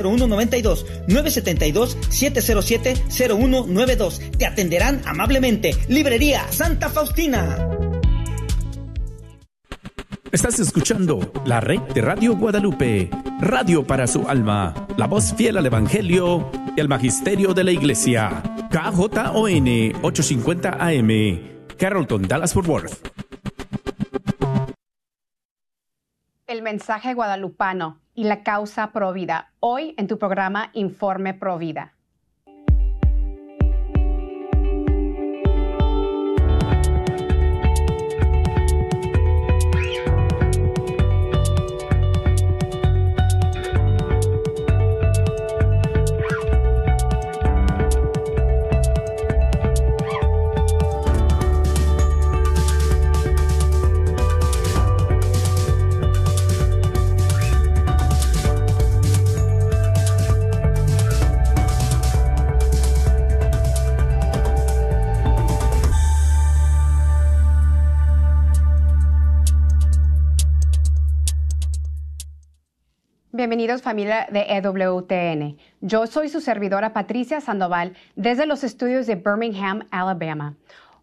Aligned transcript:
0192 0.00 0.86
972 1.06 1.96
707 2.08 2.94
0192. 3.08 4.20
Te 4.38 4.46
atenderán 4.46 5.02
amablemente. 5.04 5.76
Librería 5.88 6.50
Santa 6.50 6.88
Faustina. 6.88 7.58
Estás 10.32 10.60
escuchando 10.60 11.32
la 11.44 11.60
red 11.60 11.80
de 11.92 12.02
Radio 12.02 12.36
Guadalupe, 12.36 13.10
radio 13.40 13.84
para 13.84 14.06
su 14.06 14.28
alma, 14.28 14.86
la 14.96 15.08
voz 15.08 15.34
fiel 15.34 15.56
al 15.56 15.66
Evangelio 15.66 16.48
y 16.76 16.80
al 16.80 16.88
Magisterio 16.88 17.52
de 17.52 17.64
la 17.64 17.72
Iglesia. 17.72 18.40
KJON 18.70 19.92
850 20.02 20.70
AM, 20.78 21.40
Carrollton, 21.76 22.28
Dallas 22.28 22.54
Fort 22.54 22.68
Worth. 22.68 23.08
El 26.46 26.62
mensaje 26.62 27.12
guadalupano 27.14 28.00
y 28.20 28.24
la 28.24 28.42
causa 28.42 28.92
Provida, 28.92 29.50
hoy 29.60 29.94
en 29.96 30.06
tu 30.06 30.18
programa 30.18 30.68
Informe 30.74 31.32
Provida. 31.32 31.94
Bienvenidos 73.40 73.80
familia 73.80 74.28
de 74.30 74.42
EWTN. 74.50 75.56
Yo 75.80 76.06
soy 76.06 76.28
su 76.28 76.42
servidora 76.42 76.92
Patricia 76.92 77.40
Sandoval 77.40 77.94
desde 78.14 78.44
los 78.44 78.62
estudios 78.64 79.06
de 79.06 79.14
Birmingham, 79.14 79.88
Alabama. 79.90 80.56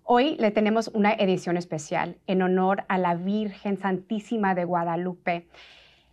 Hoy 0.04 0.36
le 0.38 0.52
tenemos 0.52 0.88
una 0.90 1.14
edición 1.14 1.58
especial 1.58 2.20
en 2.28 2.44
honor 2.44 2.86
a 2.90 3.00
la 3.00 3.16
Virgen 3.16 3.80
Santísima 3.80 4.54
de 4.54 4.66
Guadalupe. 4.66 5.48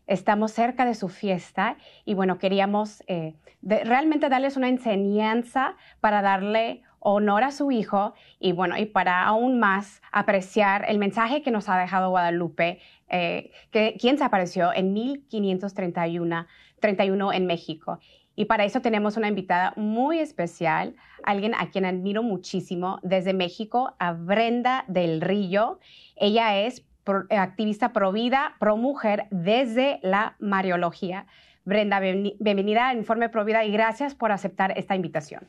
Estamos 0.06 0.52
cerca 0.52 0.86
de 0.86 0.94
su 0.94 1.10
fiesta 1.10 1.76
y 2.06 2.14
bueno, 2.14 2.38
queríamos 2.38 3.02
eh, 3.06 3.34
realmente 3.60 4.30
darles 4.30 4.56
una 4.56 4.70
enseñanza 4.70 5.76
para 6.00 6.22
darle 6.22 6.83
honor 7.04 7.44
a 7.44 7.52
su 7.52 7.70
hijo 7.70 8.14
y 8.40 8.52
bueno, 8.52 8.76
y 8.78 8.86
para 8.86 9.24
aún 9.24 9.60
más 9.60 10.02
apreciar 10.10 10.86
el 10.88 10.98
mensaje 10.98 11.42
que 11.42 11.50
nos 11.50 11.68
ha 11.68 11.78
dejado 11.78 12.10
Guadalupe, 12.10 12.80
eh, 13.08 13.52
que, 13.70 13.96
quien 14.00 14.16
se 14.18 14.24
apareció 14.24 14.72
en 14.72 14.92
1531 14.94 16.46
31 16.80 17.32
en 17.32 17.46
México. 17.46 17.98
Y 18.36 18.46
para 18.46 18.64
eso 18.64 18.80
tenemos 18.80 19.16
una 19.16 19.28
invitada 19.28 19.72
muy 19.76 20.18
especial, 20.18 20.96
alguien 21.22 21.54
a 21.54 21.70
quien 21.70 21.84
admiro 21.84 22.22
muchísimo 22.22 22.98
desde 23.02 23.32
México, 23.32 23.94
a 23.98 24.12
Brenda 24.12 24.84
del 24.88 25.20
Río. 25.20 25.78
Ella 26.16 26.58
es 26.58 26.84
activista 27.30 27.92
pro 27.92 28.12
vida, 28.12 28.56
pro 28.58 28.76
mujer 28.76 29.26
desde 29.30 30.00
la 30.02 30.36
Mariología. 30.40 31.26
Brenda, 31.64 32.00
bienvenida 32.00 32.88
a 32.88 32.94
Informe 32.94 33.28
Pro 33.28 33.44
Vida 33.44 33.64
y 33.64 33.72
gracias 33.72 34.14
por 34.14 34.32
aceptar 34.32 34.76
esta 34.76 34.94
invitación. 34.96 35.48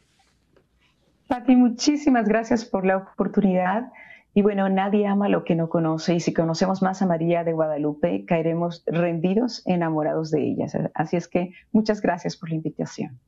Pati, 1.28 1.56
muchísimas 1.56 2.28
gracias 2.28 2.66
por 2.66 2.86
la 2.86 2.98
oportunidad. 2.98 3.92
Y 4.36 4.42
bueno, 4.42 4.68
nadie 4.70 5.08
ama 5.08 5.30
lo 5.30 5.44
que 5.44 5.56
no 5.56 5.70
conoce 5.70 6.16
y 6.16 6.20
si 6.20 6.34
conocemos 6.34 6.82
más 6.82 7.02
a 7.02 7.06
María 7.06 7.44
de 7.44 7.54
Guadalupe, 7.54 8.26
caeremos 8.26 8.84
rendidos, 8.86 9.64
enamorados 9.66 10.30
de 10.30 10.44
ella. 10.44 10.66
Así 10.94 11.16
es 11.16 11.30
que 11.30 11.54
muchas 11.72 12.02
gracias 12.02 12.36
por 12.36 12.50
la 12.50 12.56
invitación. 12.56 13.20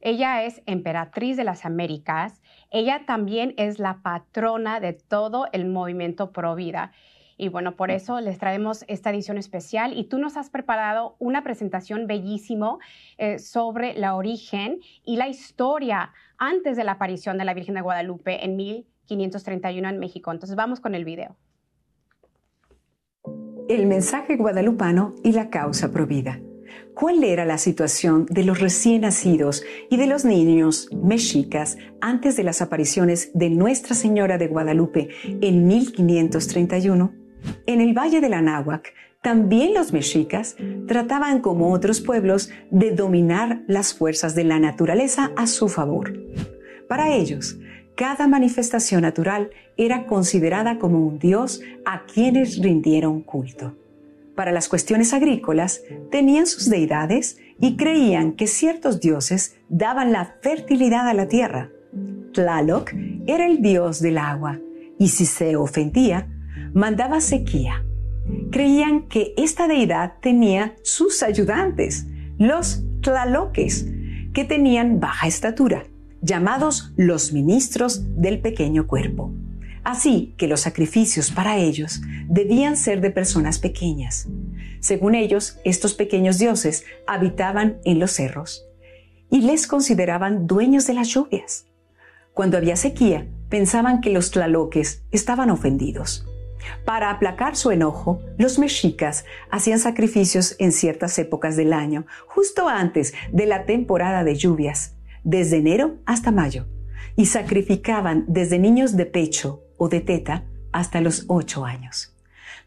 Ella 0.00 0.42
es 0.42 0.60
emperatriz 0.66 1.36
de 1.36 1.44
las 1.44 1.64
Américas. 1.64 2.42
Ella 2.72 3.02
también 3.06 3.54
es 3.56 3.78
la 3.78 4.02
patrona 4.02 4.80
de 4.80 4.94
todo 4.94 5.46
el 5.52 5.66
movimiento 5.66 6.32
pro 6.32 6.56
vida. 6.56 6.90
Y 7.36 7.48
bueno, 7.48 7.76
por 7.76 7.90
eso 7.90 8.20
les 8.20 8.38
traemos 8.38 8.84
esta 8.88 9.10
edición 9.10 9.38
especial 9.38 9.96
y 9.96 10.04
tú 10.04 10.18
nos 10.18 10.36
has 10.36 10.50
preparado 10.50 11.16
una 11.18 11.42
presentación 11.42 12.06
bellísimo 12.06 12.78
eh, 13.16 13.38
sobre 13.38 13.94
la 13.94 14.16
origen 14.16 14.80
y 15.04 15.16
la 15.16 15.28
historia 15.28 16.12
antes 16.42 16.76
de 16.76 16.82
la 16.82 16.92
aparición 16.92 17.38
de 17.38 17.44
la 17.44 17.54
Virgen 17.54 17.76
de 17.76 17.82
Guadalupe 17.82 18.44
en 18.44 18.56
1531 18.56 19.88
en 19.88 19.98
México. 20.00 20.32
Entonces 20.32 20.56
vamos 20.56 20.80
con 20.80 20.96
el 20.96 21.04
video. 21.04 21.36
El 23.68 23.86
mensaje 23.86 24.36
guadalupano 24.36 25.14
y 25.22 25.32
la 25.32 25.50
causa 25.50 25.92
provida. 25.92 26.40
¿Cuál 26.94 27.22
era 27.22 27.44
la 27.44 27.58
situación 27.58 28.26
de 28.26 28.42
los 28.42 28.58
recién 28.58 29.02
nacidos 29.02 29.62
y 29.88 29.96
de 29.96 30.06
los 30.08 30.24
niños 30.24 30.88
mexicas 30.92 31.78
antes 32.00 32.36
de 32.36 32.42
las 32.42 32.60
apariciones 32.60 33.30
de 33.34 33.48
Nuestra 33.48 33.94
Señora 33.94 34.36
de 34.36 34.48
Guadalupe 34.48 35.10
en 35.24 35.68
1531? 35.68 37.12
En 37.66 37.80
el 37.80 37.96
Valle 37.96 38.20
del 38.20 38.34
Anáhuac, 38.34 38.92
también 39.22 39.72
los 39.72 39.92
mexicas 39.92 40.56
trataban 40.88 41.40
como 41.40 41.72
otros 41.72 42.00
pueblos 42.00 42.50
de 42.70 42.90
dominar 42.90 43.62
las 43.68 43.94
fuerzas 43.94 44.34
de 44.34 44.42
la 44.44 44.58
naturaleza 44.58 45.30
a 45.36 45.46
su 45.46 45.68
favor. 45.68 46.12
Para 46.88 47.14
ellos, 47.14 47.56
cada 47.94 48.26
manifestación 48.26 49.02
natural 49.02 49.50
era 49.76 50.06
considerada 50.06 50.78
como 50.78 51.06
un 51.06 51.20
dios 51.20 51.60
a 51.84 52.04
quienes 52.04 52.60
rindieron 52.60 53.22
culto. 53.22 53.76
Para 54.34 54.50
las 54.50 54.68
cuestiones 54.68 55.12
agrícolas, 55.12 55.82
tenían 56.10 56.46
sus 56.46 56.68
deidades 56.68 57.38
y 57.60 57.76
creían 57.76 58.32
que 58.32 58.48
ciertos 58.48 58.98
dioses 58.98 59.56
daban 59.68 60.10
la 60.10 60.34
fertilidad 60.40 61.06
a 61.06 61.14
la 61.14 61.28
tierra. 61.28 61.70
Tlaloc 62.32 62.92
era 63.26 63.46
el 63.46 63.62
dios 63.62 64.00
del 64.00 64.18
agua 64.18 64.58
y 64.98 65.08
si 65.08 65.26
se 65.26 65.54
ofendía, 65.54 66.28
mandaba 66.72 67.20
sequía. 67.20 67.84
Creían 68.50 69.08
que 69.08 69.34
esta 69.36 69.66
deidad 69.68 70.14
tenía 70.20 70.76
sus 70.82 71.22
ayudantes, 71.22 72.06
los 72.38 72.82
tlaloques, 73.00 73.86
que 74.32 74.44
tenían 74.44 75.00
baja 75.00 75.26
estatura, 75.26 75.84
llamados 76.20 76.92
los 76.96 77.32
ministros 77.32 78.02
del 78.20 78.40
pequeño 78.40 78.86
cuerpo. 78.86 79.32
Así 79.84 80.34
que 80.36 80.46
los 80.46 80.60
sacrificios 80.60 81.30
para 81.30 81.58
ellos 81.58 82.00
debían 82.28 82.76
ser 82.76 83.00
de 83.00 83.10
personas 83.10 83.58
pequeñas. 83.58 84.28
Según 84.80 85.14
ellos, 85.14 85.58
estos 85.64 85.94
pequeños 85.94 86.38
dioses 86.38 86.84
habitaban 87.06 87.78
en 87.84 87.98
los 87.98 88.12
cerros 88.12 88.64
y 89.30 89.40
les 89.40 89.66
consideraban 89.66 90.46
dueños 90.46 90.86
de 90.86 90.94
las 90.94 91.08
lluvias. 91.08 91.66
Cuando 92.32 92.56
había 92.56 92.76
sequía, 92.76 93.26
pensaban 93.48 94.00
que 94.00 94.10
los 94.10 94.30
tlaloques 94.30 95.02
estaban 95.10 95.50
ofendidos. 95.50 96.26
Para 96.84 97.10
aplacar 97.10 97.56
su 97.56 97.70
enojo, 97.70 98.20
los 98.38 98.58
mexicas 98.58 99.24
hacían 99.50 99.78
sacrificios 99.78 100.56
en 100.58 100.72
ciertas 100.72 101.18
épocas 101.18 101.56
del 101.56 101.72
año, 101.72 102.06
justo 102.26 102.68
antes 102.68 103.14
de 103.30 103.46
la 103.46 103.64
temporada 103.66 104.24
de 104.24 104.34
lluvias, 104.34 104.96
desde 105.24 105.58
enero 105.58 105.96
hasta 106.06 106.30
mayo, 106.30 106.66
y 107.16 107.26
sacrificaban 107.26 108.24
desde 108.28 108.58
niños 108.58 108.96
de 108.96 109.06
pecho 109.06 109.62
o 109.76 109.88
de 109.88 110.00
teta 110.00 110.44
hasta 110.72 111.00
los 111.00 111.24
ocho 111.28 111.64
años. 111.64 112.16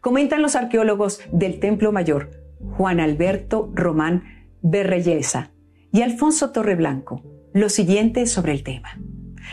Comentan 0.00 0.42
los 0.42 0.54
arqueólogos 0.54 1.20
del 1.32 1.58
Templo 1.58 1.92
Mayor, 1.92 2.30
Juan 2.76 3.00
Alberto 3.00 3.70
Román 3.74 4.22
Berreyesa 4.62 5.50
y 5.92 6.02
Alfonso 6.02 6.52
Torreblanco, 6.52 7.22
lo 7.52 7.68
siguiente 7.68 8.26
sobre 8.26 8.52
el 8.52 8.62
tema. 8.62 8.98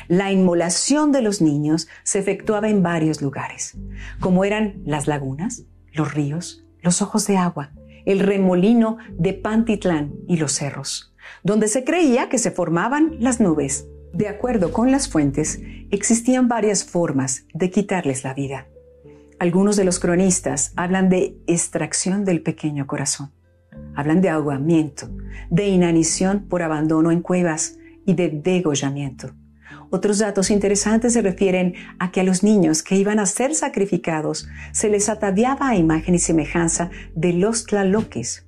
La 0.08 0.32
inmolación 0.32 1.12
de 1.12 1.22
los 1.22 1.42
niños 1.42 1.88
se 2.04 2.20
efectuaba 2.20 2.70
en 2.70 2.84
varios 2.84 3.22
lugares, 3.22 3.78
como 4.20 4.46
eran 4.46 4.82
las 4.86 5.08
lagunas, 5.08 5.64
los 5.94 6.14
ríos, 6.14 6.66
los 6.82 7.02
ojos 7.02 7.28
de 7.28 7.38
agua, 7.38 7.72
el 8.06 8.20
remolino 8.20 8.98
de 9.18 9.34
Pantitlán 9.34 10.14
y 10.28 10.38
los 10.38 10.54
cerros, 10.54 11.14
donde 11.44 11.68
se 11.68 11.84
creía 11.84 12.30
que 12.30 12.38
se 12.38 12.52
formaban 12.52 13.18
las 13.20 13.40
nubes. 13.40 13.88
De 14.14 14.28
acuerdo 14.28 14.72
con 14.72 14.92
las 14.92 15.10
fuentes, 15.10 15.60
existían 15.90 16.48
varias 16.48 16.84
formas 16.84 17.46
de 17.54 17.72
quitarles 17.72 18.24
la 18.24 18.34
vida. 18.34 18.68
Algunos 19.40 19.76
de 19.76 19.86
los 19.86 20.00
cronistas 20.00 20.72
hablan 20.76 21.10
de 21.10 21.38
extracción 21.48 22.24
del 22.24 22.42
pequeño 22.42 22.86
corazón. 22.86 23.32
Hablan 23.96 24.22
de 24.22 24.30
ahogamiento, 24.30 25.10
de 25.50 25.68
inanición 25.68 26.48
por 26.48 26.62
abandono 26.62 27.12
en 27.12 27.22
cuevas 27.22 27.78
y 28.06 28.14
de 28.14 28.30
degollamiento. 28.30 29.34
Otros 29.96 30.18
datos 30.18 30.50
interesantes 30.50 31.14
se 31.14 31.22
refieren 31.22 31.76
a 32.00 32.12
que 32.12 32.20
a 32.20 32.24
los 32.24 32.42
niños 32.42 32.82
que 32.82 32.96
iban 32.96 33.20
a 33.20 33.28
ser 33.28 33.54
sacrificados 33.54 34.50
se 34.72 34.90
les 34.90 35.08
ataviaba 35.08 35.70
a 35.70 35.76
imagen 35.76 36.16
y 36.16 36.18
semejanza 36.18 36.90
de 37.14 37.32
los 37.34 37.68
tlaloques, 37.68 38.48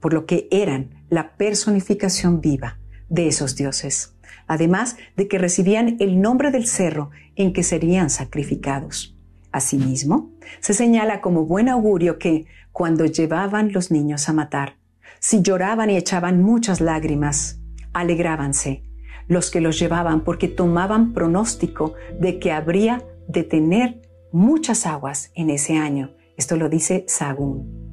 por 0.00 0.14
lo 0.14 0.24
que 0.24 0.48
eran 0.50 1.04
la 1.10 1.36
personificación 1.36 2.40
viva 2.40 2.78
de 3.10 3.28
esos 3.28 3.56
dioses, 3.56 4.16
además 4.46 4.96
de 5.18 5.28
que 5.28 5.36
recibían 5.36 5.98
el 6.00 6.18
nombre 6.22 6.50
del 6.50 6.66
cerro 6.66 7.10
en 7.34 7.52
que 7.52 7.62
serían 7.62 8.08
sacrificados. 8.08 9.18
Asimismo, 9.52 10.30
se 10.60 10.72
señala 10.72 11.20
como 11.20 11.44
buen 11.44 11.68
augurio 11.68 12.18
que, 12.18 12.46
cuando 12.72 13.04
llevaban 13.04 13.70
los 13.70 13.90
niños 13.90 14.30
a 14.30 14.32
matar, 14.32 14.78
si 15.20 15.42
lloraban 15.42 15.90
y 15.90 15.98
echaban 15.98 16.42
muchas 16.42 16.80
lágrimas, 16.80 17.60
alegrábanse 17.92 18.85
los 19.28 19.50
que 19.50 19.60
los 19.60 19.78
llevaban 19.78 20.22
porque 20.22 20.48
tomaban 20.48 21.12
pronóstico 21.12 21.94
de 22.18 22.38
que 22.38 22.52
habría 22.52 23.04
de 23.28 23.42
tener 23.42 24.02
muchas 24.32 24.86
aguas 24.86 25.30
en 25.34 25.50
ese 25.50 25.76
año. 25.76 26.14
Esto 26.36 26.56
lo 26.56 26.68
dice 26.68 27.04
Sagún. 27.08 27.86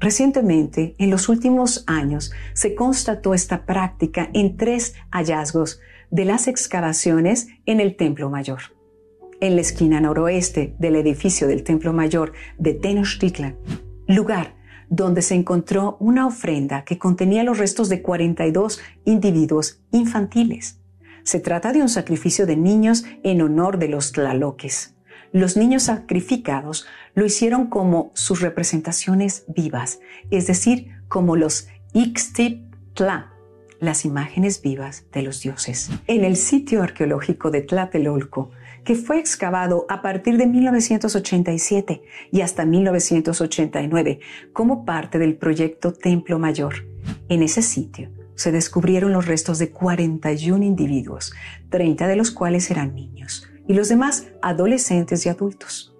Recientemente, 0.00 0.94
en 0.98 1.10
los 1.10 1.28
últimos 1.28 1.82
años, 1.86 2.32
se 2.52 2.74
constató 2.74 3.34
esta 3.34 3.66
práctica 3.66 4.30
en 4.32 4.56
tres 4.56 4.94
hallazgos 5.10 5.80
de 6.10 6.24
las 6.24 6.46
excavaciones 6.46 7.48
en 7.66 7.80
el 7.80 7.96
Templo 7.96 8.30
Mayor. 8.30 8.60
En 9.40 9.56
la 9.56 9.60
esquina 9.60 10.00
noroeste 10.00 10.74
del 10.78 10.96
edificio 10.96 11.48
del 11.48 11.64
Templo 11.64 11.92
Mayor 11.92 12.32
de 12.58 12.74
Tenochtitlan, 12.74 13.56
lugar 14.06 14.57
donde 14.88 15.22
se 15.22 15.34
encontró 15.34 15.96
una 16.00 16.26
ofrenda 16.26 16.84
que 16.84 16.98
contenía 16.98 17.44
los 17.44 17.58
restos 17.58 17.88
de 17.88 18.02
42 18.02 18.80
individuos 19.04 19.80
infantiles. 19.90 20.80
Se 21.22 21.40
trata 21.40 21.72
de 21.72 21.82
un 21.82 21.88
sacrificio 21.88 22.46
de 22.46 22.56
niños 22.56 23.04
en 23.22 23.42
honor 23.42 23.78
de 23.78 23.88
los 23.88 24.12
tlaloques. 24.12 24.94
Los 25.32 25.56
niños 25.56 25.84
sacrificados 25.84 26.86
lo 27.14 27.26
hicieron 27.26 27.66
como 27.66 28.10
sus 28.14 28.40
representaciones 28.40 29.44
vivas, 29.46 30.00
es 30.30 30.46
decir, 30.46 30.92
como 31.08 31.36
los 31.36 31.68
Ixtip-Tla, 31.92 33.32
las 33.80 34.04
imágenes 34.04 34.62
vivas 34.62 35.04
de 35.12 35.22
los 35.22 35.42
dioses. 35.42 35.90
En 36.06 36.24
el 36.24 36.36
sitio 36.36 36.82
arqueológico 36.82 37.50
de 37.50 37.60
Tlatelolco, 37.60 38.50
que 38.88 38.94
fue 38.94 39.18
excavado 39.18 39.84
a 39.90 40.00
partir 40.00 40.38
de 40.38 40.46
1987 40.46 42.00
y 42.32 42.40
hasta 42.40 42.64
1989 42.64 44.20
como 44.54 44.86
parte 44.86 45.18
del 45.18 45.36
proyecto 45.36 45.92
Templo 45.92 46.38
Mayor. 46.38 46.86
En 47.28 47.42
ese 47.42 47.60
sitio 47.60 48.08
se 48.34 48.50
descubrieron 48.50 49.12
los 49.12 49.26
restos 49.26 49.58
de 49.58 49.72
41 49.72 50.64
individuos, 50.64 51.34
30 51.68 52.08
de 52.08 52.16
los 52.16 52.30
cuales 52.30 52.70
eran 52.70 52.94
niños 52.94 53.46
y 53.66 53.74
los 53.74 53.90
demás 53.90 54.28
adolescentes 54.40 55.26
y 55.26 55.28
adultos. 55.28 55.94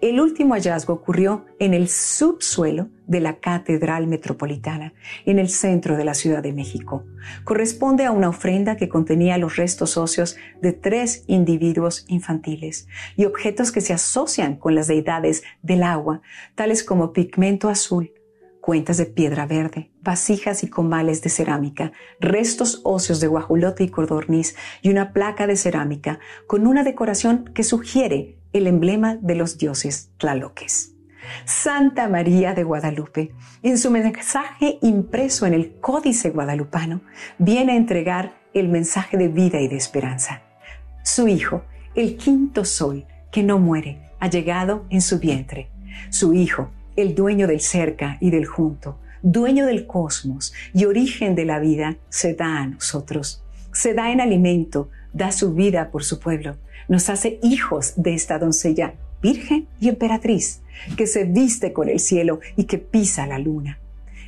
El 0.00 0.20
último 0.20 0.54
hallazgo 0.54 0.94
ocurrió 0.94 1.46
en 1.58 1.74
el 1.74 1.88
subsuelo 1.88 2.88
de 3.06 3.20
la 3.20 3.38
Catedral 3.38 4.06
Metropolitana, 4.06 4.94
en 5.26 5.38
el 5.38 5.48
centro 5.48 5.96
de 5.96 6.04
la 6.04 6.14
Ciudad 6.14 6.42
de 6.42 6.52
México. 6.52 7.04
Corresponde 7.44 8.04
a 8.04 8.10
una 8.10 8.28
ofrenda 8.28 8.76
que 8.76 8.88
contenía 8.88 9.38
los 9.38 9.56
restos 9.56 9.96
óseos 9.96 10.36
de 10.60 10.72
tres 10.72 11.24
individuos 11.26 12.04
infantiles 12.08 12.88
y 13.16 13.24
objetos 13.24 13.72
que 13.72 13.80
se 13.80 13.92
asocian 13.92 14.56
con 14.56 14.74
las 14.74 14.86
deidades 14.86 15.42
del 15.62 15.82
agua, 15.82 16.22
tales 16.54 16.82
como 16.82 17.12
pigmento 17.12 17.68
azul, 17.68 18.12
cuentas 18.64 18.96
de 18.96 19.04
piedra 19.04 19.44
verde, 19.44 19.90
vasijas 20.00 20.64
y 20.64 20.68
comales 20.68 21.20
de 21.20 21.28
cerámica, 21.28 21.92
restos 22.18 22.80
óseos 22.84 23.20
de 23.20 23.26
guajulote 23.26 23.84
y 23.84 23.90
codorniz 23.90 24.56
y 24.80 24.88
una 24.88 25.12
placa 25.12 25.46
de 25.46 25.56
cerámica 25.56 26.18
con 26.46 26.66
una 26.66 26.82
decoración 26.82 27.50
que 27.52 27.62
sugiere 27.62 28.38
el 28.54 28.68
emblema 28.68 29.16
de 29.16 29.34
los 29.34 29.58
dioses 29.58 30.12
tlaloques. 30.16 30.94
Santa 31.44 32.08
María 32.08 32.54
de 32.54 32.62
Guadalupe, 32.62 33.32
en 33.62 33.78
su 33.78 33.90
mensaje 33.90 34.78
impreso 34.80 35.44
en 35.44 35.54
el 35.54 35.80
Códice 35.80 36.30
Guadalupano, 36.30 37.00
viene 37.38 37.72
a 37.72 37.76
entregar 37.76 38.36
el 38.54 38.68
mensaje 38.68 39.16
de 39.16 39.26
vida 39.26 39.60
y 39.60 39.66
de 39.66 39.76
esperanza. 39.76 40.42
Su 41.02 41.26
Hijo, 41.26 41.64
el 41.96 42.16
quinto 42.16 42.64
sol 42.64 43.06
que 43.32 43.42
no 43.42 43.58
muere, 43.58 43.98
ha 44.20 44.30
llegado 44.30 44.86
en 44.88 45.02
su 45.02 45.18
vientre. 45.18 45.68
Su 46.10 46.32
Hijo, 46.32 46.70
el 46.94 47.16
dueño 47.16 47.48
del 47.48 47.60
cerca 47.60 48.18
y 48.20 48.30
del 48.30 48.46
junto, 48.46 49.00
dueño 49.22 49.66
del 49.66 49.88
cosmos 49.88 50.54
y 50.72 50.84
origen 50.84 51.34
de 51.34 51.44
la 51.44 51.58
vida, 51.58 51.96
se 52.08 52.34
da 52.34 52.58
a 52.58 52.66
nosotros. 52.68 53.42
Se 53.72 53.94
da 53.94 54.12
en 54.12 54.20
alimento, 54.20 54.90
da 55.12 55.32
su 55.32 55.54
vida 55.54 55.90
por 55.90 56.04
su 56.04 56.20
pueblo 56.20 56.56
nos 56.88 57.08
hace 57.10 57.38
hijos 57.42 57.94
de 57.96 58.14
esta 58.14 58.38
doncella 58.38 58.94
virgen 59.24 59.66
y 59.80 59.88
emperatriz, 59.88 60.60
que 60.96 61.06
se 61.06 61.24
viste 61.24 61.72
con 61.72 61.88
el 61.88 61.98
cielo 61.98 62.40
y 62.56 62.64
que 62.64 62.76
pisa 62.76 63.26
la 63.26 63.38
luna. 63.38 63.78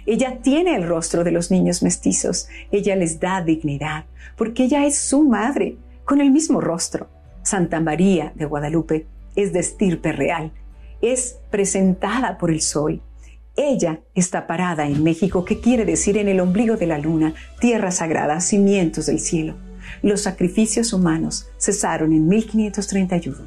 Ella 0.06 0.38
tiene 0.40 0.74
el 0.74 0.88
rostro 0.88 1.22
de 1.22 1.32
los 1.32 1.50
niños 1.50 1.82
mestizos, 1.82 2.48
ella 2.70 2.96
les 2.96 3.20
da 3.20 3.42
dignidad, 3.42 4.06
porque 4.36 4.64
ella 4.64 4.86
es 4.86 4.96
su 4.96 5.24
madre, 5.24 5.76
con 6.04 6.20
el 6.20 6.30
mismo 6.30 6.60
rostro. 6.60 7.08
Santa 7.42 7.80
María 7.80 8.32
de 8.36 8.46
Guadalupe 8.46 9.06
es 9.34 9.52
de 9.52 9.58
estirpe 9.58 10.12
real, 10.12 10.52
es 11.02 11.38
presentada 11.50 12.38
por 12.38 12.50
el 12.50 12.62
sol. 12.62 13.02
Ella 13.56 14.00
está 14.14 14.46
parada 14.46 14.86
en 14.86 15.02
México, 15.02 15.44
que 15.44 15.60
quiere 15.60 15.84
decir 15.84 16.16
en 16.16 16.28
el 16.28 16.40
ombligo 16.40 16.76
de 16.76 16.86
la 16.86 16.98
luna, 16.98 17.34
tierra 17.60 17.90
sagrada, 17.90 18.40
cimientos 18.40 19.06
del 19.06 19.18
cielo. 19.18 19.56
Los 20.02 20.22
sacrificios 20.22 20.92
humanos 20.92 21.48
cesaron 21.58 22.12
en 22.12 22.28
1531. 22.28 23.38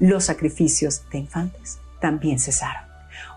Los 0.00 0.24
sacrificios 0.24 1.02
de 1.10 1.18
infantes 1.18 1.78
también 2.00 2.38
cesaron. 2.38 2.82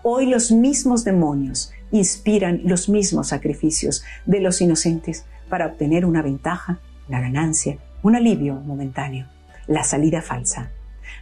Hoy 0.02 0.26
los 0.26 0.52
mismos 0.52 1.04
demonios 1.04 1.72
inspiran 1.90 2.60
los 2.64 2.88
mismos 2.88 3.28
sacrificios 3.28 4.04
de 4.26 4.40
los 4.40 4.60
inocentes 4.60 5.24
para 5.48 5.66
obtener 5.66 6.04
una 6.04 6.22
ventaja, 6.22 6.78
una 7.08 7.20
ganancia, 7.20 7.78
un 8.02 8.16
alivio 8.16 8.54
momentáneo, 8.54 9.26
la 9.66 9.84
salida 9.84 10.22
falsa. 10.22 10.70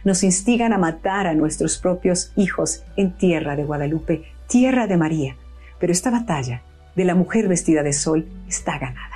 Nos 0.03 0.23
instigan 0.23 0.73
a 0.73 0.77
matar 0.77 1.27
a 1.27 1.33
nuestros 1.33 1.77
propios 1.77 2.31
hijos 2.35 2.83
en 2.95 3.13
tierra 3.13 3.55
de 3.55 3.63
Guadalupe, 3.63 4.25
tierra 4.47 4.87
de 4.87 4.97
María. 4.97 5.35
Pero 5.79 5.91
esta 5.91 6.11
batalla 6.11 6.61
de 6.95 7.05
la 7.05 7.15
mujer 7.15 7.47
vestida 7.47 7.83
de 7.83 7.93
sol 7.93 8.27
está 8.47 8.77
ganada. 8.79 9.06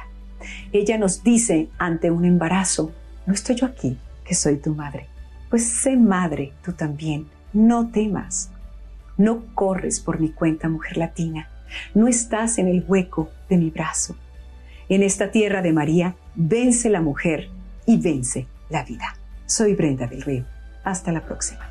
Ella 0.71 0.97
nos 0.97 1.23
dice 1.23 1.69
ante 1.77 2.11
un 2.11 2.25
embarazo, 2.25 2.91
no 3.25 3.33
estoy 3.33 3.55
yo 3.55 3.65
aquí, 3.65 3.97
que 4.25 4.35
soy 4.35 4.57
tu 4.57 4.73
madre. 4.75 5.07
Pues 5.49 5.67
sé 5.67 5.97
madre 5.97 6.53
tú 6.63 6.73
también, 6.73 7.27
no 7.53 7.89
temas. 7.89 8.51
No 9.17 9.43
corres 9.53 9.99
por 9.99 10.19
mi 10.19 10.29
cuenta, 10.29 10.69
mujer 10.69 10.97
latina, 10.97 11.49
no 11.93 12.07
estás 12.07 12.57
en 12.57 12.67
el 12.67 12.83
hueco 12.87 13.29
de 13.49 13.57
mi 13.57 13.69
brazo. 13.69 14.15
En 14.89 15.03
esta 15.03 15.31
tierra 15.31 15.61
de 15.61 15.73
María, 15.73 16.15
vence 16.35 16.89
la 16.89 17.01
mujer 17.01 17.49
y 17.85 17.97
vence 17.97 18.47
la 18.69 18.83
vida. 18.83 19.15
Soy 19.45 19.75
Brenda 19.75 20.07
del 20.07 20.21
Río. 20.21 20.45
Hasta 20.83 21.11
la 21.11 21.21
próxima. 21.21 21.70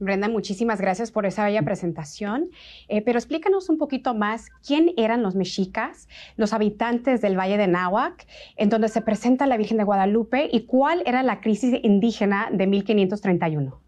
Brenda, 0.00 0.28
muchísimas 0.28 0.80
gracias 0.80 1.10
por 1.10 1.26
esa 1.26 1.44
bella 1.44 1.62
presentación. 1.62 2.50
Eh, 2.88 3.02
pero 3.02 3.18
explícanos 3.18 3.68
un 3.68 3.78
poquito 3.78 4.14
más 4.14 4.48
quién 4.64 4.92
eran 4.96 5.22
los 5.22 5.34
mexicas, 5.34 6.08
los 6.36 6.52
habitantes 6.52 7.20
del 7.20 7.36
Valle 7.36 7.58
de 7.58 7.66
Nahuac, 7.66 8.26
en 8.56 8.68
donde 8.68 8.88
se 8.88 9.02
presenta 9.02 9.46
la 9.46 9.56
Virgen 9.56 9.78
de 9.78 9.84
Guadalupe 9.84 10.48
y 10.52 10.66
cuál 10.66 11.02
era 11.04 11.22
la 11.24 11.40
crisis 11.40 11.80
indígena 11.82 12.48
de 12.52 12.66
1531. 12.68 13.80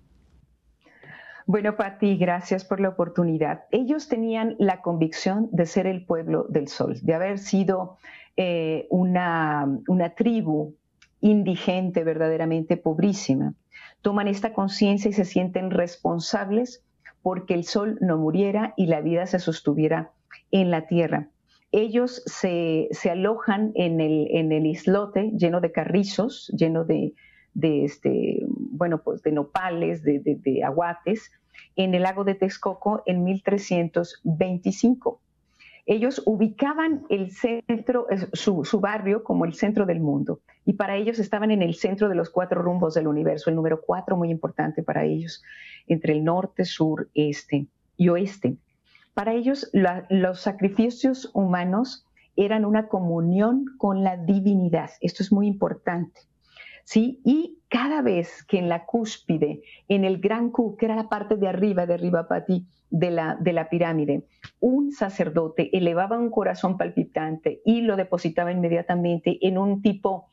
Bueno, 1.46 1.76
Pati, 1.76 2.16
gracias 2.16 2.64
por 2.64 2.80
la 2.80 2.88
oportunidad. 2.88 3.64
Ellos 3.70 4.08
tenían 4.08 4.56
la 4.58 4.82
convicción 4.82 5.48
de 5.52 5.66
ser 5.66 5.86
el 5.86 6.04
pueblo 6.04 6.46
del 6.48 6.68
sol, 6.68 6.98
de 7.02 7.14
haber 7.14 7.38
sido 7.38 7.98
eh, 8.36 8.86
una, 8.90 9.66
una 9.86 10.10
tribu 10.10 10.74
indigente, 11.20 12.04
verdaderamente 12.04 12.76
pobrísima 12.76 13.54
toman 14.02 14.28
esta 14.28 14.52
conciencia 14.52 15.08
y 15.08 15.12
se 15.12 15.24
sienten 15.24 15.70
responsables 15.70 16.84
porque 17.22 17.54
el 17.54 17.64
sol 17.64 17.98
no 18.00 18.16
muriera 18.16 18.74
y 18.76 18.86
la 18.86 19.00
vida 19.00 19.26
se 19.26 19.38
sostuviera 19.38 20.12
en 20.50 20.70
la 20.70 20.86
tierra. 20.86 21.28
Ellos 21.72 22.22
se, 22.26 22.88
alojan 23.10 23.72
en 23.74 24.00
el, 24.00 24.28
en 24.30 24.50
el, 24.52 24.66
islote 24.66 25.30
lleno 25.36 25.60
de 25.60 25.70
carrizos, 25.70 26.52
lleno 26.56 26.84
de, 26.84 27.14
este, 27.62 28.44
bueno, 28.48 29.02
pues 29.02 29.22
de 29.22 29.32
nopales, 29.32 30.02
de, 30.02 30.20
de 30.20 30.64
aguates, 30.64 31.30
en 31.76 31.94
el 31.94 32.02
lago 32.02 32.24
de 32.24 32.34
Texcoco 32.34 33.02
en 33.06 33.22
1325 33.22 35.20
ellos 35.90 36.22
ubicaban 36.24 37.02
el 37.08 37.32
centro, 37.32 38.06
su, 38.32 38.80
barrio 38.80 39.24
como 39.24 39.44
el 39.44 39.54
centro 39.54 39.86
del 39.86 39.98
mundo. 39.98 40.38
Y 40.64 40.74
para 40.74 40.94
ellos 40.94 41.18
estaban 41.18 41.50
en 41.50 41.62
el 41.62 41.74
centro 41.74 42.08
de 42.08 42.14
los 42.14 42.30
cuatro 42.30 42.62
rumbos 42.62 42.94
del 42.94 43.08
universo, 43.08 43.50
el 43.50 43.56
número 43.56 43.80
cuatro 43.84 44.16
muy 44.16 44.30
importante 44.30 44.84
para 44.84 45.04
ellos, 45.04 45.42
entre 45.88 46.12
el 46.12 46.22
norte, 46.22 46.64
sur, 46.64 47.08
este 47.12 47.66
y 47.96 48.08
oeste. 48.08 48.56
Para 49.14 49.34
ellos 49.34 49.68
los 50.10 50.40
sacrificios 50.40 51.28
humanos 51.34 52.06
eran 52.36 52.64
una 52.64 52.86
comunión 52.86 53.64
con 53.76 54.04
la 54.04 54.16
divinidad. 54.16 54.90
Esto 55.00 55.24
es 55.24 55.32
muy 55.32 55.48
importante. 55.48 56.20
¿sí? 56.84 57.20
Y 57.24 57.58
cada 57.68 58.00
vez 58.00 58.44
que 58.44 58.58
en 58.58 58.68
la 58.68 58.86
cúspide, 58.86 59.62
en 59.88 60.04
el 60.04 60.20
gran 60.20 60.50
Q, 60.50 60.76
que 60.76 60.86
era 60.86 60.94
la 60.94 61.08
parte 61.08 61.34
de 61.34 61.48
arriba, 61.48 61.84
de 61.84 61.94
arriba 61.94 62.28
para 62.28 62.44
ti, 62.44 62.64
de 62.90 63.10
la, 63.10 63.36
de 63.40 63.52
la 63.52 63.68
pirámide, 63.68 64.24
un 64.58 64.92
sacerdote 64.92 65.76
elevaba 65.76 66.18
un 66.18 66.30
corazón 66.30 66.76
palpitante 66.76 67.60
y 67.64 67.82
lo 67.82 67.96
depositaba 67.96 68.52
inmediatamente 68.52 69.38
en 69.46 69.58
un 69.58 69.80
tipo 69.80 70.26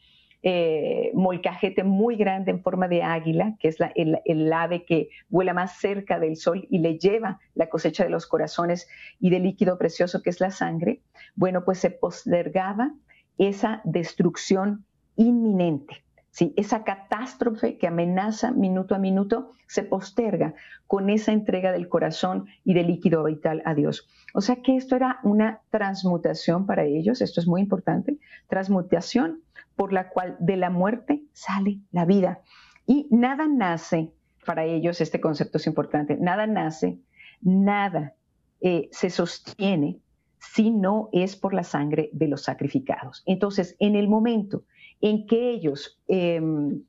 eh, 0.43 1.11
molcajete 1.13 1.83
muy 1.83 2.15
grande 2.15 2.51
en 2.51 2.61
forma 2.61 2.87
de 2.87 3.03
águila, 3.03 3.55
que 3.59 3.69
es 3.69 3.77
el, 3.95 4.19
el, 4.23 4.53
ave 4.53 4.85
que 4.85 5.09
vuela 5.29 5.53
más 5.53 5.79
cerca 5.79 6.19
del 6.19 6.35
sol 6.35 6.67
y 6.69 6.79
le 6.79 6.99
lleva 6.99 7.39
la 7.55 7.69
cosecha 7.69 8.03
de 8.03 8.11
los 8.11 8.27
corazones 8.27 8.87
y 9.19 9.29
del 9.29 9.43
líquido 9.43 9.77
precioso 9.77 10.21
que 10.21 10.29
es 10.29 10.39
la 10.39 10.51
sangre, 10.51 11.01
bueno, 11.35 11.65
pues 11.65 11.79
se 11.79 11.89
postergaba 11.89 12.93
esa 13.37 13.81
destrucción 13.83 14.85
inminente. 15.15 16.06
¿Sí? 16.37 16.53
Esa 16.55 16.83
catástrofe 16.83 17.79
que 17.79 17.87
amenaza 17.87 18.51
minuto 18.51 18.93
a 18.93 18.99
minuto 18.99 19.53
se 19.65 19.81
posterga 19.81 20.53
con 20.85 21.09
esa 21.09 21.31
entrega 21.31 21.71
del 21.71 21.89
corazón 21.89 22.45
y 22.63 22.75
del 22.75 22.87
líquido 22.87 23.23
vital 23.23 23.63
a 23.65 23.73
Dios. 23.73 24.07
O 24.35 24.41
sea 24.41 24.57
que 24.57 24.75
esto 24.75 24.95
era 24.95 25.19
una 25.23 25.61
transmutación 25.71 26.67
para 26.67 26.83
ellos, 26.83 27.21
esto 27.21 27.41
es 27.41 27.47
muy 27.47 27.61
importante, 27.61 28.19
transmutación 28.49 29.41
por 29.75 29.91
la 29.91 30.09
cual 30.09 30.37
de 30.39 30.57
la 30.57 30.69
muerte 30.69 31.23
sale 31.33 31.79
la 31.91 32.05
vida. 32.05 32.41
Y 32.85 33.07
nada 33.09 33.47
nace, 33.47 34.13
para 34.45 34.63
ellos 34.63 35.01
este 35.01 35.19
concepto 35.19 35.57
es 35.57 35.65
importante, 35.65 36.17
nada 36.17 36.45
nace, 36.45 36.99
nada 37.41 38.13
eh, 38.61 38.89
se 38.91 39.09
sostiene 39.09 40.01
si 40.37 40.69
no 40.69 41.09
es 41.13 41.35
por 41.35 41.55
la 41.55 41.63
sangre 41.63 42.11
de 42.13 42.27
los 42.27 42.43
sacrificados. 42.43 43.23
Entonces, 43.25 43.75
en 43.79 43.95
el 43.95 44.07
momento 44.07 44.65
en 45.01 45.27
que 45.27 45.51
ellos, 45.51 45.99
em, 46.07 46.81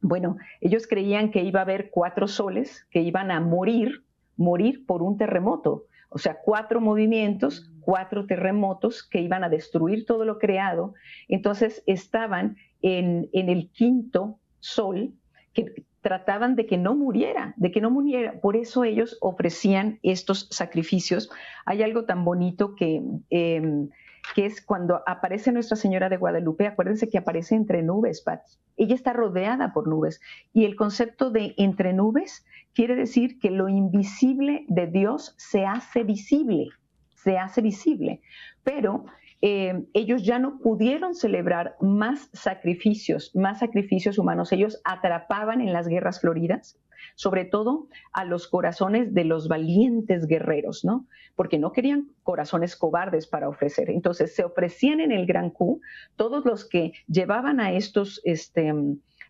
bueno, 0.00 0.36
ellos 0.60 0.86
creían 0.86 1.30
que 1.30 1.42
iba 1.42 1.60
a 1.60 1.62
haber 1.62 1.90
cuatro 1.90 2.28
soles 2.28 2.86
que 2.90 3.00
iban 3.00 3.30
a 3.30 3.40
morir, 3.40 4.04
morir 4.36 4.84
por 4.86 5.02
un 5.02 5.16
terremoto. 5.16 5.84
O 6.10 6.18
sea, 6.18 6.38
cuatro 6.44 6.80
movimientos, 6.80 7.70
cuatro 7.80 8.26
terremotos 8.26 9.02
que 9.02 9.20
iban 9.20 9.42
a 9.44 9.48
destruir 9.48 10.06
todo 10.06 10.24
lo 10.24 10.38
creado. 10.38 10.94
Entonces 11.28 11.82
estaban 11.86 12.56
en, 12.82 13.28
en 13.32 13.48
el 13.48 13.70
quinto 13.70 14.38
sol 14.60 15.12
que 15.52 15.84
trataban 16.04 16.54
de 16.54 16.66
que 16.66 16.76
no 16.76 16.94
muriera, 16.94 17.54
de 17.56 17.70
que 17.70 17.80
no 17.80 17.90
muriera. 17.90 18.38
Por 18.40 18.56
eso 18.56 18.84
ellos 18.84 19.16
ofrecían 19.22 19.98
estos 20.02 20.48
sacrificios. 20.50 21.30
Hay 21.64 21.82
algo 21.82 22.04
tan 22.04 22.26
bonito 22.26 22.74
que, 22.74 23.02
em, 23.30 23.88
que 24.34 24.46
es 24.46 24.64
cuando 24.64 25.02
aparece 25.06 25.52
Nuestra 25.52 25.76
Señora 25.76 26.08
de 26.08 26.16
Guadalupe, 26.16 26.66
acuérdense 26.66 27.08
que 27.08 27.18
aparece 27.18 27.54
entre 27.54 27.82
nubes, 27.82 28.22
Patti. 28.22 28.52
Ella 28.76 28.94
está 28.94 29.12
rodeada 29.12 29.72
por 29.72 29.86
nubes. 29.86 30.20
Y 30.52 30.64
el 30.64 30.76
concepto 30.76 31.30
de 31.30 31.54
entre 31.58 31.92
nubes 31.92 32.46
quiere 32.74 32.94
decir 32.94 33.38
que 33.38 33.50
lo 33.50 33.68
invisible 33.68 34.64
de 34.68 34.86
Dios 34.86 35.34
se 35.36 35.66
hace 35.66 36.02
visible, 36.02 36.68
se 37.14 37.38
hace 37.38 37.60
visible. 37.60 38.22
Pero 38.62 39.04
eh, 39.42 39.84
ellos 39.92 40.24
ya 40.24 40.38
no 40.38 40.58
pudieron 40.58 41.14
celebrar 41.14 41.76
más 41.80 42.30
sacrificios, 42.32 43.30
más 43.34 43.58
sacrificios 43.58 44.18
humanos. 44.18 44.52
Ellos 44.52 44.80
atrapaban 44.84 45.60
en 45.60 45.72
las 45.72 45.86
guerras 45.86 46.20
floridas, 46.20 46.78
sobre 47.14 47.44
todo 47.44 47.88
a 48.12 48.24
los 48.24 48.48
corazones 48.48 49.14
de 49.14 49.24
los 49.24 49.48
valientes 49.48 50.26
guerreros, 50.26 50.84
¿no? 50.84 51.06
Porque 51.36 51.58
no 51.58 51.72
querían 51.72 52.10
corazones 52.22 52.76
cobardes 52.76 53.26
para 53.26 53.48
ofrecer. 53.48 53.90
Entonces 53.90 54.34
se 54.34 54.44
ofrecían 54.44 55.00
en 55.00 55.12
el 55.12 55.26
Gran 55.26 55.50
Q 55.50 55.80
todos 56.16 56.44
los 56.44 56.68
que 56.68 56.92
llevaban 57.08 57.60
a 57.60 57.72
estos, 57.72 58.20
este, 58.24 58.72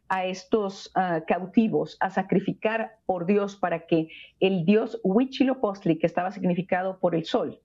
a 0.09 0.27
estos 0.27 0.91
ah, 0.95 1.23
cautivos 1.27 1.97
a 2.01 2.11
sacrificar 2.11 2.99
por 3.07 3.27
Dios 3.27 3.57
para 3.57 3.87
que 3.87 4.09
el 4.41 4.65
dios 4.65 5.01
Huitzilopochtli, 5.03 5.99
que 5.99 6.07
estaba 6.07 6.31
significado 6.31 6.99
por 6.99 7.15
el 7.15 7.25
sol, 7.25 7.61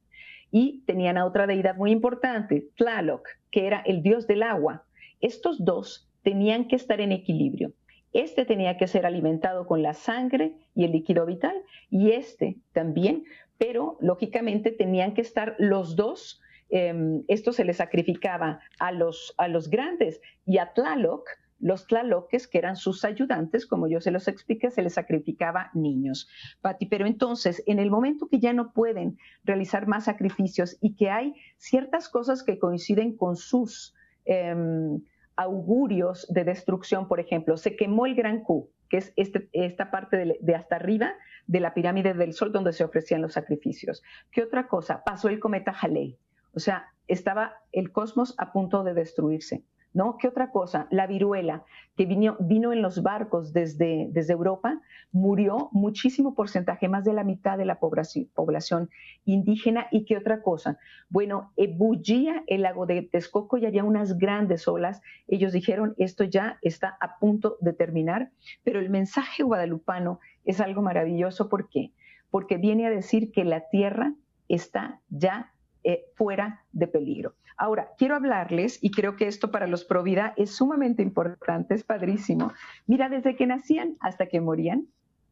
y 0.52 0.82
tenían 0.86 1.18
a 1.18 1.26
otra 1.26 1.48
deidad 1.48 1.76
muy 1.76 1.92
importante, 1.92 2.70
Tlaloc, 2.76 3.28
que 3.52 3.68
era 3.68 3.82
el 3.86 4.02
dios 4.02 4.26
del 4.28 4.44
agua. 4.44 4.84
Estos 5.22 5.64
dos 5.64 6.10
tenían 6.24 6.68
que 6.68 6.76
estar 6.76 7.02
en 7.02 7.12
equilibrio. 7.12 7.74
Este 8.14 8.46
tenía 8.46 8.78
que 8.78 8.88
ser 8.88 9.06
alimentado 9.06 9.68
con 9.68 9.82
la 9.82 9.94
sangre 9.94 10.56
y 10.76 10.86
el 10.86 10.92
líquido 10.92 11.26
vital 11.26 11.56
y 11.90 12.12
este 12.12 12.58
también, 12.74 13.24
pero 13.58 13.98
lógicamente 14.02 14.72
tenían 14.72 15.14
que 15.14 15.22
estar 15.22 15.56
los 15.60 15.96
dos. 15.96 16.42
Em, 16.70 17.24
esto 17.28 17.52
se 17.52 17.66
le 17.66 17.74
sacrificaba 17.74 18.62
a 18.80 18.92
los, 18.92 19.34
a 19.38 19.48
los 19.48 19.70
grandes 19.70 20.22
y 20.46 20.58
a 20.58 20.74
Tlaloc 20.74 21.28
los 21.60 21.88
tlaloques, 21.88 22.48
que 22.48 22.58
eran 22.58 22.76
sus 22.76 23.04
ayudantes, 23.04 23.66
como 23.66 23.88
yo 23.88 24.00
se 24.00 24.12
los 24.12 24.28
expliqué, 24.28 24.72
se 24.72 24.82
les 24.82 24.94
sacrificaba 24.94 25.70
niños. 25.74 26.30
Pati, 26.62 26.86
pero 26.86 27.06
entonces, 27.06 27.62
en 27.68 27.80
el 27.80 27.92
momento 27.92 28.28
que 28.28 28.40
ya 28.40 28.54
no 28.54 28.72
pueden 28.72 29.18
realizar 29.44 29.88
más 29.88 30.06
sacrificios 30.06 30.78
y 30.82 30.96
que 30.96 31.10
hay 31.10 31.34
ciertas 31.58 32.10
cosas 32.10 32.44
que 32.44 32.60
coinciden 32.60 33.16
con 33.16 33.36
sus 33.36 33.94
em, 34.26 35.02
augurios 35.40 36.28
de 36.30 36.44
destrucción, 36.44 37.08
por 37.08 37.22
ejemplo, 37.22 37.56
se 37.56 37.78
quemó 37.78 38.06
el 38.06 38.14
Gran 38.14 38.44
Q, 38.44 38.70
que 38.90 38.98
es 38.98 39.14
este, 39.16 39.48
esta 39.54 39.90
parte 39.90 40.38
de, 40.42 40.56
hasta 40.56 40.76
arriba 40.76 41.14
de 41.48 41.62
la 41.62 41.74
pirámide 41.74 42.14
del 42.14 42.34
Sol 42.34 42.52
donde 42.52 42.74
se 42.74 42.84
ofrecían 42.84 43.22
los 43.22 43.34
sacrificios. 43.34 44.04
¿Qué 44.32 44.44
otra 44.44 44.68
cosa? 44.68 45.02
Pasó 45.06 45.30
el 45.30 45.40
cometa 45.40 45.72
Halley. 45.72 46.18
O 46.54 46.60
sea, 46.60 46.88
estaba 47.08 47.54
el 47.72 47.94
cosmos 47.94 48.36
a 48.38 48.52
punto 48.52 48.84
de 48.84 48.94
destruirse. 48.94 49.64
¿No? 49.94 50.18
¿Qué 50.18 50.28
otra 50.28 50.52
cosa? 50.52 50.88
La 50.92 51.08
viruela, 51.08 51.64
que 51.96 52.06
vino, 52.06 52.38
vino 52.40 52.72
en 52.72 52.82
los 52.82 53.02
barcos 53.02 53.54
desde, 53.54 54.08
desde, 54.12 54.34
Europa, 54.34 54.82
murió 55.12 55.70
muchísimo 55.72 56.36
porcentaje, 56.36 56.88
más 56.88 57.04
de 57.04 57.14
la 57.14 57.24
mitad 57.24 57.58
de 57.58 57.66
la 57.66 57.80
población, 57.80 58.90
indígena. 59.26 59.88
¿Y 59.92 60.06
qué 60.06 60.18
otra 60.18 60.42
cosa? 60.42 60.78
Bueno, 61.10 61.52
bullía 61.76 62.44
el 62.48 62.62
lago 62.62 62.86
de 62.86 63.02
Texcoco 63.02 63.58
y 63.58 63.66
había 63.66 63.84
unas 63.84 64.18
grandes 64.18 64.68
olas. 64.68 65.02
Ellos 65.28 65.54
dijeron, 65.54 65.96
esto 65.98 66.24
ya 66.24 66.60
está 66.62 66.98
a 67.02 67.18
punto 67.18 67.58
de 67.62 67.74
terminar, 67.74 68.32
pero 68.64 68.80
el 68.80 68.90
mensaje 68.90 69.44
guadalupano 69.44 70.20
es 70.46 70.62
algo 70.62 70.82
maravilloso. 70.82 71.50
¿Por 71.50 71.70
qué? 71.70 71.92
Porque 72.30 72.58
viene 72.58 72.86
a 72.86 72.92
decir 72.92 73.32
que 73.32 73.44
la 73.44 73.70
tierra 73.70 74.14
está 74.48 75.02
ya 75.10 75.52
eh, 75.84 76.06
fuera 76.16 76.66
de 76.72 76.88
peligro. 76.88 77.36
Ahora, 77.58 77.90
quiero 77.98 78.16
hablarles, 78.16 78.80
y 78.82 78.92
creo 78.92 79.16
que 79.16 79.28
esto 79.28 79.52
para 79.52 79.68
los 79.68 79.84
Provida 79.84 80.34
es 80.38 80.56
sumamente 80.56 81.04
importante, 81.04 81.76
es 81.76 81.84
padrísimo. 81.84 82.54
Mira, 82.88 83.10
desde 83.10 83.36
que 83.36 83.48
nacían 83.48 83.98
hasta 84.00 84.28
que 84.28 84.40
morían, 84.40 84.88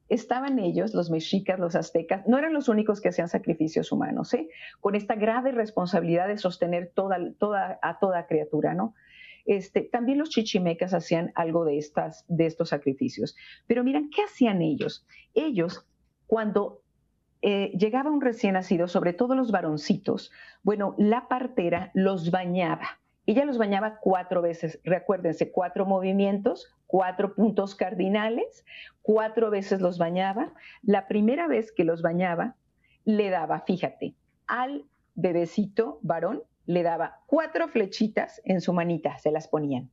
estaban 0.09 0.59
ellos, 0.59 0.93
los 0.93 1.09
mexicas, 1.09 1.59
los 1.59 1.75
aztecas, 1.75 2.27
no 2.27 2.37
eran 2.37 2.53
los 2.53 2.69
únicos 2.69 3.01
que 3.01 3.09
hacían 3.09 3.29
sacrificios 3.29 3.91
humanos, 3.91 4.33
¿eh? 4.33 4.49
con 4.79 4.95
esta 4.95 5.15
grave 5.15 5.51
responsabilidad 5.51 6.27
de 6.27 6.37
sostener 6.37 6.91
toda, 6.93 7.17
toda, 7.39 7.79
a 7.81 7.99
toda 7.99 8.27
criatura, 8.27 8.73
¿no? 8.73 8.93
Este, 9.45 9.81
también 9.81 10.17
los 10.17 10.29
chichimecas 10.29 10.93
hacían 10.93 11.31
algo 11.33 11.63
de, 11.63 11.77
estas, 11.77 12.25
de 12.27 12.45
estos 12.45 12.69
sacrificios. 12.69 13.37
Pero 13.65 13.85
miran, 13.85 14.09
¿qué 14.09 14.23
hacían 14.23 14.61
ellos? 14.61 15.05
Ellos, 15.33 15.85
cuando 16.25 16.81
eh, 17.41 17.71
llegaba 17.77 18.11
un 18.11 18.21
recién 18.21 18.53
nacido, 18.53 18.87
sobre 18.87 19.13
todo 19.13 19.35
los 19.35 19.51
varoncitos, 19.51 20.31
bueno, 20.63 20.95
la 20.97 21.27
partera 21.27 21.91
los 21.93 22.31
bañaba. 22.31 22.99
Ella 23.25 23.45
los 23.45 23.57
bañaba 23.57 23.99
cuatro 23.99 24.41
veces, 24.41 24.79
recuérdense, 24.83 25.51
cuatro 25.51 25.85
movimientos, 25.85 26.73
cuatro 26.87 27.35
puntos 27.35 27.75
cardinales, 27.75 28.65
cuatro 29.01 29.49
veces 29.49 29.81
los 29.81 29.97
bañaba. 29.97 30.53
La 30.81 31.07
primera 31.07 31.47
vez 31.47 31.71
que 31.71 31.83
los 31.83 32.01
bañaba, 32.01 32.55
le 33.03 33.29
daba, 33.29 33.61
fíjate, 33.61 34.15
al 34.47 34.85
bebecito 35.15 35.99
varón, 36.01 36.43
le 36.65 36.83
daba 36.83 37.21
cuatro 37.27 37.67
flechitas 37.67 38.41
en 38.45 38.61
su 38.61 38.73
manita, 38.73 39.17
se 39.19 39.31
las 39.31 39.47
ponían. 39.47 39.89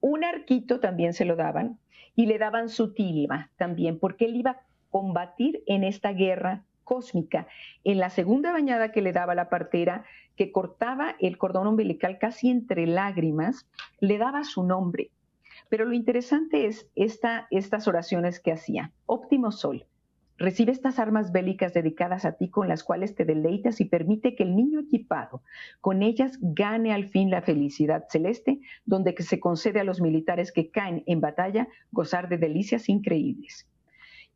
Un 0.00 0.24
arquito 0.24 0.80
también 0.80 1.12
se 1.12 1.24
lo 1.24 1.36
daban 1.36 1.78
y 2.14 2.26
le 2.26 2.38
daban 2.38 2.68
su 2.68 2.94
tilma 2.94 3.50
también, 3.56 3.98
porque 3.98 4.26
él 4.26 4.36
iba 4.36 4.50
a 4.52 4.60
combatir 4.90 5.62
en 5.66 5.84
esta 5.84 6.12
guerra 6.12 6.64
cósmica. 6.88 7.46
En 7.84 7.98
la 7.98 8.08
segunda 8.08 8.50
bañada 8.50 8.92
que 8.92 9.02
le 9.02 9.12
daba 9.12 9.34
la 9.34 9.50
partera, 9.50 10.06
que 10.36 10.50
cortaba 10.50 11.16
el 11.20 11.36
cordón 11.36 11.66
umbilical 11.66 12.18
casi 12.18 12.48
entre 12.48 12.86
lágrimas, 12.86 13.68
le 14.00 14.16
daba 14.16 14.42
su 14.42 14.62
nombre. 14.64 15.10
Pero 15.68 15.84
lo 15.84 15.92
interesante 15.92 16.64
es 16.64 16.88
esta, 16.94 17.46
estas 17.50 17.88
oraciones 17.88 18.40
que 18.40 18.52
hacía. 18.52 18.92
Óptimo 19.04 19.52
Sol, 19.52 19.84
recibe 20.38 20.72
estas 20.72 20.98
armas 20.98 21.30
bélicas 21.30 21.74
dedicadas 21.74 22.24
a 22.24 22.38
ti 22.38 22.48
con 22.48 22.68
las 22.68 22.82
cuales 22.82 23.14
te 23.14 23.26
deleitas 23.26 23.82
y 23.82 23.84
permite 23.84 24.34
que 24.34 24.44
el 24.44 24.56
niño 24.56 24.80
equipado 24.80 25.42
con 25.82 26.02
ellas 26.02 26.38
gane 26.40 26.94
al 26.94 27.04
fin 27.04 27.28
la 27.28 27.42
felicidad 27.42 28.06
celeste, 28.08 28.60
donde 28.86 29.14
se 29.18 29.40
concede 29.40 29.80
a 29.80 29.84
los 29.84 30.00
militares 30.00 30.52
que 30.52 30.70
caen 30.70 31.02
en 31.06 31.20
batalla 31.20 31.68
gozar 31.92 32.30
de 32.30 32.38
delicias 32.38 32.88
increíbles. 32.88 33.68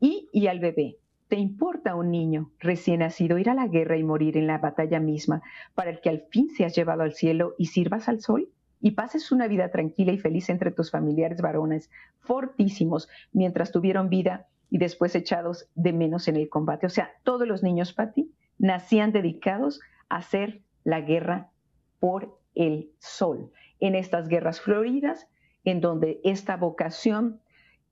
Y, 0.01 0.29
y 0.33 0.49
al 0.49 0.59
bebé, 0.59 0.99
¿Te 1.33 1.39
importa 1.39 1.95
un 1.95 2.11
niño 2.11 2.51
recién 2.59 2.99
nacido 2.99 3.39
ir 3.39 3.49
a 3.49 3.55
la 3.55 3.67
guerra 3.67 3.97
y 3.97 4.03
morir 4.05 4.37
en 4.37 4.47
la 4.47 4.59
batalla 4.59 5.01
misma 5.01 5.41
para 5.75 5.89
el 5.89 6.03
que 6.03 6.11
al 6.11 6.25
fin 6.29 6.51
seas 6.51 6.77
llevado 6.77 7.05
al 7.05 7.15
cielo 7.15 7.55
y 7.57 7.69
sirvas 7.69 8.11
al 8.11 8.21
sol? 8.21 8.51
y 8.83 8.91
pases 8.91 9.33
una 9.33 9.49
vida 9.49 9.71
tranquila 9.71 10.13
y 10.13 10.19
feliz 10.19 10.51
entre 10.51 10.73
tus 10.73 10.91
familiares 10.91 11.41
varones, 11.41 11.89
fortísimos, 12.21 13.09
mientras 13.33 13.73
tuvieron 13.73 14.11
vida 14.11 14.47
y 14.69 14.77
después 14.77 15.15
echados 15.15 15.71
de 15.75 15.95
menos 15.95 16.29
en 16.29 16.37
el 16.37 16.51
combate. 16.51 16.85
O 16.85 16.91
sea, 16.91 17.11
todos 17.23 17.49
los 17.49 17.63
niños, 17.63 17.95
Pati, 17.95 18.31
nacían 18.59 19.11
dedicados 19.11 19.81
a 20.11 20.17
hacer 20.17 20.61
la 20.85 21.01
guerra 21.01 21.51
por 21.99 22.39
el 22.55 22.91
sol. 22.99 23.51
En 23.81 23.95
estas 23.95 24.29
guerras 24.29 24.61
floridas, 24.61 25.29
en 25.65 25.81
donde 25.81 26.21
esta 26.25 26.59
vocación 26.59 27.41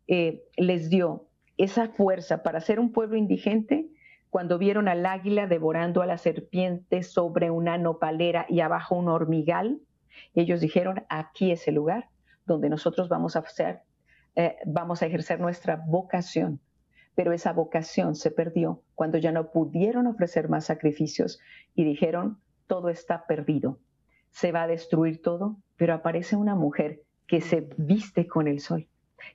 eh, 0.08 0.42
les 0.58 0.90
dio 0.90 1.29
esa 1.62 1.88
fuerza 1.88 2.42
para 2.42 2.60
ser 2.60 2.80
un 2.80 2.92
pueblo 2.92 3.16
indigente, 3.16 3.88
cuando 4.30 4.58
vieron 4.58 4.88
al 4.88 5.04
águila 5.04 5.46
devorando 5.46 6.02
a 6.02 6.06
la 6.06 6.16
serpiente 6.16 7.02
sobre 7.02 7.50
una 7.50 7.76
nopalera 7.78 8.46
y 8.48 8.60
abajo 8.60 8.94
un 8.94 9.08
hormigal, 9.08 9.80
ellos 10.34 10.60
dijeron, 10.60 11.04
aquí 11.08 11.50
es 11.50 11.66
el 11.68 11.74
lugar 11.74 12.08
donde 12.46 12.68
nosotros 12.68 13.08
vamos 13.08 13.36
a 13.36 13.40
hacer, 13.40 13.82
eh, 14.36 14.56
vamos 14.64 15.02
a 15.02 15.06
ejercer 15.06 15.40
nuestra 15.40 15.76
vocación. 15.76 16.60
Pero 17.14 17.32
esa 17.32 17.52
vocación 17.52 18.14
se 18.14 18.30
perdió 18.30 18.82
cuando 18.94 19.18
ya 19.18 19.32
no 19.32 19.50
pudieron 19.50 20.06
ofrecer 20.06 20.48
más 20.48 20.64
sacrificios 20.64 21.40
y 21.74 21.84
dijeron, 21.84 22.40
todo 22.66 22.88
está 22.88 23.26
perdido, 23.26 23.80
se 24.30 24.52
va 24.52 24.62
a 24.62 24.66
destruir 24.68 25.20
todo, 25.20 25.56
pero 25.76 25.92
aparece 25.92 26.36
una 26.36 26.54
mujer 26.54 27.02
que 27.26 27.40
se 27.40 27.68
viste 27.76 28.26
con 28.26 28.46
el 28.46 28.60
sol, 28.60 28.86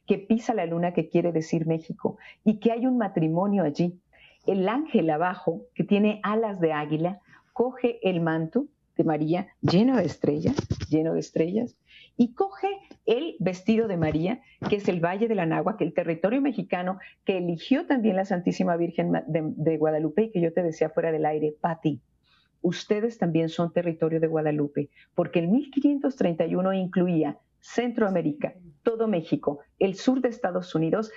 que 0.06 0.18
pisa 0.18 0.54
la 0.54 0.66
luna, 0.66 0.94
que 0.94 1.10
quiere 1.10 1.32
decir 1.32 1.66
México, 1.68 2.18
y 2.44 2.60
que 2.60 2.72
hay 2.72 2.86
un 2.86 2.98
matrimonio 2.98 3.64
allí. 3.64 4.00
El 4.46 4.68
ángel 4.70 5.10
abajo, 5.10 5.64
que 5.74 5.84
tiene 5.84 6.20
alas 6.24 6.60
de 6.60 6.74
águila, 6.74 7.20
coge 7.54 8.00
el 8.08 8.22
manto 8.22 8.68
de 8.98 9.04
María 9.04 9.48
lleno 9.62 9.98
de 9.98 10.06
estrellas, 10.06 10.56
lleno 10.90 11.14
de 11.14 11.20
estrellas, 11.20 11.76
y 12.18 12.34
coge 12.34 12.70
el 13.06 13.36
vestido 13.40 13.88
de 13.88 13.98
María, 13.98 14.42
que 14.70 14.78
es 14.78 14.88
el 14.88 15.04
Valle 15.04 15.28
de 15.28 15.36
la 15.36 15.46
Nagua, 15.46 15.78
que 15.78 15.84
el 15.84 15.94
territorio 15.94 16.42
mexicano 16.42 17.00
que 17.26 17.38
eligió 17.38 17.86
también 17.86 18.16
la 18.16 18.26
Santísima 18.26 18.78
Virgen 18.78 19.12
de, 19.12 19.42
de 19.44 19.78
Guadalupe 19.78 20.24
y 20.24 20.32
que 20.32 20.42
yo 20.42 20.54
te 20.54 20.64
decía 20.64 20.90
fuera 20.90 21.12
del 21.12 21.26
aire, 21.26 21.56
Pati 21.60 22.02
ustedes 22.66 23.20
también 23.20 23.50
son 23.50 23.72
territorio 23.72 24.20
de 24.20 24.26
Guadalupe, 24.26 24.90
porque 25.14 25.38
el 25.38 25.50
1531 25.50 26.74
incluía 26.74 27.38
Centroamérica, 27.66 28.54
todo 28.84 29.08
México, 29.08 29.60
el 29.80 29.96
sur 29.96 30.22
de 30.22 30.30
Estados 30.30 30.76
Unidos 30.76 31.12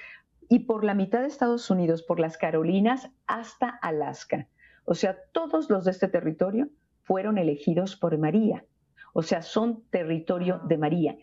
y 0.49 0.61
por 0.61 0.83
la 0.83 0.95
mitad 0.95 1.21
de 1.21 1.27
Estados 1.27 1.69
Unidos, 1.69 2.03
por 2.03 2.19
las 2.19 2.39
Carolinas 2.39 3.11
hasta 3.27 3.69
Alaska. 3.69 4.49
O 4.87 4.95
sea, 4.95 5.19
todos 5.33 5.69
los 5.69 5.85
de 5.85 5.91
este 5.91 6.09
territorio 6.09 6.71
fueron 7.03 7.37
elegidos 7.37 7.97
por 7.97 8.17
María. 8.17 8.65
O 9.13 9.23
sea, 9.23 9.43
son 9.43 9.83
territorio 9.91 10.61
de 10.65 10.79
María. 10.79 11.19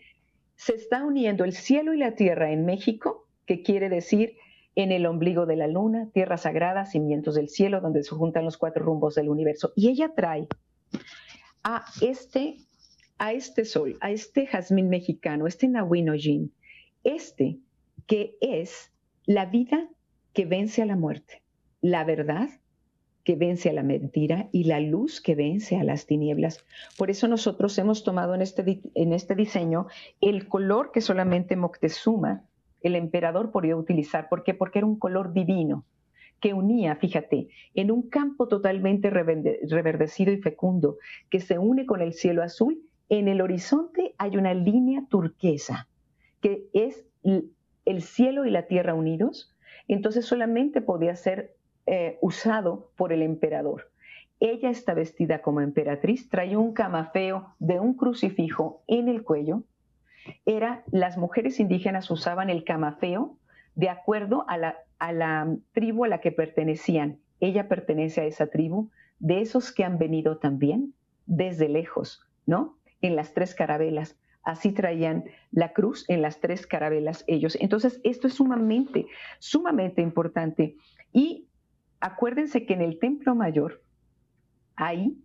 Se 0.54 0.74
está 0.74 1.04
uniendo 1.04 1.44
el 1.44 1.54
cielo 1.54 1.92
y 1.92 1.98
la 1.98 2.14
tierra 2.14 2.52
en 2.52 2.64
México, 2.64 3.26
que 3.46 3.62
quiere 3.62 3.88
decir 3.88 4.36
en 4.76 4.92
el 4.92 5.06
ombligo 5.06 5.44
de 5.44 5.56
la 5.56 5.66
luna, 5.66 6.08
tierra 6.12 6.36
sagrada, 6.36 6.86
cimientos 6.86 7.34
del 7.34 7.48
cielo, 7.48 7.80
donde 7.80 8.04
se 8.04 8.14
juntan 8.14 8.44
los 8.44 8.58
cuatro 8.58 8.84
rumbos 8.84 9.16
del 9.16 9.28
universo. 9.28 9.72
Y 9.74 9.88
ella 9.88 10.12
trae 10.14 10.46
a 11.64 11.84
este, 12.00 12.58
a 13.18 13.32
este 13.32 13.64
sol, 13.64 13.96
a 14.00 14.10
este 14.10 14.46
jazmín 14.46 14.88
mexicano, 14.88 15.46
este 15.46 15.68
Nahuinojin, 15.68 16.52
este 17.04 17.58
que 18.06 18.36
es 18.40 18.92
la 19.24 19.46
vida 19.46 19.88
que 20.32 20.44
vence 20.44 20.82
a 20.82 20.86
la 20.86 20.96
muerte, 20.96 21.42
la 21.80 22.04
verdad 22.04 22.48
que 23.24 23.34
vence 23.34 23.70
a 23.70 23.72
la 23.72 23.82
mentira 23.82 24.48
y 24.52 24.64
la 24.64 24.78
luz 24.78 25.20
que 25.20 25.34
vence 25.34 25.76
a 25.76 25.82
las 25.82 26.06
tinieblas. 26.06 26.64
Por 26.96 27.10
eso 27.10 27.26
nosotros 27.26 27.76
hemos 27.78 28.04
tomado 28.04 28.36
en 28.36 28.42
este, 28.42 28.80
en 28.94 29.12
este 29.12 29.34
diseño 29.34 29.88
el 30.20 30.46
color 30.46 30.92
que 30.92 31.00
solamente 31.00 31.56
Moctezuma 31.56 32.44
el 32.82 32.94
emperador 32.94 33.50
podía 33.50 33.76
utilizar. 33.76 34.28
¿Por 34.28 34.44
qué? 34.44 34.54
Porque 34.54 34.78
era 34.78 34.86
un 34.86 34.98
color 34.98 35.32
divino 35.32 35.84
que 36.40 36.54
unía, 36.54 36.94
fíjate, 36.96 37.48
en 37.74 37.90
un 37.90 38.08
campo 38.08 38.46
totalmente 38.46 39.10
reverdecido 39.10 40.32
y 40.32 40.40
fecundo, 40.40 40.98
que 41.30 41.40
se 41.40 41.58
une 41.58 41.86
con 41.86 42.02
el 42.02 42.12
cielo 42.12 42.42
azul, 42.42 42.80
en 43.08 43.28
el 43.28 43.40
horizonte 43.40 44.14
hay 44.18 44.36
una 44.36 44.54
línea 44.54 45.04
turquesa, 45.08 45.88
que 46.40 46.68
es 46.72 47.04
el 47.22 48.02
cielo 48.02 48.44
y 48.44 48.50
la 48.50 48.66
tierra 48.66 48.94
unidos, 48.94 49.54
entonces 49.88 50.24
solamente 50.26 50.80
podía 50.80 51.14
ser 51.16 51.54
eh, 51.86 52.18
usado 52.20 52.90
por 52.96 53.12
el 53.12 53.22
emperador. 53.22 53.90
Ella 54.40 54.70
está 54.70 54.92
vestida 54.92 55.40
como 55.40 55.60
emperatriz, 55.60 56.28
trae 56.28 56.56
un 56.56 56.72
camafeo 56.72 57.54
de 57.58 57.80
un 57.80 57.94
crucifijo 57.94 58.82
en 58.86 59.08
el 59.08 59.22
cuello, 59.22 59.62
era 60.44 60.84
las 60.90 61.16
mujeres 61.16 61.60
indígenas 61.60 62.10
usaban 62.10 62.50
el 62.50 62.64
camafeo 62.64 63.38
de 63.74 63.88
acuerdo 63.88 64.44
a 64.48 64.58
la, 64.58 64.76
a 64.98 65.12
la 65.12 65.56
tribu 65.72 66.04
a 66.04 66.08
la 66.08 66.20
que 66.20 66.32
pertenecían. 66.32 67.18
Ella 67.40 67.68
pertenece 67.68 68.22
a 68.22 68.24
esa 68.24 68.48
tribu, 68.48 68.90
de 69.18 69.40
esos 69.40 69.72
que 69.72 69.84
han 69.84 69.98
venido 69.98 70.38
también 70.38 70.94
desde 71.26 71.68
lejos, 71.68 72.22
¿no? 72.46 72.76
En 73.00 73.16
las 73.16 73.34
tres 73.34 73.54
carabelas. 73.54 74.16
Así 74.42 74.72
traían 74.72 75.24
la 75.50 75.72
cruz 75.72 76.04
en 76.08 76.22
las 76.22 76.40
tres 76.40 76.66
carabelas 76.66 77.24
ellos. 77.26 77.58
Entonces, 77.60 78.00
esto 78.04 78.28
es 78.28 78.34
sumamente, 78.34 79.06
sumamente 79.40 80.02
importante. 80.02 80.76
Y 81.12 81.48
acuérdense 82.00 82.64
que 82.64 82.74
en 82.74 82.82
el 82.82 82.98
Templo 83.00 83.34
Mayor, 83.34 83.82
ahí 84.76 85.18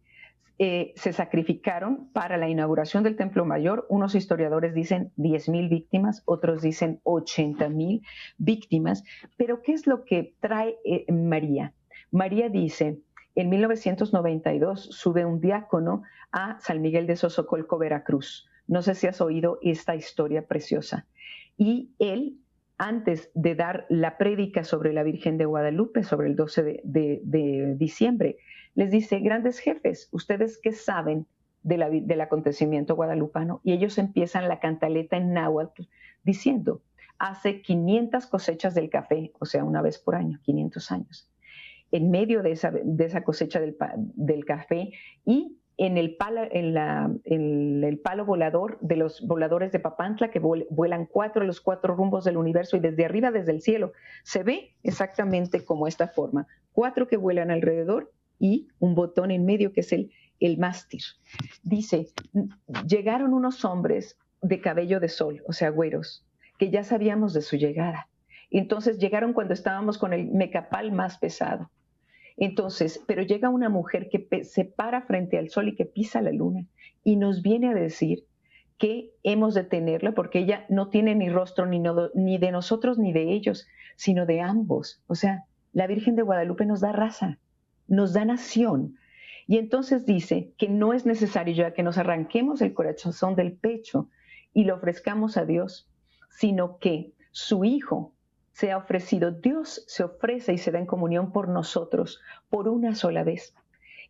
eh, 0.63 0.93
se 0.95 1.11
sacrificaron 1.11 2.09
para 2.13 2.37
la 2.37 2.47
inauguración 2.47 3.03
del 3.03 3.15
Templo 3.15 3.45
Mayor. 3.45 3.87
Unos 3.89 4.13
historiadores 4.13 4.75
dicen 4.75 5.11
10.000 5.17 5.69
víctimas, 5.69 6.21
otros 6.25 6.61
dicen 6.61 6.99
80.000 7.03 8.01
víctimas. 8.37 9.03
Pero 9.37 9.61
¿qué 9.63 9.73
es 9.73 9.87
lo 9.87 10.05
que 10.05 10.35
trae 10.39 10.77
eh, 10.85 11.11
María? 11.11 11.73
María 12.11 12.49
dice, 12.49 12.99
en 13.35 13.49
1992 13.49 14.81
sube 14.91 15.25
un 15.25 15.39
diácono 15.39 16.03
a 16.31 16.59
San 16.59 16.81
Miguel 16.81 17.07
de 17.07 17.15
Sosocolco, 17.15 17.77
Veracruz. 17.77 18.47
No 18.67 18.81
sé 18.81 18.95
si 18.95 19.07
has 19.07 19.21
oído 19.21 19.59
esta 19.61 19.95
historia 19.95 20.47
preciosa. 20.47 21.05
Y 21.57 21.91
él, 21.99 22.37
antes 22.77 23.29
de 23.33 23.55
dar 23.55 23.85
la 23.89 24.17
prédica 24.17 24.63
sobre 24.63 24.93
la 24.93 25.03
Virgen 25.03 25.37
de 25.37 25.45
Guadalupe, 25.45 26.03
sobre 26.03 26.27
el 26.27 26.35
12 26.35 26.81
de 26.83 27.75
diciembre, 27.77 28.37
les 28.75 28.91
dice, 28.91 29.19
grandes 29.19 29.59
jefes, 29.59 30.07
¿ustedes 30.11 30.59
qué 30.61 30.71
saben 30.71 31.27
del 31.63 32.21
acontecimiento 32.21 32.95
guadalupano? 32.95 33.61
Y 33.63 33.73
ellos 33.73 33.97
empiezan 33.97 34.47
la 34.47 34.59
cantaleta 34.59 35.17
en 35.17 35.33
náhuatl 35.33 35.83
diciendo, 36.23 36.81
hace 37.19 37.61
500 37.61 38.25
cosechas 38.27 38.73
del 38.73 38.89
café, 38.89 39.31
o 39.39 39.45
sea, 39.45 39.63
una 39.63 39.81
vez 39.81 39.99
por 39.99 40.15
año, 40.15 40.39
500 40.43 40.91
años. 40.91 41.30
En 41.91 42.09
medio 42.09 42.41
de 42.41 42.51
esa, 42.51 42.71
de 42.71 43.05
esa 43.05 43.23
cosecha 43.23 43.59
del, 43.59 43.75
del, 44.15 44.45
café 44.45 44.91
y 45.25 45.57
en 45.77 45.97
el, 45.97 46.15
palo, 46.15 46.41
en, 46.51 46.73
la, 46.73 47.11
en 47.23 47.83
el 47.83 47.99
palo 47.99 48.25
volador 48.25 48.77
de 48.81 48.95
los 48.95 49.25
voladores 49.27 49.71
de 49.71 49.79
Papantla 49.79 50.29
que 50.29 50.39
vuelan 50.39 51.05
cuatro 51.05 51.43
los 51.43 51.59
cuatro 51.59 51.95
rumbos 51.95 52.23
del 52.23 52.37
universo 52.37 52.77
y 52.77 52.79
desde 52.79 53.05
arriba, 53.05 53.31
desde 53.31 53.51
el 53.51 53.61
cielo, 53.61 53.93
se 54.23 54.43
ve 54.43 54.75
exactamente 54.83 55.65
como 55.65 55.87
esta 55.87 56.07
forma. 56.07 56.47
Cuatro 56.71 57.07
que 57.07 57.17
vuelan 57.17 57.51
alrededor 57.51 58.11
y 58.39 58.67
un 58.79 58.95
botón 58.95 59.31
en 59.31 59.45
medio 59.45 59.73
que 59.73 59.81
es 59.81 59.91
el, 59.91 60.11
el 60.39 60.57
mástil. 60.57 61.01
Dice, 61.63 62.07
llegaron 62.87 63.33
unos 63.33 63.63
hombres 63.65 64.17
de 64.41 64.59
cabello 64.59 64.99
de 64.99 65.09
sol, 65.09 65.41
o 65.47 65.53
sea, 65.53 65.69
güeros, 65.69 66.25
que 66.57 66.69
ya 66.69 66.83
sabíamos 66.83 67.33
de 67.33 67.41
su 67.41 67.55
llegada. 67.55 68.07
Entonces 68.49 68.97
llegaron 68.97 69.33
cuando 69.33 69.53
estábamos 69.53 69.97
con 69.97 70.13
el 70.13 70.27
mecapal 70.27 70.91
más 70.91 71.17
pesado. 71.17 71.69
Entonces, 72.41 73.01
pero 73.07 73.21
llega 73.21 73.49
una 73.49 73.69
mujer 73.69 74.09
que 74.09 74.43
se 74.43 74.65
para 74.65 75.03
frente 75.03 75.37
al 75.37 75.49
sol 75.49 75.69
y 75.69 75.75
que 75.75 75.85
pisa 75.85 76.21
la 76.21 76.31
luna 76.31 76.65
y 77.03 77.15
nos 77.15 77.41
viene 77.41 77.69
a 77.69 77.73
decir 77.73 78.25
que 78.77 79.11
hemos 79.23 79.53
de 79.53 79.63
tenerla 79.63 80.13
porque 80.13 80.39
ella 80.39 80.65
no 80.67 80.89
tiene 80.89 81.15
ni 81.15 81.29
rostro 81.29 81.65
ni, 81.65 81.81
ni 82.15 82.37
de 82.37 82.51
nosotros 82.51 82.97
ni 82.97 83.13
de 83.13 83.31
ellos, 83.31 83.67
sino 83.95 84.25
de 84.25 84.41
ambos. 84.41 85.01
O 85.07 85.15
sea, 85.15 85.45
la 85.71 85.87
Virgen 85.87 86.15
de 86.15 86.23
Guadalupe 86.23 86.65
nos 86.65 86.81
da 86.81 86.91
raza 86.91 87.39
nos 87.91 88.13
da 88.13 88.25
nación. 88.25 88.95
Y 89.47 89.57
entonces 89.57 90.05
dice 90.05 90.53
que 90.57 90.69
no 90.69 90.93
es 90.93 91.05
necesario 91.05 91.53
ya 91.53 91.73
que 91.73 91.83
nos 91.83 91.97
arranquemos 91.97 92.61
el 92.61 92.73
corazón 92.73 93.35
del 93.35 93.53
pecho 93.53 94.09
y 94.53 94.63
lo 94.63 94.75
ofrezcamos 94.75 95.37
a 95.37 95.45
Dios, 95.45 95.89
sino 96.29 96.77
que 96.77 97.13
su 97.31 97.65
Hijo 97.65 98.13
se 98.51 98.71
ha 98.71 98.77
ofrecido, 98.77 99.31
Dios 99.31 99.83
se 99.87 100.03
ofrece 100.03 100.53
y 100.53 100.57
se 100.57 100.71
da 100.71 100.79
en 100.79 100.85
comunión 100.85 101.31
por 101.31 101.47
nosotros 101.47 102.19
por 102.49 102.67
una 102.67 102.95
sola 102.95 103.23
vez. 103.23 103.55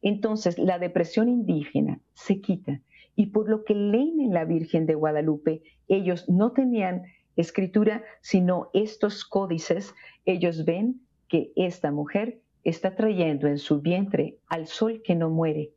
Entonces 0.01 0.57
la 0.57 0.79
depresión 0.79 1.29
indígena 1.29 1.99
se 2.13 2.41
quita 2.41 2.81
y 3.15 3.27
por 3.27 3.49
lo 3.49 3.63
que 3.63 3.75
leen 3.75 4.19
en 4.19 4.33
la 4.33 4.45
Virgen 4.45 4.85
de 4.85 4.95
Guadalupe, 4.95 5.63
ellos 5.87 6.27
no 6.29 6.53
tenían 6.53 7.03
escritura, 7.35 8.03
sino 8.21 8.69
estos 8.73 9.25
códices, 9.25 9.93
ellos 10.25 10.65
ven 10.65 11.01
que 11.27 11.51
esta 11.55 11.91
mujer 11.91 12.41
está 12.63 12.95
trayendo 12.95 13.47
en 13.47 13.57
su 13.57 13.81
vientre 13.81 14.37
al 14.47 14.67
sol 14.67 15.01
que 15.03 15.15
no 15.15 15.29
muere, 15.29 15.71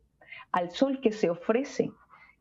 al 0.51 0.71
sol 0.71 0.99
que 1.01 1.11
se 1.11 1.29
ofrece 1.29 1.91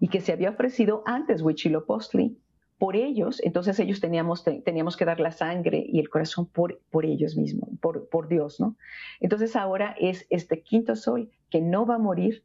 y 0.00 0.08
que 0.08 0.20
se 0.20 0.32
había 0.32 0.50
ofrecido 0.50 1.02
antes 1.06 1.42
Huitzilopochtli 1.42 2.36
por 2.84 2.96
ellos, 2.96 3.40
entonces 3.42 3.80
ellos 3.80 4.02
teníamos, 4.02 4.44
teníamos 4.44 4.98
que 4.98 5.06
dar 5.06 5.18
la 5.18 5.32
sangre 5.32 5.82
y 5.88 6.00
el 6.00 6.10
corazón 6.10 6.44
por, 6.44 6.82
por 6.90 7.06
ellos 7.06 7.34
mismos, 7.34 7.70
por, 7.80 8.10
por 8.10 8.28
Dios, 8.28 8.60
¿no? 8.60 8.76
Entonces 9.20 9.56
ahora 9.56 9.96
es 9.98 10.26
este 10.28 10.62
quinto 10.62 10.94
sol 10.94 11.30
que 11.48 11.62
no 11.62 11.86
va 11.86 11.94
a 11.94 11.98
morir, 11.98 12.44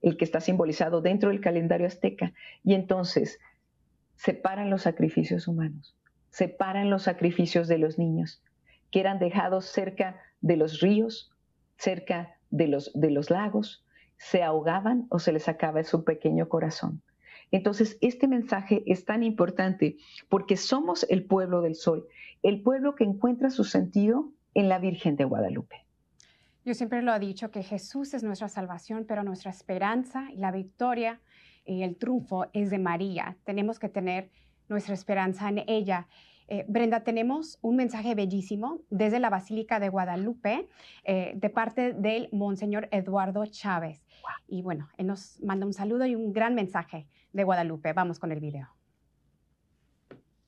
el 0.00 0.16
que 0.16 0.24
está 0.24 0.40
simbolizado 0.40 1.00
dentro 1.00 1.30
del 1.30 1.40
calendario 1.40 1.88
azteca, 1.88 2.32
y 2.62 2.74
entonces 2.74 3.40
separan 4.14 4.70
los 4.70 4.82
sacrificios 4.82 5.48
humanos, 5.48 5.96
separan 6.28 6.88
los 6.88 7.02
sacrificios 7.02 7.66
de 7.66 7.78
los 7.78 7.98
niños, 7.98 8.44
que 8.92 9.00
eran 9.00 9.18
dejados 9.18 9.64
cerca 9.64 10.20
de 10.40 10.56
los 10.56 10.78
ríos, 10.78 11.32
cerca 11.78 12.38
de 12.50 12.68
los, 12.68 12.92
de 12.94 13.10
los 13.10 13.28
lagos, 13.28 13.84
se 14.18 14.44
ahogaban 14.44 15.08
o 15.10 15.18
se 15.18 15.32
les 15.32 15.42
sacaba 15.42 15.82
su 15.82 16.04
pequeño 16.04 16.48
corazón. 16.48 17.02
Entonces, 17.50 17.98
este 18.00 18.28
mensaje 18.28 18.82
es 18.86 19.04
tan 19.04 19.22
importante 19.22 19.96
porque 20.28 20.56
somos 20.56 21.06
el 21.08 21.24
pueblo 21.24 21.62
del 21.62 21.74
sol, 21.74 22.06
el 22.42 22.62
pueblo 22.62 22.94
que 22.94 23.04
encuentra 23.04 23.50
su 23.50 23.64
sentido 23.64 24.32
en 24.54 24.68
la 24.68 24.78
Virgen 24.78 25.16
de 25.16 25.24
Guadalupe. 25.24 25.84
Yo 26.64 26.74
siempre 26.74 27.02
lo 27.02 27.14
he 27.14 27.18
dicho 27.18 27.50
que 27.50 27.62
Jesús 27.62 28.14
es 28.14 28.22
nuestra 28.22 28.48
salvación, 28.48 29.04
pero 29.08 29.24
nuestra 29.24 29.50
esperanza 29.50 30.28
y 30.30 30.36
la 30.36 30.52
victoria 30.52 31.20
y 31.64 31.82
el 31.82 31.96
triunfo 31.96 32.46
es 32.52 32.70
de 32.70 32.78
María. 32.78 33.36
Tenemos 33.44 33.78
que 33.78 33.88
tener 33.88 34.30
nuestra 34.68 34.94
esperanza 34.94 35.48
en 35.48 35.64
ella. 35.66 36.06
Eh, 36.52 36.64
Brenda, 36.66 37.04
tenemos 37.04 37.58
un 37.62 37.76
mensaje 37.76 38.16
bellísimo 38.16 38.82
desde 38.90 39.20
la 39.20 39.30
Basílica 39.30 39.78
de 39.78 39.88
Guadalupe 39.88 40.68
eh, 41.04 41.32
de 41.36 41.48
parte 41.48 41.92
del 41.92 42.28
Monseñor 42.32 42.88
Eduardo 42.90 43.46
Chávez. 43.46 44.04
Y 44.48 44.60
bueno, 44.60 44.88
él 44.98 45.06
nos 45.06 45.40
manda 45.44 45.64
un 45.64 45.72
saludo 45.72 46.06
y 46.06 46.16
un 46.16 46.32
gran 46.32 46.56
mensaje 46.56 47.06
de 47.32 47.44
Guadalupe. 47.44 47.92
Vamos 47.92 48.18
con 48.18 48.32
el 48.32 48.40
video. 48.40 48.68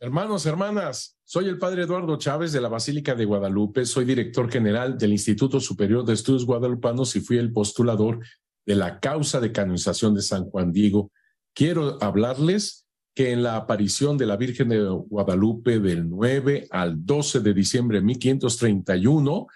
Hermanos, 0.00 0.44
hermanas, 0.44 1.20
soy 1.22 1.46
el 1.46 1.60
padre 1.60 1.84
Eduardo 1.84 2.16
Chávez 2.18 2.50
de 2.50 2.60
la 2.60 2.68
Basílica 2.68 3.14
de 3.14 3.24
Guadalupe, 3.24 3.84
soy 3.84 4.04
director 4.04 4.50
general 4.50 4.98
del 4.98 5.12
Instituto 5.12 5.60
Superior 5.60 6.04
de 6.04 6.14
Estudios 6.14 6.44
Guadalupanos 6.44 7.14
y 7.14 7.20
fui 7.20 7.38
el 7.38 7.52
postulador 7.52 8.18
de 8.66 8.74
la 8.74 8.98
causa 8.98 9.38
de 9.38 9.52
canonización 9.52 10.16
de 10.16 10.22
San 10.22 10.50
Juan 10.50 10.72
Diego. 10.72 11.12
Quiero 11.54 12.02
hablarles 12.02 12.88
que 13.14 13.32
en 13.32 13.42
la 13.42 13.56
aparición 13.56 14.16
de 14.16 14.26
la 14.26 14.36
Virgen 14.36 14.70
de 14.70 14.88
Guadalupe 14.88 15.78
del 15.78 16.08
9 16.08 16.68
al 16.70 17.04
12 17.04 17.40
de 17.40 17.54
diciembre 17.54 17.98
de 17.98 18.04
1531 18.04 19.46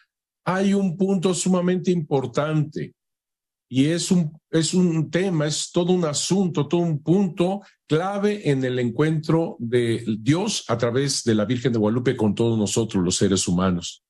hay 0.44 0.74
un 0.74 0.96
punto 0.96 1.34
sumamente 1.34 1.90
importante. 1.90 2.94
Y 3.68 3.86
es 3.86 4.12
un, 4.12 4.38
es 4.50 4.74
un 4.74 5.10
tema, 5.10 5.46
es 5.46 5.72
todo 5.72 5.92
un 5.92 6.04
asunto, 6.04 6.68
todo 6.68 6.82
un 6.82 7.02
punto 7.02 7.62
clave 7.88 8.48
en 8.48 8.64
el 8.64 8.78
encuentro 8.78 9.56
de 9.58 10.04
Dios 10.20 10.64
a 10.68 10.78
través 10.78 11.24
de 11.24 11.34
la 11.34 11.46
Virgen 11.46 11.72
de 11.72 11.78
Guadalupe 11.78 12.16
con 12.16 12.34
todos 12.34 12.56
nosotros, 12.56 13.02
los 13.02 13.16
seres 13.16 13.48
humanos. 13.48 14.04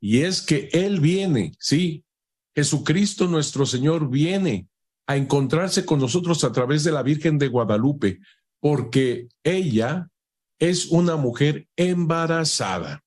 Y 0.00 0.20
es 0.20 0.40
que 0.40 0.68
Él 0.72 1.00
viene, 1.00 1.52
sí, 1.58 2.04
Jesucristo 2.54 3.26
nuestro 3.26 3.66
Señor 3.66 4.08
viene 4.08 4.68
a 5.06 5.16
encontrarse 5.16 5.84
con 5.84 5.98
nosotros 5.98 6.44
a 6.44 6.52
través 6.52 6.84
de 6.84 6.92
la 6.92 7.02
Virgen 7.02 7.38
de 7.38 7.48
Guadalupe, 7.48 8.20
porque 8.62 9.26
ella 9.42 10.08
es 10.60 10.86
una 10.86 11.16
mujer 11.16 11.66
embarazada. 11.74 13.02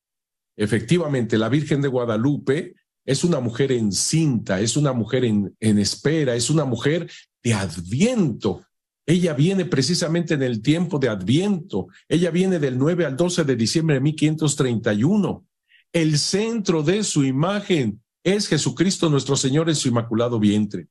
Efectivamente, 0.58 1.38
la 1.38 1.48
Virgen 1.48 1.82
de 1.82 1.88
Guadalupe 1.88 2.76
es 3.06 3.24
una 3.24 3.40
mujer 3.40 3.72
encinta, 3.72 4.60
es 4.60 4.76
una 4.76 4.92
mujer 4.92 5.24
en, 5.24 5.56
en 5.62 5.80
espera, 5.80 6.36
es 6.36 6.50
una 6.50 6.66
mujer 6.66 7.10
de 7.42 7.54
adviento. 7.54 8.66
Ella 9.06 9.32
viene 9.34 9.64
precisamente 9.64 10.34
en 10.34 10.44
el 10.44 10.62
tiempo 10.62 11.00
de 11.00 11.08
Adviento. 11.08 11.88
Ella 12.10 12.32
viene 12.32 12.60
del 12.60 12.78
9 12.78 13.06
al 13.06 13.16
12 13.16 13.46
de 13.46 13.56
diciembre 13.56 13.96
de 13.96 14.02
1531. 14.02 15.46
El 15.94 16.18
centro 16.18 16.84
de 16.84 17.02
su 17.06 17.24
imagen 17.24 18.02
es 18.24 18.50
Jesucristo 18.50 19.10
nuestro 19.10 19.38
Señor 19.38 19.70
en 19.70 19.76
su 19.76 19.88
inmaculado 19.88 20.38
vientre. 20.38 20.88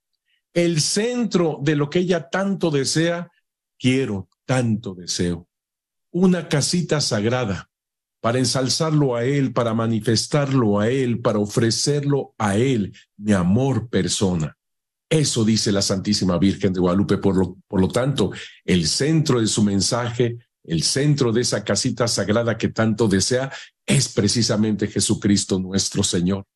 El 0.55 0.81
centro 0.81 1.59
de 1.61 1.77
lo 1.77 1.91
que 1.91 1.99
ella 1.99 2.31
tanto 2.31 2.71
desea, 2.71 3.31
quiero, 3.79 4.29
tanto 4.45 4.95
deseo. 4.95 5.49
Una 6.11 6.49
casita 6.49 7.01
sagrada, 7.01 7.71
para 8.25 8.39
ensalzarlo 8.39 9.17
a 9.17 9.25
Él, 9.25 9.53
para 9.53 9.75
manifestarlo 9.75 10.81
a 10.81 10.89
Él, 10.89 11.21
para 11.21 11.39
ofrecerlo 11.39 12.35
a 12.39 12.57
Él, 12.57 12.97
mi 13.19 13.33
amor 13.33 13.91
persona. 13.91 14.57
Eso 15.11 15.45
dice 15.45 15.71
la 15.71 15.83
Santísima 15.83 16.39
Virgen 16.39 16.73
de 16.73 16.81
Guadalupe. 16.81 17.19
Por 17.19 17.37
lo, 17.37 17.59
por 17.69 17.81
lo 17.81 17.89
tanto, 17.89 18.33
el 18.65 18.87
centro 18.87 19.41
de 19.41 19.47
su 19.47 19.63
mensaje, 19.63 20.39
el 20.65 20.83
centro 20.83 21.33
de 21.33 21.43
esa 21.43 21.63
casita 21.63 22.09
sagrada 22.09 22.57
que 22.57 22.71
tanto 22.71 23.09
desea, 23.09 23.53
es 23.85 24.09
precisamente 24.09 24.89
Jesucristo 24.89 25.59
nuestro 25.59 26.03
Señor. 26.03 26.47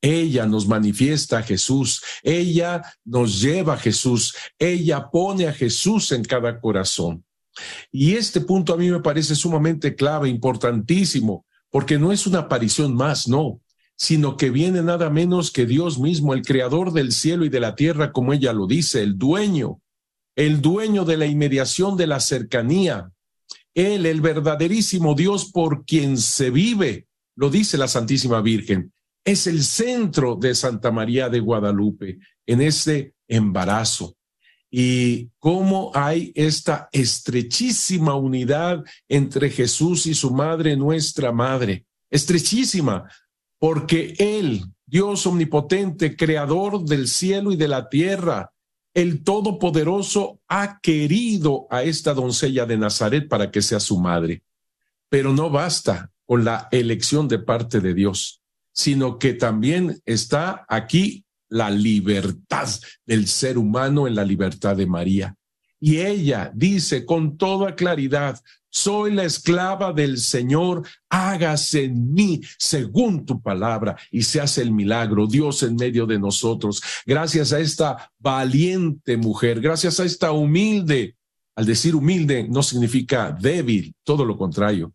Ella 0.00 0.46
nos 0.46 0.66
manifiesta 0.66 1.38
a 1.38 1.42
Jesús, 1.42 2.02
ella 2.22 2.82
nos 3.04 3.40
lleva 3.40 3.74
a 3.74 3.78
Jesús, 3.78 4.34
ella 4.58 5.10
pone 5.10 5.48
a 5.48 5.52
Jesús 5.52 6.12
en 6.12 6.24
cada 6.24 6.60
corazón. 6.60 7.24
Y 7.90 8.14
este 8.14 8.40
punto 8.40 8.72
a 8.72 8.76
mí 8.76 8.90
me 8.90 9.00
parece 9.00 9.34
sumamente 9.34 9.96
clave, 9.96 10.28
importantísimo, 10.28 11.44
porque 11.70 11.98
no 11.98 12.12
es 12.12 12.26
una 12.26 12.40
aparición 12.40 12.94
más, 12.94 13.26
no, 13.26 13.60
sino 13.96 14.36
que 14.36 14.50
viene 14.50 14.82
nada 14.82 15.10
menos 15.10 15.50
que 15.50 15.66
Dios 15.66 15.98
mismo, 15.98 16.32
el 16.32 16.42
creador 16.42 16.92
del 16.92 17.10
cielo 17.10 17.44
y 17.44 17.48
de 17.48 17.60
la 17.60 17.74
tierra, 17.74 18.12
como 18.12 18.32
ella 18.32 18.52
lo 18.52 18.68
dice, 18.68 19.02
el 19.02 19.18
dueño, 19.18 19.80
el 20.36 20.60
dueño 20.60 21.04
de 21.04 21.16
la 21.16 21.26
inmediación 21.26 21.96
de 21.96 22.06
la 22.06 22.20
cercanía, 22.20 23.10
Él, 23.74 24.06
el 24.06 24.20
verdaderísimo 24.20 25.16
Dios 25.16 25.50
por 25.50 25.84
quien 25.84 26.18
se 26.18 26.50
vive, 26.50 27.08
lo 27.34 27.50
dice 27.50 27.76
la 27.76 27.88
Santísima 27.88 28.40
Virgen, 28.40 28.92
es 29.24 29.46
el 29.46 29.62
centro 29.62 30.36
de 30.36 30.54
Santa 30.54 30.90
María 30.90 31.28
de 31.28 31.40
Guadalupe 31.40 32.18
en 32.46 32.60
ese 32.62 33.14
embarazo 33.26 34.16
y 34.70 35.30
cómo 35.38 35.90
hay 35.94 36.32
esta 36.34 36.88
estrechísima 36.92 38.14
unidad 38.14 38.84
entre 39.08 39.50
Jesús 39.50 40.06
y 40.06 40.14
su 40.14 40.30
madre, 40.30 40.76
nuestra 40.76 41.32
madre. 41.32 41.86
Estrechísima, 42.10 43.10
porque 43.58 44.14
Él, 44.18 44.64
Dios 44.86 45.26
omnipotente, 45.26 46.16
creador 46.16 46.84
del 46.84 47.08
cielo 47.08 47.52
y 47.52 47.56
de 47.56 47.68
la 47.68 47.88
tierra, 47.88 48.52
el 48.94 49.22
Todopoderoso, 49.22 50.40
ha 50.48 50.80
querido 50.80 51.66
a 51.70 51.82
esta 51.82 52.14
doncella 52.14 52.66
de 52.66 52.78
Nazaret 52.78 53.28
para 53.28 53.50
que 53.50 53.62
sea 53.62 53.80
su 53.80 53.98
madre. 53.98 54.42
Pero 55.08 55.32
no 55.32 55.50
basta 55.50 56.10
con 56.26 56.44
la 56.44 56.68
elección 56.70 57.28
de 57.28 57.38
parte 57.38 57.80
de 57.80 57.94
Dios, 57.94 58.42
sino 58.72 59.18
que 59.18 59.34
también 59.34 60.00
está 60.04 60.64
aquí 60.68 61.24
la 61.48 61.70
libertad 61.70 62.68
del 63.06 63.26
ser 63.26 63.58
humano 63.58 64.06
en 64.06 64.14
la 64.14 64.24
libertad 64.24 64.76
de 64.76 64.86
María. 64.86 65.34
Y 65.80 65.98
ella 65.98 66.50
dice 66.54 67.04
con 67.06 67.36
toda 67.36 67.74
claridad, 67.74 68.40
soy 68.70 69.14
la 69.14 69.24
esclava 69.24 69.92
del 69.92 70.18
Señor, 70.18 70.86
hágase 71.08 71.84
en 71.84 72.12
mí 72.12 72.40
según 72.58 73.24
tu 73.24 73.40
palabra 73.40 73.96
y 74.10 74.22
se 74.22 74.40
hace 74.40 74.62
el 74.62 74.72
milagro, 74.72 75.26
Dios 75.26 75.62
en 75.62 75.76
medio 75.76 76.06
de 76.06 76.18
nosotros. 76.18 76.82
Gracias 77.06 77.52
a 77.52 77.60
esta 77.60 78.12
valiente 78.18 79.16
mujer, 79.16 79.60
gracias 79.60 80.00
a 80.00 80.04
esta 80.04 80.32
humilde, 80.32 81.16
al 81.56 81.64
decir 81.64 81.96
humilde 81.96 82.46
no 82.48 82.62
significa 82.62 83.32
débil, 83.32 83.94
todo 84.04 84.24
lo 84.24 84.36
contrario, 84.36 84.92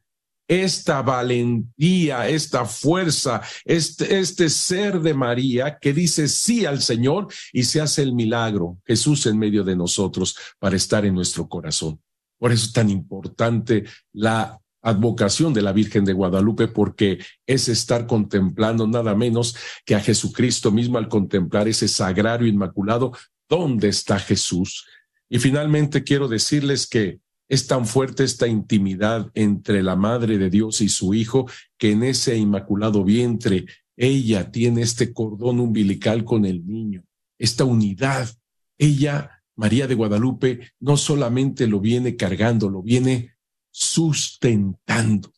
esta 0.47 1.01
valentía, 1.01 2.27
esta 2.27 2.65
fuerza, 2.65 3.41
este, 3.65 4.19
este 4.19 4.49
ser 4.49 4.99
de 5.01 5.13
María 5.13 5.77
que 5.79 5.93
dice 5.93 6.27
sí 6.27 6.65
al 6.65 6.81
Señor 6.81 7.27
y 7.51 7.63
se 7.63 7.81
hace 7.81 8.01
el 8.01 8.13
milagro, 8.13 8.79
Jesús 8.85 9.25
en 9.25 9.37
medio 9.37 9.63
de 9.63 9.75
nosotros 9.75 10.35
para 10.59 10.75
estar 10.75 11.05
en 11.05 11.15
nuestro 11.15 11.47
corazón. 11.47 12.01
Por 12.37 12.51
eso 12.51 12.65
es 12.65 12.73
tan 12.73 12.89
importante 12.89 13.85
la 14.11 14.59
advocación 14.83 15.53
de 15.53 15.61
la 15.61 15.71
Virgen 15.71 16.03
de 16.03 16.13
Guadalupe, 16.13 16.67
porque 16.67 17.19
es 17.47 17.69
estar 17.69 18.05
contemplando 18.05 18.85
nada 18.85 19.15
menos 19.15 19.55
que 19.85 19.95
a 19.95 20.01
Jesucristo 20.01 20.71
mismo 20.71 20.97
al 20.97 21.07
contemplar 21.07 21.67
ese 21.69 21.87
sagrario 21.87 22.47
inmaculado, 22.47 23.13
¿dónde 23.47 23.87
está 23.87 24.19
Jesús? 24.19 24.85
Y 25.29 25.39
finalmente 25.39 26.03
quiero 26.03 26.27
decirles 26.27 26.85
que 26.85 27.19
es 27.49 27.67
tan 27.67 27.85
fuerte 27.85 28.23
esta 28.23 28.47
intimidad 28.47 29.29
entre 29.33 29.83
la 29.83 29.95
Madre 29.95 30.37
de 30.37 30.49
Dios 30.49 30.81
y 30.81 30.89
su 30.89 31.13
Hijo 31.13 31.47
que 31.77 31.91
en 31.91 32.03
ese 32.03 32.37
inmaculado 32.37 33.03
vientre 33.03 33.65
ella 33.95 34.51
tiene 34.51 34.81
este 34.81 35.13
cordón 35.13 35.59
umbilical 35.59 36.23
con 36.23 36.45
el 36.45 36.65
niño, 36.65 37.03
esta 37.37 37.63
unidad. 37.63 38.29
Ella, 38.77 39.43
María 39.55 39.87
de 39.87 39.95
Guadalupe, 39.95 40.71
no 40.79 40.97
solamente 40.97 41.67
lo 41.67 41.79
viene 41.79 42.15
cargando, 42.15 42.69
lo 42.69 42.81
viene 42.81 43.35
sustentando. 43.69 45.31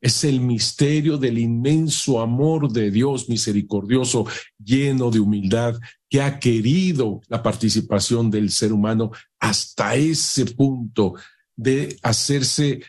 Es 0.00 0.22
el 0.22 0.40
misterio 0.40 1.18
del 1.18 1.38
inmenso 1.38 2.20
amor 2.20 2.70
de 2.70 2.92
Dios 2.92 3.28
misericordioso, 3.28 4.26
lleno 4.62 5.10
de 5.10 5.18
humildad, 5.18 5.74
que 6.08 6.22
ha 6.22 6.38
querido 6.38 7.20
la 7.26 7.42
participación 7.42 8.30
del 8.30 8.50
ser 8.50 8.72
humano 8.72 9.10
hasta 9.40 9.96
ese 9.96 10.46
punto 10.46 11.14
de 11.58 11.98
hacerse 12.02 12.82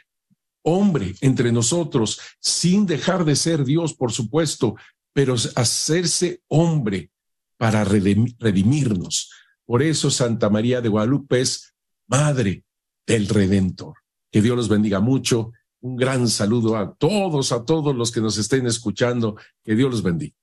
hombre 0.61 1.15
entre 1.21 1.51
nosotros, 1.51 2.21
sin 2.39 2.85
dejar 2.85 3.25
de 3.25 3.35
ser 3.35 3.65
Dios, 3.65 3.95
por 3.95 4.11
supuesto, 4.11 4.75
pero 5.11 5.33
hacerse 5.55 6.43
hombre 6.47 7.09
para 7.57 7.83
redimirnos. 7.83 9.31
Por 9.65 9.81
eso 9.81 10.11
Santa 10.11 10.49
María 10.49 10.81
de 10.81 10.89
Guadalupe 10.89 11.41
es 11.41 11.73
Madre 12.07 12.63
del 13.05 13.27
Redentor. 13.27 13.95
Que 14.31 14.41
Dios 14.41 14.55
los 14.55 14.69
bendiga 14.69 14.99
mucho. 14.99 15.51
Un 15.81 15.95
gran 15.95 16.27
saludo 16.27 16.77
a 16.77 16.93
todos, 16.93 17.51
a 17.51 17.65
todos 17.65 17.95
los 17.95 18.11
que 18.11 18.21
nos 18.21 18.37
estén 18.37 18.67
escuchando. 18.67 19.35
Que 19.63 19.75
Dios 19.75 19.89
los 19.89 20.03
bendiga. 20.03 20.35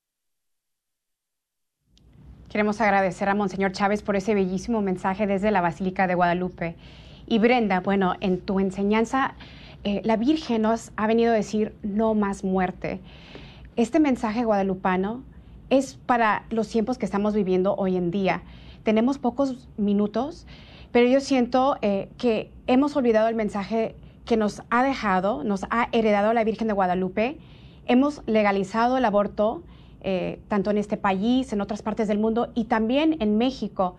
Queremos 2.49 2.81
agradecer 2.81 3.29
a 3.29 3.35
Monseñor 3.35 3.73
Chávez 3.73 4.03
por 4.03 4.17
ese 4.17 4.35
bellísimo 4.35 4.83
mensaje 4.83 5.27
desde 5.27 5.51
la 5.51 5.61
Basílica 5.61 6.07
de 6.07 6.15
Guadalupe. 6.15 6.77
Y 7.27 7.39
Brenda, 7.39 7.81
bueno, 7.81 8.15
en 8.21 8.41
tu 8.41 8.61
enseñanza, 8.61 9.35
eh, 9.83 10.01
la 10.05 10.17
Virgen 10.17 10.63
nos 10.63 10.93
ha 10.97 11.07
venido 11.07 11.33
a 11.33 11.35
decir 11.35 11.75
no 11.83 12.15
más 12.15 12.45
muerte. 12.45 13.01
Este 13.75 13.99
mensaje 13.99 14.45
guadalupano 14.45 15.23
es 15.69 15.95
para 16.07 16.45
los 16.51 16.69
tiempos 16.69 16.99
que 16.99 17.05
estamos 17.05 17.35
viviendo 17.35 17.75
hoy 17.75 17.97
en 17.97 18.13
día. 18.13 18.43
Tenemos 18.85 19.19
pocos 19.19 19.69
minutos, 19.77 20.47
pero 20.93 21.09
yo 21.09 21.21
siento 21.21 21.77
eh, 21.83 22.09
que 22.17 22.51
hemos 22.69 22.95
olvidado 22.95 23.29
el 23.29 23.35
mensaje 23.35 23.97
que 24.25 24.37
nos 24.37 24.63
ha 24.71 24.85
dejado, 24.85 25.43
nos 25.43 25.65
ha 25.71 25.89
heredado 25.91 26.33
la 26.33 26.45
Virgen 26.45 26.69
de 26.69 26.75
Guadalupe. 26.75 27.39
Hemos 27.87 28.23
legalizado 28.27 28.99
el 28.99 29.05
aborto, 29.05 29.63
eh, 30.03 30.39
tanto 30.47 30.71
en 30.71 30.79
este 30.79 30.97
país, 30.97 31.53
en 31.53 31.61
otras 31.61 31.83
partes 31.83 32.07
del 32.07 32.21
mundo 32.21 32.51
y 32.55 32.65
también 32.65 33.17
en 33.21 33.37
México. 33.37 33.97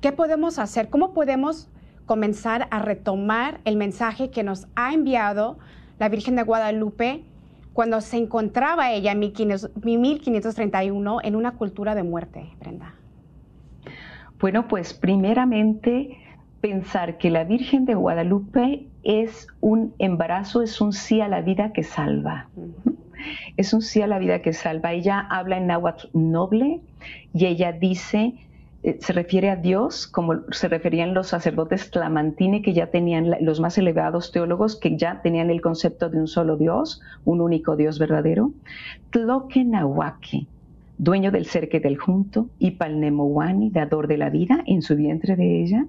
¿Qué 0.00 0.12
podemos 0.12 0.60
hacer? 0.60 0.90
¿Cómo 0.90 1.12
podemos 1.12 1.68
comenzar 2.08 2.66
a 2.70 2.80
retomar 2.80 3.60
el 3.66 3.76
mensaje 3.76 4.30
que 4.30 4.42
nos 4.42 4.66
ha 4.74 4.94
enviado 4.94 5.58
la 5.98 6.08
Virgen 6.08 6.36
de 6.36 6.42
Guadalupe 6.42 7.22
cuando 7.74 8.00
se 8.00 8.16
encontraba 8.16 8.90
ella 8.92 9.12
en 9.12 9.18
1531 9.20 11.18
en 11.22 11.36
una 11.36 11.52
cultura 11.52 11.94
de 11.94 12.02
muerte, 12.02 12.48
Brenda? 12.58 12.94
Bueno, 14.40 14.66
pues 14.68 14.94
primeramente 14.94 16.16
pensar 16.62 17.18
que 17.18 17.28
la 17.28 17.44
Virgen 17.44 17.84
de 17.84 17.94
Guadalupe 17.94 18.86
es 19.02 19.46
un 19.60 19.94
embarazo, 19.98 20.62
es 20.62 20.80
un 20.80 20.94
sí 20.94 21.20
a 21.20 21.28
la 21.28 21.42
vida 21.42 21.74
que 21.74 21.82
salva. 21.82 22.48
Es 23.58 23.74
un 23.74 23.82
sí 23.82 24.00
a 24.00 24.06
la 24.06 24.18
vida 24.18 24.40
que 24.40 24.54
salva. 24.54 24.92
Ella 24.92 25.26
habla 25.28 25.58
en 25.58 25.66
náhuatl 25.66 26.06
noble 26.14 26.80
y 27.34 27.44
ella 27.44 27.72
dice 27.72 28.34
se 28.82 29.12
refiere 29.12 29.50
a 29.50 29.56
Dios 29.56 30.06
como 30.06 30.34
se 30.52 30.68
referían 30.68 31.12
los 31.12 31.28
sacerdotes 31.28 31.90
tlamantine 31.90 32.62
que 32.62 32.72
ya 32.72 32.86
tenían 32.86 33.34
los 33.40 33.58
más 33.58 33.76
elevados 33.76 34.30
teólogos 34.30 34.76
que 34.76 34.96
ya 34.96 35.20
tenían 35.20 35.50
el 35.50 35.60
concepto 35.60 36.08
de 36.08 36.18
un 36.18 36.28
solo 36.28 36.56
Dios, 36.56 37.00
un 37.24 37.40
único 37.40 37.76
Dios 37.76 37.98
verdadero. 37.98 38.52
Tloquenahuaque, 39.10 40.46
dueño 40.96 41.32
del 41.32 41.46
ser 41.46 41.68
que 41.68 41.80
del 41.80 41.98
junto, 41.98 42.48
y 42.60 42.72
Palnemowani, 42.72 43.70
dador 43.70 44.06
de 44.06 44.18
la 44.18 44.30
vida 44.30 44.62
en 44.66 44.82
su 44.82 44.94
vientre 44.94 45.34
de 45.34 45.62
ella. 45.62 45.86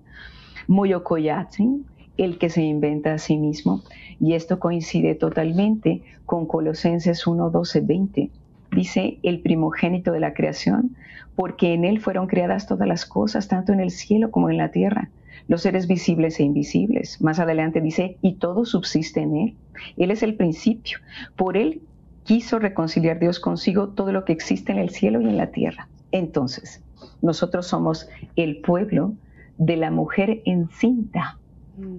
Moyocoyatzin, 0.67 1.85
el 2.17 2.37
que 2.39 2.49
se 2.49 2.63
inventa 2.63 3.13
a 3.13 3.17
sí 3.19 3.37
mismo. 3.37 3.83
Y 4.19 4.33
esto 4.33 4.59
coincide 4.59 5.13
totalmente 5.15 6.01
con 6.25 6.47
Colosenses 6.47 7.27
1, 7.27 7.49
12, 7.51 7.81
20 7.81 8.31
dice 8.71 9.19
el 9.23 9.41
primogénito 9.41 10.11
de 10.11 10.19
la 10.19 10.33
creación, 10.33 10.95
porque 11.35 11.73
en 11.73 11.85
él 11.85 11.99
fueron 11.99 12.27
creadas 12.27 12.67
todas 12.67 12.87
las 12.87 13.05
cosas, 13.05 13.47
tanto 13.47 13.71
en 13.71 13.79
el 13.79 13.91
cielo 13.91 14.31
como 14.31 14.49
en 14.49 14.57
la 14.57 14.71
tierra, 14.71 15.09
los 15.47 15.61
seres 15.61 15.87
visibles 15.87 16.39
e 16.39 16.43
invisibles. 16.43 17.21
Más 17.21 17.39
adelante 17.39 17.81
dice, 17.81 18.17
y 18.21 18.33
todo 18.33 18.65
subsiste 18.65 19.21
en 19.21 19.35
él. 19.35 19.55
Él 19.97 20.11
es 20.11 20.21
el 20.21 20.35
principio. 20.35 20.99
Por 21.35 21.57
él 21.57 21.81
quiso 22.23 22.59
reconciliar 22.59 23.19
Dios 23.19 23.39
consigo 23.39 23.89
todo 23.89 24.11
lo 24.11 24.25
que 24.25 24.33
existe 24.33 24.71
en 24.71 24.77
el 24.77 24.89
cielo 24.89 25.21
y 25.21 25.25
en 25.25 25.37
la 25.37 25.47
tierra. 25.47 25.87
Entonces, 26.11 26.83
nosotros 27.21 27.67
somos 27.67 28.07
el 28.35 28.57
pueblo 28.61 29.13
de 29.57 29.77
la 29.77 29.91
mujer 29.91 30.41
encinta. 30.45 31.37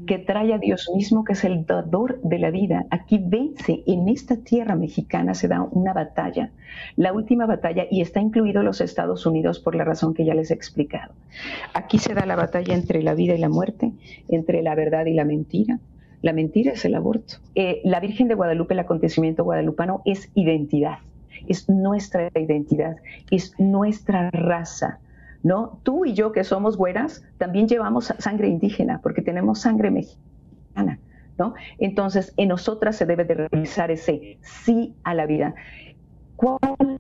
Que 0.07 0.19
trae 0.19 0.53
a 0.53 0.59
Dios 0.59 0.91
mismo, 0.95 1.25
que 1.25 1.35
es 1.35 1.45
el 1.45 1.67
dador 1.67 2.21
de 2.23 2.39
la 2.39 2.51
vida. 2.51 2.87
Aquí 2.91 3.21
vence, 3.23 3.83
en 3.87 4.09
esta 4.09 4.37
tierra 4.37 4.75
mexicana 4.75 5.35
se 5.35 5.49
da 5.49 5.63
una 5.63 5.93
batalla, 5.93 6.51
la 6.97 7.13
última 7.13 7.47
batalla, 7.47 7.87
y 7.91 8.01
está 8.01 8.21
incluido 8.21 8.63
los 8.63 8.81
Estados 8.81 9.27
Unidos 9.27 9.61
por 9.61 9.75
la 9.75 9.85
razón 9.85 10.15
que 10.15 10.25
ya 10.25 10.35
les 10.35 10.51
he 10.51 10.55
explicado. 10.55 11.15
Aquí 11.75 11.99
se 11.99 12.15
da 12.15 12.27
la 12.27 12.37
batalla 12.37 12.75
entre 12.75 13.03
la 13.03 13.15
vida 13.15 13.35
y 13.35 13.39
la 13.39 13.49
muerte, 13.49 13.93
entre 14.29 14.63
la 14.63 14.75
verdad 14.75 15.07
y 15.07 15.15
la 15.15 15.25
mentira. 15.25 15.79
La 16.23 16.33
mentira 16.33 16.73
es 16.73 16.85
el 16.85 16.95
aborto. 16.95 17.37
Eh, 17.55 17.81
la 17.85 18.01
Virgen 18.01 18.29
de 18.29 18.35
Guadalupe, 18.35 18.75
el 18.75 18.81
acontecimiento 18.81 19.45
guadalupano, 19.45 20.03
es 20.05 20.31
identidad, 20.35 20.99
es 21.49 21.69
nuestra 21.69 22.31
identidad, 22.35 22.97
es 23.31 23.55
nuestra 23.59 24.31
raza 24.31 24.99
¿no? 25.43 25.81
Tú 25.83 26.05
y 26.05 26.15
yo 26.15 26.33
que 26.33 26.45
somos 26.45 26.77
güeras 26.77 27.25
también 27.39 27.69
llevamos 27.69 28.13
sangre 28.19 28.49
indígena 28.49 29.01
porque 29.03 29.23
tenemos 29.23 29.61
sangre 29.61 29.91
mexicana, 29.91 30.99
¿no? 31.39 31.55
Entonces, 31.79 32.35
en 32.37 32.49
nosotras 32.49 32.97
se 32.97 33.07
debe 33.07 33.25
de 33.25 33.35
realizar 33.35 33.91
ese 33.91 34.39
sí 34.43 34.95
a 35.05 35.15
la 35.15 35.27
vida. 35.27 35.55
¿Cuál 36.37 36.99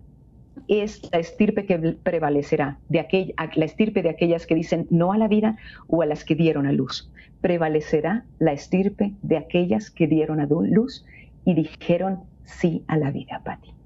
es 0.68 1.03
la 1.12 1.18
estirpe 1.18 1.66
que 1.66 1.79
prevalecerá? 1.79 2.79
De 2.88 3.00
aquella, 3.00 3.35
la 3.55 3.64
estirpe 3.64 4.03
de 4.03 4.11
aquellas 4.11 4.46
que 4.46 4.55
dicen 4.55 4.87
no 4.90 5.12
a 5.12 5.18
la 5.18 5.29
vida 5.29 5.57
o 5.87 6.03
a 6.03 6.07
las 6.07 6.24
que 6.24 6.35
dieron 6.35 6.66
a 6.66 6.72
luz. 6.72 7.11
Prevalecerá 7.40 8.24
la 8.38 8.53
estirpe 8.53 9.14
de 9.22 9.38
aquellas 9.38 9.90
que 9.90 10.07
dieron 10.07 10.40
a 10.40 10.46
luz 10.46 11.05
y 11.44 11.55
dijeron 11.55 12.20
sí 12.44 12.85
a 12.87 12.96
la 12.98 13.11
vida, 13.11 13.40
Pati. 13.44 13.80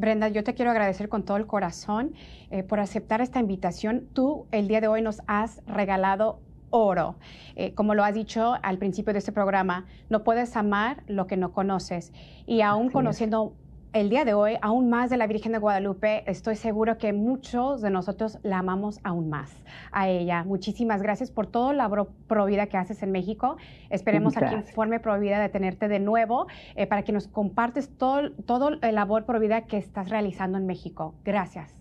Brenda, 0.00 0.28
yo 0.28 0.42
te 0.42 0.54
quiero 0.54 0.70
agradecer 0.70 1.10
con 1.10 1.24
todo 1.24 1.36
el 1.36 1.46
corazón 1.46 2.14
eh, 2.50 2.62
por 2.62 2.80
aceptar 2.80 3.20
esta 3.20 3.38
invitación. 3.38 4.08
Tú 4.14 4.46
el 4.50 4.66
día 4.66 4.80
de 4.80 4.88
hoy 4.88 5.02
nos 5.02 5.20
has 5.26 5.60
regalado 5.66 6.40
oro. 6.70 7.16
Eh, 7.54 7.74
como 7.74 7.94
lo 7.94 8.02
has 8.02 8.14
dicho 8.14 8.54
al 8.62 8.78
principio 8.78 9.12
de 9.12 9.18
este 9.18 9.30
programa, 9.30 9.84
no 10.08 10.24
puedes 10.24 10.56
amar 10.56 11.02
lo 11.06 11.26
que 11.26 11.36
no 11.36 11.52
conoces. 11.52 12.14
Y 12.46 12.62
aún 12.62 12.88
conociendo 12.88 13.52
el 13.92 14.08
día 14.08 14.24
de 14.24 14.34
hoy, 14.34 14.56
aún 14.62 14.88
más 14.88 15.10
de 15.10 15.16
la 15.16 15.26
Virgen 15.26 15.52
de 15.52 15.58
Guadalupe, 15.58 16.22
estoy 16.30 16.54
seguro 16.54 16.96
que 16.96 17.12
muchos 17.12 17.80
de 17.80 17.90
nosotros 17.90 18.38
la 18.42 18.58
amamos 18.58 19.00
aún 19.02 19.28
más 19.28 19.52
a 19.90 20.08
ella. 20.08 20.44
Muchísimas 20.44 21.02
gracias 21.02 21.30
por 21.30 21.48
todo 21.48 21.72
la 21.72 21.90
provida 22.28 22.66
que 22.66 22.76
haces 22.76 23.02
en 23.02 23.10
México. 23.10 23.56
Esperemos 23.88 24.36
aquí 24.36 24.54
en 24.54 24.60
Informe 24.60 25.00
Provida 25.00 25.40
de 25.40 25.48
tenerte 25.48 25.88
de 25.88 25.98
nuevo 25.98 26.46
eh, 26.76 26.86
para 26.86 27.02
que 27.02 27.12
nos 27.12 27.26
compartes 27.26 27.90
todo, 27.96 28.30
todo 28.32 28.70
el 28.80 28.94
labor 28.94 29.24
provida 29.24 29.62
que 29.62 29.78
estás 29.78 30.08
realizando 30.08 30.58
en 30.58 30.66
México. 30.66 31.14
Gracias. 31.24 31.74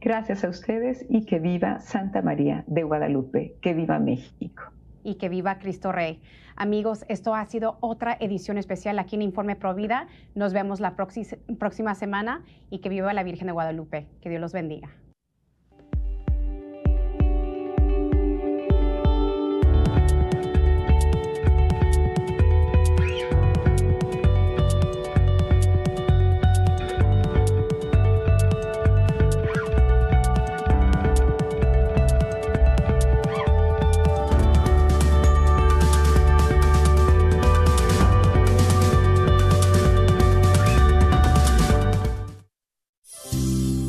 Gracias 0.00 0.44
a 0.44 0.48
ustedes 0.48 1.04
y 1.08 1.24
que 1.24 1.40
viva 1.40 1.80
Santa 1.80 2.22
María 2.22 2.62
de 2.68 2.84
Guadalupe, 2.84 3.56
que 3.60 3.74
viva 3.74 3.98
México. 3.98 4.70
Y 5.04 5.14
que 5.14 5.28
viva 5.28 5.58
Cristo 5.58 5.92
Rey. 5.92 6.20
Amigos, 6.56 7.04
esto 7.08 7.34
ha 7.34 7.44
sido 7.46 7.78
otra 7.80 8.16
edición 8.20 8.58
especial 8.58 8.98
aquí 8.98 9.16
en 9.16 9.22
Informe 9.22 9.56
Provida. 9.56 10.08
Nos 10.34 10.52
vemos 10.52 10.80
la 10.80 10.96
próxima 10.96 11.94
semana 11.94 12.44
y 12.70 12.78
que 12.78 12.88
viva 12.88 13.12
la 13.12 13.22
Virgen 13.22 13.46
de 13.46 13.52
Guadalupe. 13.52 14.06
Que 14.20 14.28
Dios 14.28 14.40
los 14.40 14.52
bendiga. 14.52 14.90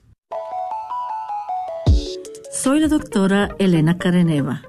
Soy 2.52 2.80
la 2.80 2.88
doctora 2.88 3.50
Elena 3.60 3.98
Careneva 3.98 4.69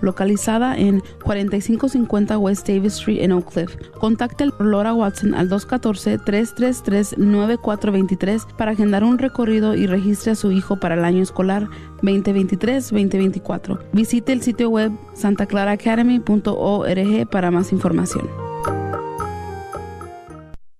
localizada 0.00 0.76
en 0.76 1.02
4550 1.24 2.38
West 2.38 2.68
Davis 2.68 2.94
Street 2.94 3.22
en 3.22 3.32
Oak 3.32 3.52
Cliff. 3.52 3.76
Contacte 3.98 4.44
a 4.44 4.52
Laura 4.62 4.94
Watson 4.94 5.34
al 5.34 5.50
214-333-9423 5.50 8.46
para 8.56 8.70
agendar 8.72 9.04
un 9.04 9.18
recorrido 9.18 9.74
y 9.74 9.86
registre 9.86 10.32
a 10.32 10.34
su 10.34 10.50
hijo 10.52 10.76
para 10.76 10.94
el 10.94 11.04
año 11.04 11.22
escolar 11.22 11.68
2023-2024. 12.02 13.78
Visite 13.92 14.32
el 14.32 14.40
sitio 14.42 14.70
web 14.70 14.92
santaclaraacademy.org 15.14 17.28
para 17.30 17.50
más 17.50 17.72
información. 17.72 18.47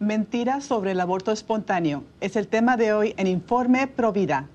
Mentiras 0.00 0.64
sobre 0.64 0.92
el 0.92 1.00
aborto 1.00 1.30
espontáneo 1.30 2.04
es 2.22 2.34
el 2.36 2.48
tema 2.48 2.78
de 2.78 2.94
hoy 2.94 3.14
en 3.18 3.26
Informe 3.26 3.86
Provida. 3.86 4.48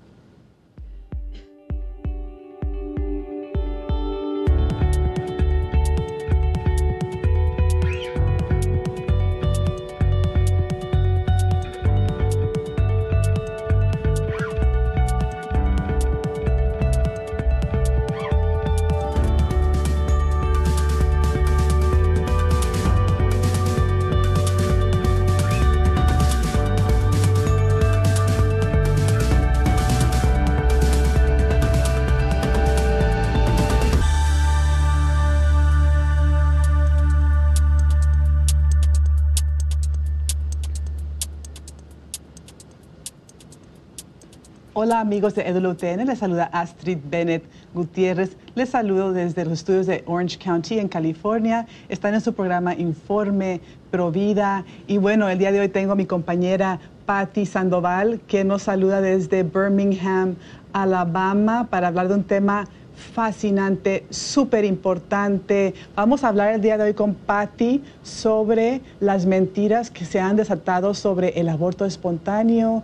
Hola 44.78 45.00
amigos 45.00 45.34
de 45.34 45.40
EWTN, 45.48 46.04
les 46.04 46.18
saluda 46.18 46.50
Astrid 46.52 46.98
Bennett 47.10 47.42
Gutiérrez. 47.72 48.36
Les 48.54 48.68
saludo 48.68 49.14
desde 49.14 49.46
los 49.46 49.54
estudios 49.54 49.86
de 49.86 50.04
Orange 50.04 50.36
County 50.36 50.78
en 50.78 50.88
California. 50.88 51.66
Están 51.88 52.12
en 52.12 52.20
su 52.20 52.34
programa 52.34 52.74
Informe 52.74 53.62
Provida. 53.90 54.66
Y 54.86 54.98
bueno, 54.98 55.30
el 55.30 55.38
día 55.38 55.50
de 55.50 55.60
hoy 55.60 55.70
tengo 55.70 55.92
a 55.92 55.96
mi 55.96 56.04
compañera 56.04 56.78
Patti 57.06 57.46
Sandoval 57.46 58.20
que 58.28 58.44
nos 58.44 58.64
saluda 58.64 59.00
desde 59.00 59.44
Birmingham, 59.44 60.34
Alabama, 60.74 61.68
para 61.70 61.88
hablar 61.88 62.08
de 62.08 62.14
un 62.16 62.24
tema 62.24 62.66
fascinante, 62.96 64.04
súper 64.10 64.64
importante. 64.64 65.74
Vamos 65.94 66.24
a 66.24 66.28
hablar 66.28 66.54
el 66.54 66.60
día 66.60 66.78
de 66.78 66.84
hoy 66.84 66.94
con 66.94 67.14
Patty 67.14 67.82
sobre 68.02 68.80
las 69.00 69.26
mentiras 69.26 69.90
que 69.90 70.04
se 70.04 70.18
han 70.18 70.36
desatado 70.36 70.94
sobre 70.94 71.38
el 71.40 71.48
aborto 71.48 71.84
espontáneo, 71.84 72.82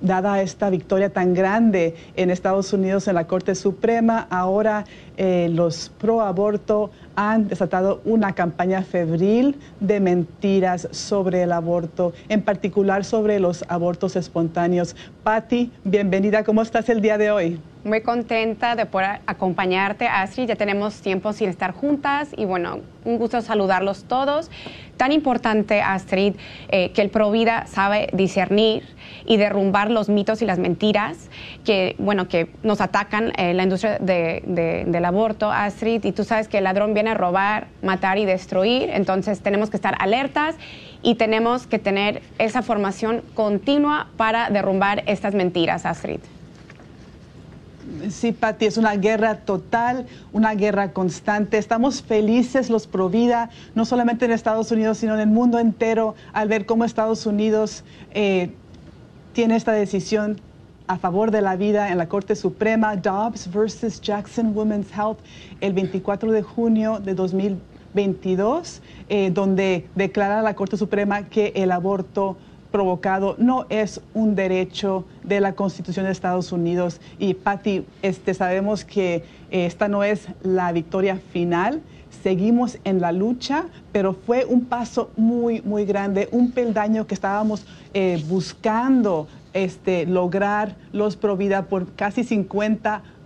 dada 0.00 0.42
esta 0.42 0.68
victoria 0.70 1.10
tan 1.10 1.32
grande 1.32 1.94
en 2.16 2.30
Estados 2.30 2.72
Unidos 2.72 3.08
en 3.08 3.14
la 3.14 3.26
Corte 3.26 3.54
Suprema. 3.54 4.26
Ahora 4.30 4.84
eh, 5.16 5.48
los 5.52 5.90
pro 5.98 6.22
aborto 6.22 6.90
han 7.14 7.48
desatado 7.48 8.00
una 8.04 8.34
campaña 8.34 8.82
febril 8.82 9.56
de 9.78 10.00
mentiras 10.00 10.88
sobre 10.90 11.42
el 11.42 11.52
aborto, 11.52 12.12
en 12.28 12.42
particular 12.42 13.04
sobre 13.04 13.38
los 13.38 13.64
abortos 13.68 14.16
espontáneos. 14.16 14.96
Patty, 15.22 15.70
bienvenida. 15.84 16.42
¿Cómo 16.44 16.62
estás 16.62 16.88
el 16.88 17.00
día 17.00 17.18
de 17.18 17.30
hoy? 17.30 17.60
Muy 17.84 18.02
contenta 18.02 18.76
de 18.76 18.86
poder 18.86 19.20
acompañarte, 19.26 20.06
Astrid. 20.06 20.48
Ya 20.48 20.56
tenemos 20.56 21.00
tiempo 21.00 21.32
sin 21.32 21.48
estar 21.48 21.72
juntas 21.72 22.28
y 22.36 22.44
bueno, 22.44 22.80
un 23.04 23.18
gusto 23.18 23.40
saludarlos 23.40 24.04
todos. 24.04 24.50
Tan 24.96 25.12
importante, 25.12 25.80
Astrid, 25.80 26.34
eh, 26.68 26.90
que 26.92 27.00
el 27.00 27.08
Provida 27.08 27.66
sabe 27.66 28.08
discernir 28.12 28.84
y 29.24 29.38
derrumbar 29.38 29.90
los 29.90 30.10
mitos 30.10 30.42
y 30.42 30.46
las 30.46 30.58
mentiras 30.58 31.30
que, 31.64 31.96
bueno, 31.98 32.28
que 32.28 32.50
nos 32.62 32.82
atacan 32.82 33.32
en 33.36 33.56
la 33.56 33.62
industria 33.62 33.98
del 33.98 35.04
aborto, 35.04 35.50
Astrid. 35.50 36.04
Y 36.04 36.12
tú 36.12 36.24
sabes 36.24 36.48
que 36.48 36.58
el 36.58 36.64
ladrón 36.64 36.92
viene 36.92 37.10
a 37.10 37.14
robar, 37.14 37.68
matar 37.82 38.18
y 38.18 38.26
destruir. 38.26 38.90
Entonces 38.90 39.40
tenemos 39.40 39.70
que 39.70 39.76
estar 39.76 39.96
alertas 39.98 40.56
y 41.02 41.14
tenemos 41.14 41.66
que 41.66 41.78
tener 41.78 42.20
esa 42.38 42.60
formación 42.60 43.22
continua 43.34 44.08
para 44.18 44.50
derrumbar 44.50 45.02
estas 45.06 45.34
mentiras, 45.34 45.86
Astrid. 45.86 46.20
Sí, 48.08 48.32
Patti, 48.32 48.64
es 48.64 48.78
una 48.78 48.94
guerra 48.96 49.36
total, 49.40 50.06
una 50.32 50.54
guerra 50.54 50.92
constante. 50.92 51.58
Estamos 51.58 52.02
felices 52.02 52.70
los 52.70 52.86
Provida, 52.86 53.50
no 53.74 53.84
solamente 53.84 54.24
en 54.24 54.30
Estados 54.30 54.70
Unidos, 54.72 54.98
sino 54.98 55.14
en 55.14 55.20
el 55.20 55.26
mundo 55.26 55.58
entero, 55.58 56.14
al 56.32 56.48
ver 56.48 56.64
cómo 56.64 56.84
Estados 56.84 57.26
Unidos 57.26 57.84
eh, 58.14 58.52
tiene 59.34 59.56
esta 59.56 59.72
decisión 59.72 60.40
a 60.86 60.96
favor 60.96 61.30
de 61.30 61.42
la 61.42 61.56
vida 61.56 61.90
en 61.90 61.98
la 61.98 62.08
Corte 62.08 62.34
Suprema, 62.34 62.96
Dobbs 62.96 63.52
versus 63.52 64.00
Jackson 64.00 64.56
Women's 64.56 64.90
Health, 64.90 65.18
el 65.60 65.72
24 65.72 66.32
de 66.32 66.42
junio 66.42 67.00
de 67.00 67.14
2022, 67.14 68.80
eh, 69.08 69.30
donde 69.30 69.88
declara 69.94 70.42
la 70.42 70.54
Corte 70.54 70.76
Suprema 70.76 71.28
que 71.28 71.52
el 71.54 71.70
aborto 71.70 72.36
provocado 72.70 73.34
no 73.38 73.66
es 73.68 74.00
un 74.14 74.34
derecho 74.34 75.04
de 75.22 75.40
la 75.40 75.54
Constitución 75.54 76.06
de 76.06 76.12
Estados 76.12 76.52
Unidos. 76.52 77.00
Y 77.18 77.34
Patti, 77.34 77.84
este, 78.02 78.34
sabemos 78.34 78.84
que 78.84 79.16
eh, 79.50 79.66
esta 79.66 79.88
no 79.88 80.04
es 80.04 80.28
la 80.42 80.72
victoria 80.72 81.20
final. 81.32 81.82
Seguimos 82.22 82.78
en 82.84 83.00
la 83.00 83.12
lucha, 83.12 83.66
pero 83.92 84.14
fue 84.14 84.44
un 84.44 84.64
paso 84.64 85.10
muy, 85.16 85.62
muy 85.62 85.84
grande, 85.84 86.28
un 86.32 86.50
peldaño 86.50 87.06
que 87.06 87.14
estábamos 87.14 87.64
eh, 87.94 88.22
buscando 88.28 89.28
este, 89.52 90.06
lograr 90.06 90.76
los 90.92 91.16
Provida 91.16 91.66
por 91.66 91.92
casi 91.94 92.24
50 92.24 92.94
años. 92.94 93.19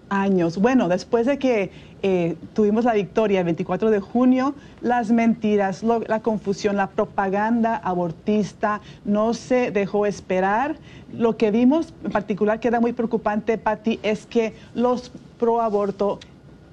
Bueno, 0.58 0.88
después 0.88 1.26
de 1.26 1.38
que 1.38 1.72
eh, 2.02 2.36
tuvimos 2.52 2.84
la 2.84 2.92
victoria 2.92 3.40
el 3.40 3.46
24 3.46 3.90
de 3.90 3.98
junio, 3.98 4.54
las 4.80 5.10
mentiras, 5.10 5.82
la 5.82 6.20
confusión, 6.20 6.76
la 6.76 6.90
propaganda 6.90 7.76
abortista 7.76 8.80
no 9.04 9.34
se 9.34 9.72
dejó 9.72 10.06
esperar. 10.06 10.76
Lo 11.12 11.36
que 11.36 11.50
vimos 11.50 11.94
en 12.04 12.12
particular 12.12 12.60
que 12.60 12.68
era 12.68 12.78
muy 12.78 12.92
preocupante, 12.92 13.58
Patti, 13.58 13.98
es 14.04 14.24
que 14.24 14.54
los 14.76 15.10
pro 15.40 15.60
aborto, 15.60 16.20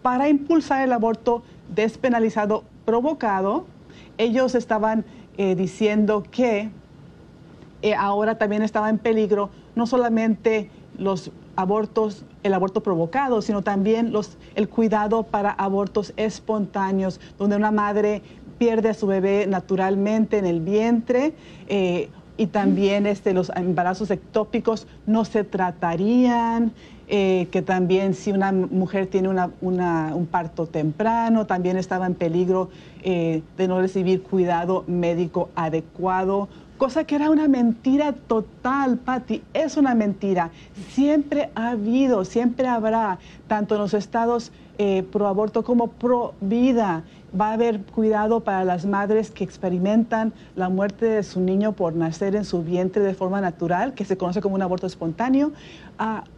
para 0.04 0.30
impulsar 0.30 0.84
el 0.84 0.92
aborto 0.92 1.42
despenalizado 1.74 2.64
provocado, 2.86 3.66
ellos 4.20 4.54
estaban 4.54 5.04
eh, 5.38 5.56
diciendo 5.56 6.24
que 6.30 6.70
eh, 7.82 7.96
ahora 7.96 8.38
también 8.38 8.62
estaba 8.62 8.92
en 8.92 9.00
peligro 9.00 9.50
no 9.76 9.88
solamente 9.88 10.70
los 10.98 11.32
abortos, 11.56 12.24
el 12.44 12.54
aborto 12.54 12.82
provocado, 12.82 13.42
sino 13.42 13.62
también 13.62 14.12
los, 14.12 14.38
el 14.56 14.70
cuidado 14.70 15.24
para 15.24 15.52
abortos 15.52 16.14
espontáneos, 16.18 17.20
donde 17.38 17.56
una 17.56 17.72
madre 17.72 18.22
pierde 18.58 18.89
a 18.89 18.94
su 18.94 19.08
bebé 19.08 19.48
naturalmente 19.48 20.38
en 20.38 20.46
el 20.46 20.62
vientre. 20.62 21.34
Eh, 21.68 22.10
y 22.38 22.48
también 22.48 23.06
este, 23.06 23.34
los 23.34 23.52
embarazos 23.56 24.10
ectópicos 24.10 24.88
no 25.06 25.26
se 25.26 25.44
tratarían, 25.44 26.72
eh, 27.08 27.48
que 27.52 27.62
también 27.62 28.14
si 28.14 28.32
una 28.32 28.52
mujer 28.52 29.08
tiene 29.08 29.30
un 29.30 30.28
parto 30.32 30.66
temprano, 30.66 31.46
también 31.46 31.78
estaba 31.78 32.06
en 32.06 32.16
peligro 32.16 32.70
eh, 33.04 33.44
de 33.58 33.68
no 33.68 33.82
recibir 33.82 34.24
cuidado 34.24 34.86
médico 34.88 35.50
adecuado 35.56 36.48
cosa 36.82 37.03
que 37.03 37.13
era 37.13 37.29
una 37.29 37.47
mentira 37.47 38.11
total, 38.11 38.97
Patti, 38.97 39.43
es 39.53 39.77
una 39.77 39.93
mentira. 39.93 40.49
Siempre 40.89 41.51
ha 41.53 41.69
habido, 41.69 42.25
siempre 42.25 42.67
habrá, 42.67 43.19
tanto 43.47 43.75
en 43.75 43.82
los 43.82 43.93
estados 43.93 44.51
eh, 44.79 45.03
pro 45.11 45.27
aborto 45.27 45.63
como 45.63 45.89
pro 45.89 46.34
vida, 46.41 47.03
va 47.39 47.49
a 47.49 47.53
haber 47.53 47.82
cuidado 47.84 48.39
para 48.39 48.63
las 48.63 48.88
madres 48.88 49.29
que 49.29 49.43
experimentan 49.43 50.34
la 50.55 50.69
muerte 50.69 51.05
de 51.05 51.21
su 51.21 51.39
niño 51.39 51.73
por 51.73 51.93
nacer 51.93 52.36
en 52.36 52.45
su 52.45 52.63
vientre 52.63 53.03
de 53.03 53.13
forma 53.13 53.41
natural, 53.41 53.93
que 53.93 54.03
se 54.03 54.17
conoce 54.17 54.41
como 54.41 54.55
un 54.55 54.63
aborto 54.63 54.88
espontáneo, 54.88 55.51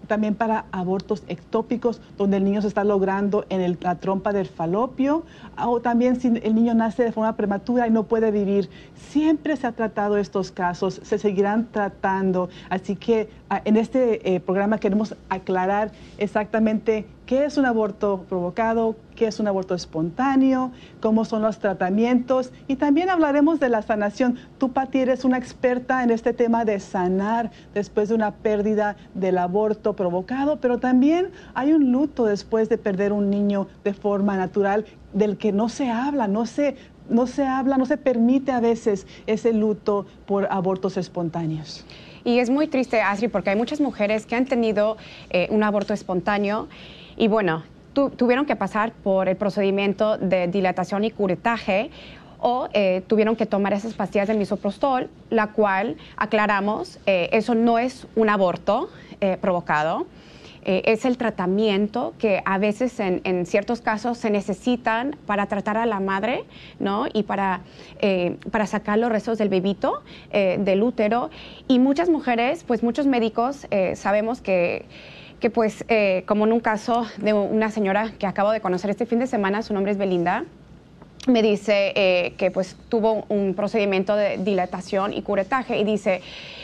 también 0.08 0.36
para 0.36 0.66
abortos 0.72 1.24
ectópicos, 1.28 2.02
donde 2.18 2.38
el 2.38 2.44
niño 2.44 2.62
se 2.62 2.68
está 2.68 2.84
logrando 2.84 3.46
en 3.50 3.78
la 3.82 3.96
trompa 3.96 4.34
del 4.34 4.48
falopio, 4.48 5.24
o 5.58 5.80
también 5.80 6.20
si 6.20 6.28
el 6.28 6.56
niño 6.56 6.74
nace 6.74 7.04
de 7.04 7.12
forma 7.12 7.36
prematura 7.36 7.88
y 7.88 7.92
no 7.92 8.04
puede 8.04 8.32
vivir. 8.32 8.70
Siempre 8.96 9.56
se 9.56 9.68
ha 9.68 9.72
tratado 9.72 10.18
estos 10.18 10.52
casos, 10.52 11.00
se 11.04 11.18
seguirán 11.18 11.68
tratando. 11.72 12.50
Así 12.70 12.96
que 12.96 13.30
en 13.66 13.78
este 13.78 14.36
eh, 14.36 14.40
programa 14.40 14.78
queremos 14.78 15.16
aclarar 15.30 15.92
exactamente 16.18 17.06
qué 17.26 17.46
es 17.46 17.58
un 17.58 17.66
aborto 17.66 18.26
provocado, 18.28 18.96
qué 19.16 19.28
es 19.28 19.40
un 19.40 19.48
aborto 19.48 19.76
espontáneo, 19.76 20.72
cómo 21.00 21.26
son 21.26 21.42
los 21.42 21.60
tratamientos 21.60 22.52
y 22.68 22.76
también 22.76 23.10
hablaremos 23.10 23.60
de 23.60 23.70
la 23.70 23.82
sanación. 23.82 24.38
Tú, 24.58 24.72
Pati, 24.74 25.00
eres 25.00 25.24
una 25.24 25.38
experta 25.38 26.04
en 26.04 26.12
este 26.12 26.34
tema 26.34 26.66
de 26.66 26.80
sanar 26.80 27.52
después 27.74 28.10
de 28.10 28.16
una 28.16 28.32
pérdida 28.32 28.98
del 29.14 29.38
aborto 29.44 29.94
provocado, 29.94 30.58
pero 30.60 30.80
también 30.80 31.30
hay 31.54 31.74
un 31.74 31.92
luto 31.92 32.26
después 32.26 32.70
de 32.70 32.78
perder 32.78 33.14
un 33.14 33.30
niño 33.30 33.68
de 33.84 33.94
forma 33.94 34.38
natural 34.38 34.86
del 35.14 35.38
que 35.38 35.52
no 35.52 35.70
se 35.70 35.90
habla, 35.90 36.28
no 36.28 36.46
se, 36.46 36.76
no 37.10 37.28
se 37.28 37.46
habla, 37.46 37.78
no 37.78 37.86
se 37.86 37.98
permite 37.98 38.52
a 38.52 38.60
veces 38.60 39.06
ese 39.28 39.54
luto 39.54 40.06
por 40.26 40.48
abortos 40.52 40.98
espontáneos. 40.98 41.86
Y 42.26 42.40
es 42.40 42.50
muy 42.50 42.68
triste, 42.68 43.02
Asri, 43.02 43.28
porque 43.28 43.50
hay 43.50 43.56
muchas 43.58 43.82
mujeres 43.82 44.26
que 44.26 44.36
han 44.36 44.46
tenido 44.46 44.98
eh, 45.30 45.48
un 45.52 45.62
aborto 45.62 45.94
espontáneo 45.94 46.68
y 47.18 47.28
bueno, 47.28 47.64
tuvieron 47.94 48.46
que 48.46 48.56
pasar 48.56 48.92
por 48.92 49.28
el 49.28 49.36
procedimiento 49.36 50.18
de 50.18 50.48
dilatación 50.48 51.04
y 51.04 51.12
curetaje 51.12 51.92
o 52.40 52.68
eh, 52.74 53.04
tuvieron 53.08 53.36
que 53.36 53.46
tomar 53.46 53.72
esas 53.72 53.94
pastillas 53.94 54.28
de 54.28 54.34
misoprostol, 54.34 55.10
la 55.30 55.54
cual, 55.54 55.96
aclaramos, 56.18 57.00
eh, 57.06 57.30
eso 57.32 57.56
no 57.56 57.80
es 57.80 58.06
un 58.16 58.30
aborto 58.30 58.90
eh, 59.24 59.38
provocado. 59.40 60.06
es 60.66 61.04
el 61.04 61.18
tratamiento 61.18 62.14
que 62.18 62.42
a 62.46 62.58
veces 62.58 62.98
en, 63.02 63.46
ciertos 63.46 63.82
casos 63.82 64.18
se 64.18 64.30
necesitan 64.30 65.18
para 65.26 65.48
tratar 65.48 65.76
a 65.76 65.86
la 65.86 66.00
madre 66.00 66.46
¿no? 66.80 67.06
y 67.12 67.24
para, 67.24 67.64
para 68.50 68.66
sacar 68.66 68.98
los 68.98 69.12
restos 69.12 69.38
del 69.38 69.50
bebito, 69.50 70.04
del 70.32 70.82
útero. 70.82 71.32
Y 71.68 71.80
muchas 71.80 72.08
mujeres, 72.08 72.64
pues 72.64 72.82
muchos 72.82 73.08
médicos 73.08 73.68
sabemos 73.96 74.40
que 74.40 74.86
que 75.44 75.50
pues 75.50 75.84
eh, 75.90 76.24
como 76.26 76.46
en 76.46 76.54
un 76.54 76.62
caso 76.62 77.06
de 77.18 77.34
una 77.34 77.70
señora 77.70 78.14
que 78.18 78.26
acabo 78.26 78.52
de 78.52 78.62
conocer 78.62 78.90
este 78.90 79.06
fin 79.06 79.20
de 79.20 79.28
semana, 79.28 79.62
su 79.62 79.74
nombre 79.74 79.92
es 79.92 79.98
Belinda, 79.98 80.46
me 81.28 81.42
dice 81.42 81.94
eh, 81.96 82.34
que 82.38 82.52
pues 82.52 82.76
tuvo 82.90 83.26
un 83.30 83.54
procedimiento 83.54 84.16
de 84.16 84.38
dilatación 84.38 85.14
y 85.14 85.22
curetaje 85.22 85.78
y 85.78 85.84
dice 85.84 86.22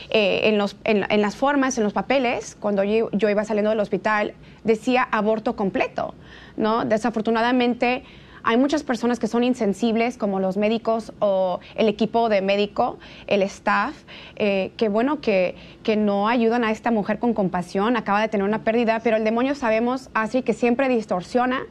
eh, 0.09 0.41
en, 0.45 0.57
los, 0.57 0.75
en, 0.83 1.21
las 1.21 1.35
formas, 1.35 1.77
en 1.77 1.83
los 1.83 1.93
papeles, 1.93 2.57
cuando 2.59 2.83
yo, 2.83 3.09
iba 3.13 3.43
saliendo 3.45 3.69
del 3.69 3.79
hospital, 3.79 4.33
decía 4.63 5.07
aborto 5.11 5.55
completo, 5.55 6.13
¿no? 6.57 6.83
Desafortunadamente 6.83 8.03
hay 8.41 8.57
muchas 8.57 8.83
personas 8.83 9.19
que 9.19 9.27
son 9.27 9.43
insensibles, 9.43 10.17
como 10.17 10.39
los 10.39 10.57
médicos 10.57 11.13
o 11.19 11.59
el 11.75 11.87
equipo 11.87 12.29
de 12.29 12.41
médico, 12.41 12.97
el 13.27 13.43
staff, 13.43 13.95
eh, 14.35 14.71
que 14.77 14.89
bueno, 14.89 15.21
que, 15.21 15.55
que 15.83 15.95
no 15.95 16.27
ayudan 16.27 16.63
a 16.63 16.71
esta 16.71 16.89
mujer 16.89 17.19
con 17.19 17.33
compasión, 17.33 17.95
acaba 17.95 18.21
de 18.21 18.29
tener 18.29 18.45
una 18.45 18.63
pérdida, 18.63 18.99
pero 19.03 19.17
el 19.17 19.23
demonio 19.23 19.55
sabemos, 19.55 20.09
así 20.13 20.41
que 20.41 20.53
siempre 20.53 20.89
distorsiona 20.89 21.61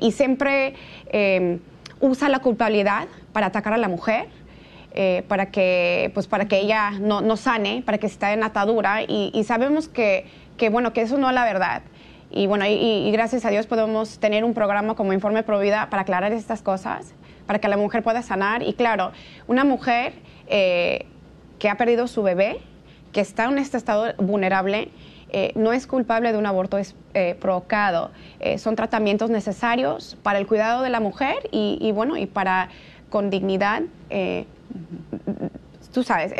y 0.00 0.12
siempre 0.12 0.72
eh, 1.12 1.58
usa 2.00 2.28
la 2.28 2.38
culpabilidad 2.40 3.08
para 3.32 3.46
atacar 3.46 3.72
a 3.72 3.78
la 3.78 3.88
mujer. 3.88 4.26
para 5.28 5.50
que 5.52 6.10
pues 6.14 6.26
para 6.26 6.48
que 6.48 6.58
ella 6.58 6.90
no, 6.98 7.20
no 7.20 7.36
sane, 7.36 7.82
para 7.86 7.98
que 7.98 8.06
esté 8.06 8.32
en 8.32 8.42
atadura 8.42 9.02
y, 9.02 9.30
y 9.32 9.44
sabemos 9.44 9.86
que, 9.86 10.26
que 10.56 10.70
bueno 10.70 10.92
que 10.92 11.02
eso 11.02 11.18
no 11.18 11.28
es 11.28 11.34
la 11.34 11.44
verdad. 11.44 11.82
Y 12.30 12.46
bueno, 12.46 12.66
y, 12.66 13.10
gracias 13.10 13.44
a 13.44 13.50
Dios 13.50 13.66
podemos 13.66 14.18
tener 14.18 14.44
un 14.44 14.52
programa 14.52 14.94
como 14.94 15.12
Informe 15.12 15.42
Provida 15.42 15.88
para 15.88 16.02
aclarar 16.02 16.32
estas 16.32 16.60
cosas, 16.60 17.14
para 17.46 17.58
que 17.58 17.68
la 17.68 17.76
mujer 17.76 18.02
pueda 18.02 18.22
sanar. 18.22 18.62
Y 18.62 18.74
claro, 18.74 19.12
una 19.46 19.64
mujer 19.64 20.12
eh, 20.46 21.06
que 21.58 21.70
ha 21.70 21.76
perdido 21.76 22.06
su 22.06 22.22
bebé, 22.22 22.58
que 23.12 23.20
está 23.20 23.46
en 23.46 23.58
este 23.58 23.78
estado 23.78 24.12
vulnerable, 24.18 24.90
eh, 25.30 25.52
no 25.54 25.72
es 25.72 25.86
culpable 25.86 26.32
de 26.32 26.38
un 26.38 26.46
aborto 26.46 26.78
eh, 27.14 27.36
provocado. 27.40 28.10
son 28.58 28.76
tratamientos 28.76 29.30
necesarios 29.30 30.16
para 30.22 30.38
el 30.38 30.46
cuidado 30.46 30.82
de 30.82 30.90
la 30.90 31.00
mujer 31.00 31.48
y, 31.50 31.92
bueno, 31.92 32.16
y 32.16 32.26
para 32.26 32.68
con 33.10 33.30
dignidad, 33.30 33.82
tú 35.92 36.02
sabes, 36.02 36.34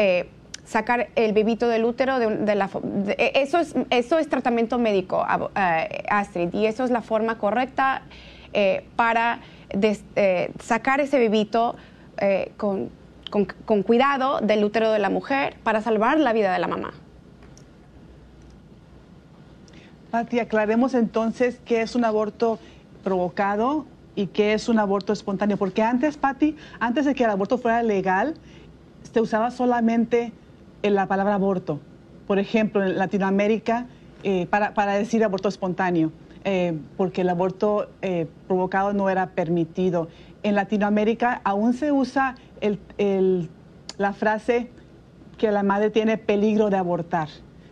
sacar 0.64 1.08
el 1.16 1.32
bebito 1.32 1.68
del 1.68 1.84
útero 1.84 2.18
de, 2.18 2.54
la 2.54 2.70
eso 3.16 3.58
es 3.58 3.74
eso 3.90 4.18
es 4.18 4.28
tratamiento 4.28 4.78
médico 4.78 5.24
Astrid 6.10 6.52
y 6.52 6.66
eso 6.66 6.84
es 6.84 6.90
la 6.90 7.00
forma 7.00 7.38
correcta 7.38 8.02
para 8.96 9.40
sacar 10.60 11.00
ese 11.00 11.18
bebito 11.18 11.76
con, 12.56 12.90
con 13.30 13.82
cuidado 13.82 14.40
del 14.40 14.64
útero 14.64 14.92
de 14.92 14.98
la 14.98 15.10
mujer 15.10 15.56
para 15.62 15.80
salvar 15.80 16.18
la 16.20 16.32
vida 16.32 16.52
de 16.52 16.58
la 16.58 16.68
mamá. 16.68 16.92
Pati, 20.10 20.38
aclaremos 20.38 20.94
entonces 20.94 21.60
qué 21.64 21.82
es 21.82 21.94
un 21.94 22.04
aborto 22.04 22.58
provocado 23.04 23.84
y 24.14 24.28
qué 24.28 24.54
es 24.54 24.68
un 24.68 24.78
aborto 24.78 25.12
espontáneo. 25.12 25.56
Porque 25.56 25.82
antes, 25.82 26.16
Patti, 26.16 26.56
antes 26.80 27.04
de 27.04 27.14
que 27.14 27.24
el 27.24 27.30
aborto 27.30 27.58
fuera 27.58 27.82
legal, 27.82 28.34
se 29.12 29.20
usaba 29.20 29.50
solamente 29.50 30.32
la 30.82 31.06
palabra 31.06 31.34
aborto. 31.34 31.80
Por 32.26 32.38
ejemplo, 32.38 32.82
en 32.82 32.98
Latinoamérica, 32.98 33.86
eh, 34.22 34.46
para, 34.46 34.94
decir 34.94 35.22
aborto 35.24 35.48
espontáneo, 35.48 36.10
eh, 36.44 36.78
porque 36.96 37.20
el 37.20 37.28
aborto 37.28 37.88
eh, 38.02 38.26
provocado 38.46 38.92
no 38.92 39.10
era 39.10 39.30
permitido. 39.30 40.08
En 40.42 40.54
Latinoamérica 40.54 41.40
aún 41.44 41.74
se 41.74 41.92
usa 41.92 42.36
la 43.98 44.12
frase 44.12 44.70
que 45.36 45.52
la 45.52 45.62
madre 45.62 45.90
tiene 45.90 46.16
peligro 46.16 46.70
de 46.70 46.76
abortar. 46.76 47.28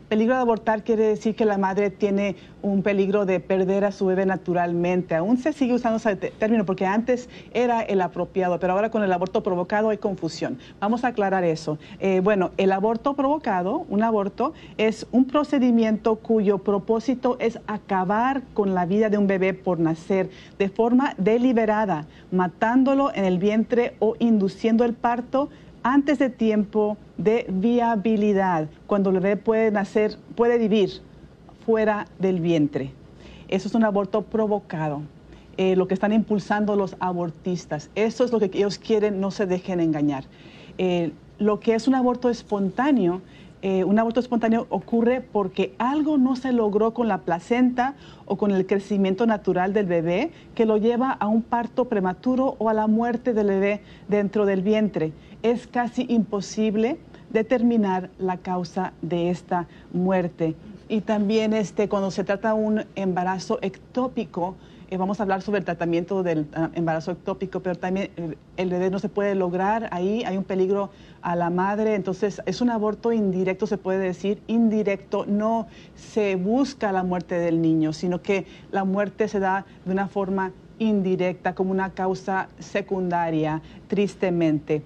Peligro 0.09 0.37
de 0.37 0.41
abortar 0.41 0.85
quiere 0.85 1.03
decir 1.03 1.35
que 1.35 1.45
la 1.45 1.59
madre 1.59 1.91
tiene 1.91 2.37
un 2.63 2.85
peligro 2.85 3.27
de 3.27 3.41
perder 3.41 3.85
a 3.85 3.91
su 3.91 4.07
bebé 4.07 4.25
naturalmente. 4.25 5.17
Aún 5.17 5.37
se 5.37 5.53
sigue 5.53 5.75
usando 5.75 5.97
ese 5.97 6.15
término 6.15 6.65
porque 6.65 6.87
antes 6.87 7.29
era 7.53 7.81
el 7.81 8.01
apropiado, 8.01 8.61
pero 8.61 8.75
ahora 8.75 8.91
con 8.91 9.03
el 9.03 9.13
aborto 9.13 9.43
provocado 9.43 9.91
hay 9.91 9.99
confusión. 9.99 10.59
Vamos 10.79 11.03
a 11.03 11.09
aclarar 11.09 11.43
eso. 11.43 11.79
Eh, 11.99 12.21
bueno, 12.23 12.53
el 12.57 12.71
aborto 12.71 13.15
provocado, 13.15 13.85
un 13.89 14.05
aborto, 14.05 14.53
es 14.79 15.09
un 15.11 15.25
procedimiento 15.25 16.15
cuyo 16.17 16.59
propósito 16.59 17.37
es 17.41 17.59
acabar 17.67 18.43
con 18.55 18.75
la 18.75 18.87
vida 18.87 19.11
de 19.11 19.19
un 19.19 19.27
bebé 19.27 19.55
por 19.55 19.81
nacer 19.81 20.31
de 20.57 20.69
forma 20.69 21.15
deliberada, 21.19 22.07
matándolo 22.31 23.13
en 23.13 23.25
el 23.25 23.39
vientre 23.39 23.97
o 23.99 24.15
induciendo 24.21 24.85
el 24.85 24.95
parto 24.95 25.49
antes 25.87 26.19
de 26.19 26.31
tiempo 26.31 26.97
de 27.17 27.47
viabilidad, 27.49 28.69
cuando 28.89 29.11
el 29.11 29.21
bebé 29.21 29.37
puede 29.37 29.71
nacer, 29.71 30.19
puede 30.35 30.59
vivir 30.59 30.91
fuera 31.65 32.09
del 32.19 32.41
vientre. 32.41 32.91
Eso 33.47 33.69
es 33.69 33.75
un 33.77 33.85
aborto 33.85 34.23
provocado. 34.23 35.03
Eh, 35.57 35.77
lo 35.77 35.87
que 35.87 35.95
están 35.95 36.13
impulsando 36.13 36.75
los 36.75 36.97
abortistas. 36.99 37.89
Eso 37.95 38.25
es 38.25 38.33
lo 38.33 38.41
que 38.41 38.51
ellos 38.53 38.79
quieren, 38.79 39.21
no 39.21 39.31
se 39.31 39.47
dejen 39.47 39.79
engañar. 39.79 40.25
Eh, 40.77 41.13
lo 41.39 41.61
que 41.61 41.77
es 41.77 41.87
un 41.87 41.95
aborto 41.95 42.31
espontáneo 42.31 43.23
eh, 43.69 43.83
un 43.83 43.99
aborto 43.99 44.21
espontáneo 44.21 44.69
ocurre 44.71 45.21
porque 45.21 45.75
algo 45.79 46.19
no 46.19 46.37
se 46.37 46.53
logró 46.53 46.95
con 46.95 47.09
la 47.09 47.23
placenta 47.23 47.97
o 48.25 48.37
con 48.37 48.53
el 48.53 48.65
crecimiento 48.65 49.27
natural 49.27 49.73
del 49.73 49.87
bebé 49.87 50.31
que 50.55 50.67
lo 50.67 50.77
lleva 50.77 51.11
a 51.11 51.27
un 51.27 51.43
parto 51.43 51.87
prematuro 51.87 52.55
o 52.61 52.69
a 52.69 52.75
la 52.75 52.87
muerte 52.87 53.35
del 53.35 53.49
bebé 53.49 53.81
dentro 54.07 54.47
del 54.47 54.63
vientre. 54.63 55.13
Es 55.43 55.67
casi 55.67 56.07
imposible 56.09 56.97
determinar 57.31 58.09
la 58.21 58.37
causa 58.37 58.93
de 59.03 59.31
esta 59.31 59.67
muerte. 59.93 60.55
Y 60.89 61.01
también 61.01 61.53
este, 61.53 61.89
cuando 61.89 62.13
se 62.13 62.23
trata 62.23 62.51
de 62.51 62.63
un 62.63 62.85
embarazo 62.95 63.59
ectópico, 63.63 64.55
eh, 64.89 64.97
vamos 64.97 65.19
a 65.19 65.25
hablar 65.25 65.43
sobre 65.43 65.59
el 65.59 65.65
tratamiento 65.65 66.23
del 66.23 66.47
ah, 66.55 66.71
embarazo 66.75 67.11
ectópico, 67.11 67.61
pero 67.61 67.77
también 67.77 68.11
eh, 68.17 68.37
el 68.57 68.71
bebé 68.71 68.91
no 68.91 68.99
se 68.99 69.09
puede 69.09 69.35
lograr 69.35 69.89
ahí, 69.91 70.23
hay 70.25 70.37
un 70.37 70.45
peligro 70.45 70.91
a 71.23 71.35
la 71.35 71.51
madre, 71.51 71.95
entonces 71.95 72.41
es 72.47 72.61
un 72.61 72.71
aborto 72.71 73.13
indirecto, 73.13 73.67
se 73.67 73.79
puede 73.79 73.99
decir, 73.99 74.41
indirecto, 74.47 75.27
no 75.27 75.67
se 75.97 76.37
busca 76.37 76.93
la 76.93 77.03
muerte 77.03 77.35
del 77.37 77.61
niño, 77.61 77.93
sino 77.93 78.23
que 78.23 78.47
la 78.71 78.85
muerte 78.85 79.27
se 79.27 79.41
da 79.41 79.67
de 79.85 79.93
una 79.93 80.07
forma 80.07 80.53
indirecta, 80.79 81.55
como 81.55 81.73
una 81.73 81.91
causa 81.91 82.49
secundaria, 82.59 83.63
tristemente. 83.89 84.83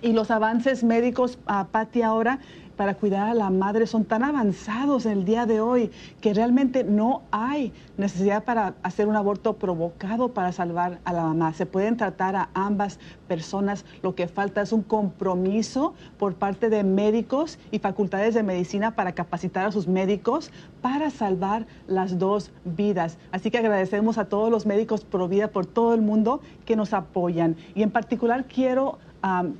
Y 0.00 0.12
los 0.12 0.30
avances 0.30 0.84
médicos, 0.84 1.38
a 1.46 1.60
ah, 1.60 1.68
Patti, 1.72 2.02
ahora 2.02 2.38
para 2.76 2.94
cuidar 2.94 3.28
a 3.28 3.34
la 3.34 3.50
madre 3.50 3.86
son 3.86 4.04
tan 4.04 4.22
avanzados 4.22 5.06
en 5.06 5.12
el 5.12 5.24
día 5.24 5.46
de 5.46 5.60
hoy 5.60 5.90
que 6.20 6.34
realmente 6.34 6.84
no 6.84 7.22
hay 7.30 7.72
necesidad 7.96 8.44
para 8.44 8.74
hacer 8.82 9.06
un 9.06 9.16
aborto 9.16 9.54
provocado 9.54 10.28
para 10.28 10.52
salvar 10.52 10.98
a 11.04 11.12
la 11.12 11.22
mamá. 11.22 11.52
Se 11.52 11.66
pueden 11.66 11.96
tratar 11.96 12.36
a 12.36 12.48
ambas 12.54 12.98
personas. 13.28 13.84
Lo 14.02 14.14
que 14.14 14.28
falta 14.28 14.62
es 14.62 14.72
un 14.72 14.82
compromiso 14.82 15.94
por 16.18 16.34
parte 16.34 16.70
de 16.70 16.84
médicos 16.84 17.58
y 17.70 17.78
facultades 17.78 18.34
de 18.34 18.42
medicina 18.42 18.94
para 18.94 19.12
capacitar 19.12 19.66
a 19.66 19.72
sus 19.72 19.86
médicos 19.86 20.50
para 20.82 21.10
salvar 21.10 21.66
las 21.86 22.18
dos 22.18 22.50
vidas. 22.64 23.18
Así 23.32 23.50
que 23.50 23.58
agradecemos 23.58 24.18
a 24.18 24.26
todos 24.26 24.50
los 24.50 24.66
médicos 24.66 25.04
pro 25.04 25.28
vida 25.28 25.48
por 25.48 25.66
todo 25.66 25.94
el 25.94 26.02
mundo 26.02 26.40
que 26.64 26.76
nos 26.76 26.92
apoyan. 26.92 27.56
Y 27.74 27.82
en 27.82 27.90
particular 27.90 28.44
quiero 28.44 28.98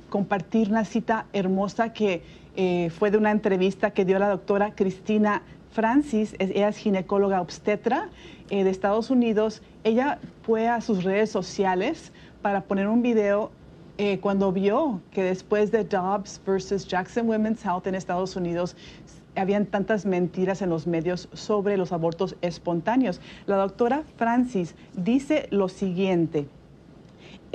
compartir 0.09 0.69
una 0.69 0.85
cita 0.85 1.25
hermosa 1.33 1.91
que 1.91 2.21
eh, 2.55 2.89
fue 2.89 3.11
de 3.11 3.17
una 3.17 3.31
entrevista 3.31 3.91
que 3.91 4.05
dio 4.05 4.19
la 4.19 4.29
doctora 4.29 4.75
Cristina 4.75 5.41
Francis, 5.71 6.35
ella 6.39 6.69
es 6.69 6.77
ginecóloga 6.77 7.41
obstetra 7.41 8.09
eh, 8.49 8.63
de 8.63 8.69
Estados 8.69 9.09
Unidos. 9.09 9.61
Ella 9.83 10.19
fue 10.43 10.69
a 10.69 10.79
sus 10.79 11.03
redes 11.03 11.29
sociales 11.29 12.13
para 12.41 12.61
poner 12.61 12.87
un 12.87 13.01
video 13.01 13.51
eh, 13.97 14.19
cuando 14.19 14.53
vio 14.53 15.01
que 15.11 15.23
después 15.23 15.71
de 15.71 15.83
Dobbs 15.83 16.39
versus 16.45 16.87
Jackson 16.87 17.27
Women's 17.27 17.65
Health 17.65 17.87
en 17.87 17.95
Estados 17.95 18.37
Unidos, 18.37 18.77
habían 19.35 19.65
tantas 19.65 20.05
mentiras 20.05 20.61
en 20.61 20.69
los 20.69 20.87
medios 20.87 21.27
sobre 21.33 21.75
los 21.75 21.91
abortos 21.91 22.37
espontáneos. 22.41 23.19
La 23.45 23.57
doctora 23.57 24.03
Francis 24.15 24.75
dice 24.95 25.47
lo 25.51 25.67
siguiente. 25.67 26.47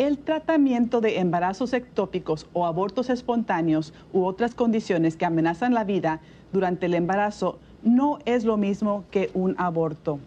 El 0.01 0.17
tratamiento 0.17 1.03
de 1.03 1.19
embarazos 1.19 1.75
ectópicos 1.75 2.47
o 2.55 2.65
abortos 2.65 3.11
espontáneos 3.11 3.93
u 4.15 4.25
otras 4.25 4.55
condiciones 4.55 5.15
que 5.15 5.27
amenazan 5.27 5.75
la 5.75 5.85
vida 5.85 6.21
durante 6.55 6.87
el 6.87 6.95
embarazo 6.95 7.59
no 7.83 8.19
es 8.25 8.45
lo 8.45 8.57
mismo 8.57 9.05
que 9.11 9.29
un 9.35 9.55
aborto. 9.59 10.19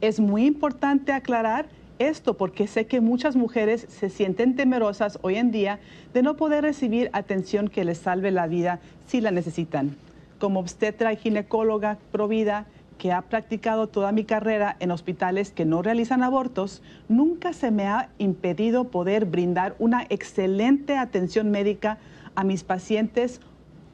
Es 0.00 0.18
muy 0.18 0.46
importante 0.46 1.12
aclarar 1.12 1.66
esto 1.98 2.38
porque 2.38 2.66
sé 2.66 2.86
que 2.86 3.02
muchas 3.02 3.36
mujeres 3.36 3.86
se 3.90 4.08
sienten 4.08 4.56
temerosas 4.56 5.18
hoy 5.20 5.34
en 5.36 5.50
día 5.50 5.78
de 6.14 6.22
no 6.22 6.34
poder 6.34 6.64
recibir 6.64 7.10
atención 7.12 7.68
que 7.68 7.84
les 7.84 7.98
salve 7.98 8.30
la 8.30 8.46
vida 8.46 8.80
si 9.06 9.20
la 9.20 9.30
necesitan. 9.30 9.94
Como 10.38 10.60
obstetra 10.60 11.12
y 11.12 11.16
ginecóloga 11.16 11.98
provida, 12.10 12.64
que 13.04 13.12
ha 13.12 13.20
practicado 13.20 13.86
toda 13.86 14.12
mi 14.12 14.24
carrera 14.24 14.78
en 14.80 14.90
hospitales 14.90 15.50
que 15.50 15.66
no 15.66 15.82
realizan 15.82 16.22
abortos, 16.22 16.80
nunca 17.06 17.52
se 17.52 17.70
me 17.70 17.86
ha 17.86 18.08
impedido 18.16 18.84
poder 18.84 19.26
brindar 19.26 19.76
una 19.78 20.06
excelente 20.08 20.96
atención 20.96 21.50
médica 21.50 21.98
a 22.34 22.44
mis 22.44 22.64
pacientes 22.64 23.42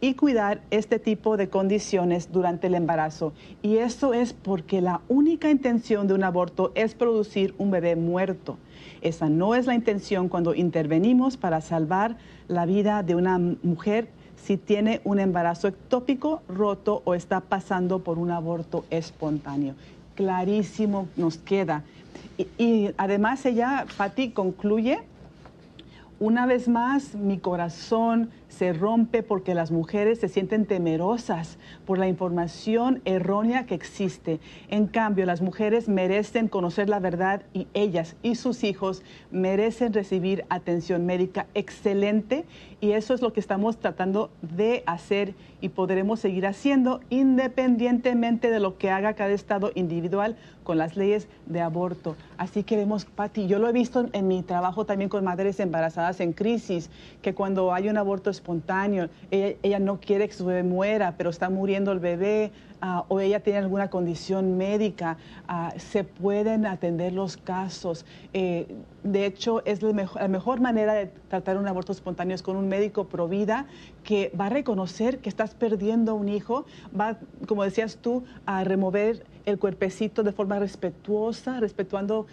y 0.00 0.14
cuidar 0.14 0.62
este 0.70 1.00
tipo 1.00 1.36
de 1.36 1.48
condiciones 1.48 2.30
durante 2.30 2.68
el 2.68 2.76
embarazo. 2.76 3.32
Y 3.62 3.78
eso 3.78 4.14
es 4.14 4.32
porque 4.32 4.80
la 4.80 5.00
única 5.08 5.50
intención 5.50 6.06
de 6.06 6.14
un 6.14 6.22
aborto 6.22 6.70
es 6.76 6.94
producir 6.94 7.52
un 7.58 7.72
bebé 7.72 7.96
muerto. 7.96 8.58
Esa 9.00 9.28
no 9.28 9.56
es 9.56 9.66
la 9.66 9.74
intención 9.74 10.28
cuando 10.28 10.54
intervenimos 10.54 11.36
para 11.36 11.60
salvar 11.62 12.16
la 12.46 12.64
vida 12.64 13.02
de 13.02 13.16
una 13.16 13.40
mujer 13.40 14.06
si 14.44 14.56
tiene 14.56 15.00
un 15.04 15.20
embarazo 15.20 15.68
ectópico 15.68 16.42
roto 16.48 17.02
o 17.04 17.14
está 17.14 17.40
pasando 17.40 18.00
por 18.00 18.18
un 18.18 18.30
aborto 18.30 18.84
espontáneo. 18.90 19.74
Clarísimo 20.14 21.08
nos 21.16 21.38
queda. 21.38 21.84
Y, 22.58 22.90
además 22.96 23.44
ella, 23.44 23.86
Patti, 23.96 24.30
concluye, 24.30 25.00
una 26.18 26.46
vez 26.46 26.68
más 26.68 27.14
mi 27.14 27.38
corazón 27.38 28.30
se 28.50 28.74
rompe 28.74 29.22
porque 29.22 29.54
las 29.54 29.70
mujeres 29.70 30.18
se 30.18 30.28
sienten 30.28 30.66
temerosas 30.66 31.56
por 31.86 31.98
la 31.98 32.08
información 32.08 33.00
errónea 33.04 33.64
que 33.64 33.74
existe. 33.74 34.40
En 34.68 34.86
cambio, 34.86 35.24
las 35.24 35.40
mujeres 35.40 35.88
merecen 35.88 36.48
conocer 36.48 36.88
la 36.88 36.98
verdad 36.98 37.42
y 37.54 37.68
ellas 37.72 38.16
y 38.22 38.34
sus 38.34 38.64
hijos 38.64 39.02
merecen 39.30 39.94
recibir 39.94 40.44
atención 40.50 41.06
médica 41.06 41.46
excelente 41.54 42.44
y 42.80 42.92
eso 42.92 43.14
es 43.14 43.22
lo 43.22 43.32
que 43.32 43.40
estamos 43.40 43.78
tratando 43.78 44.30
de 44.42 44.82
hacer 44.86 45.34
y 45.60 45.68
podremos 45.68 46.20
seguir 46.20 46.46
haciendo 46.46 47.00
independientemente 47.10 48.50
de 48.50 48.60
lo 48.60 48.78
que 48.78 48.90
haga 48.90 49.14
cada 49.14 49.30
estado 49.30 49.70
individual 49.74 50.36
con 50.64 50.78
las 50.78 50.96
leyes 50.96 51.28
de 51.46 51.60
aborto. 51.60 52.16
Así 52.38 52.62
que 52.62 52.76
vemos, 52.76 53.04
Patti, 53.04 53.46
yo 53.46 53.58
lo 53.58 53.68
he 53.68 53.72
visto 53.72 54.08
en 54.12 54.28
mi 54.28 54.42
trabajo 54.42 54.86
también 54.86 55.10
con 55.10 55.24
madres 55.24 55.60
embarazadas 55.60 56.20
en 56.20 56.32
crisis, 56.32 56.90
que 57.22 57.34
cuando 57.34 57.74
hay 57.74 57.88
un 57.88 57.98
aborto 57.98 58.30
espontáneo, 58.40 59.10
ella, 59.30 59.78
no 59.78 60.00
quiere 60.00 60.26
que 60.26 60.34
su 60.34 60.46
bebé 60.46 60.62
muera, 60.62 61.14
pero 61.16 61.28
está 61.28 61.50
muriendo 61.50 61.92
el 61.92 61.98
bebé, 61.98 62.52
ah, 62.80 63.04
o 63.08 63.20
ella 63.20 63.40
tiene 63.40 63.58
alguna 63.58 63.90
condición 63.90 64.56
médica, 64.56 65.18
ah, 65.46 65.72
se 65.76 66.04
pueden 66.04 66.66
atender 66.66 67.12
los 67.12 67.36
casos. 67.36 68.06
Eh, 68.32 68.66
de 69.04 69.26
hecho, 69.26 69.62
es 69.66 69.82
la 69.82 69.92
mejor, 69.92 70.22
la 70.22 70.28
mejor, 70.28 70.60
manera 70.60 70.94
de 70.94 71.06
tratar 71.28 71.58
un 71.58 71.68
aborto 71.68 71.92
espontáneo 71.92 72.34
es 72.34 72.42
con 72.42 72.56
un 72.56 72.68
médico 72.68 73.04
pro 73.08 73.28
vida 73.28 73.66
que 74.04 74.32
va 74.38 74.46
a 74.46 74.50
reconocer 74.50 75.18
que 75.18 75.28
estás 75.28 75.54
perdiendo 75.54 76.14
un 76.14 76.28
hijo, 76.28 76.64
va, 76.98 77.18
como 77.46 77.64
decías 77.64 77.98
tú, 77.98 78.24
a 78.46 78.64
remover 78.64 79.24
el 79.46 79.58
cuerpecito 79.58 80.22
de 80.22 80.32
forma 80.32 80.58
respetuosa, 80.58 81.60
respetando, 81.60 82.26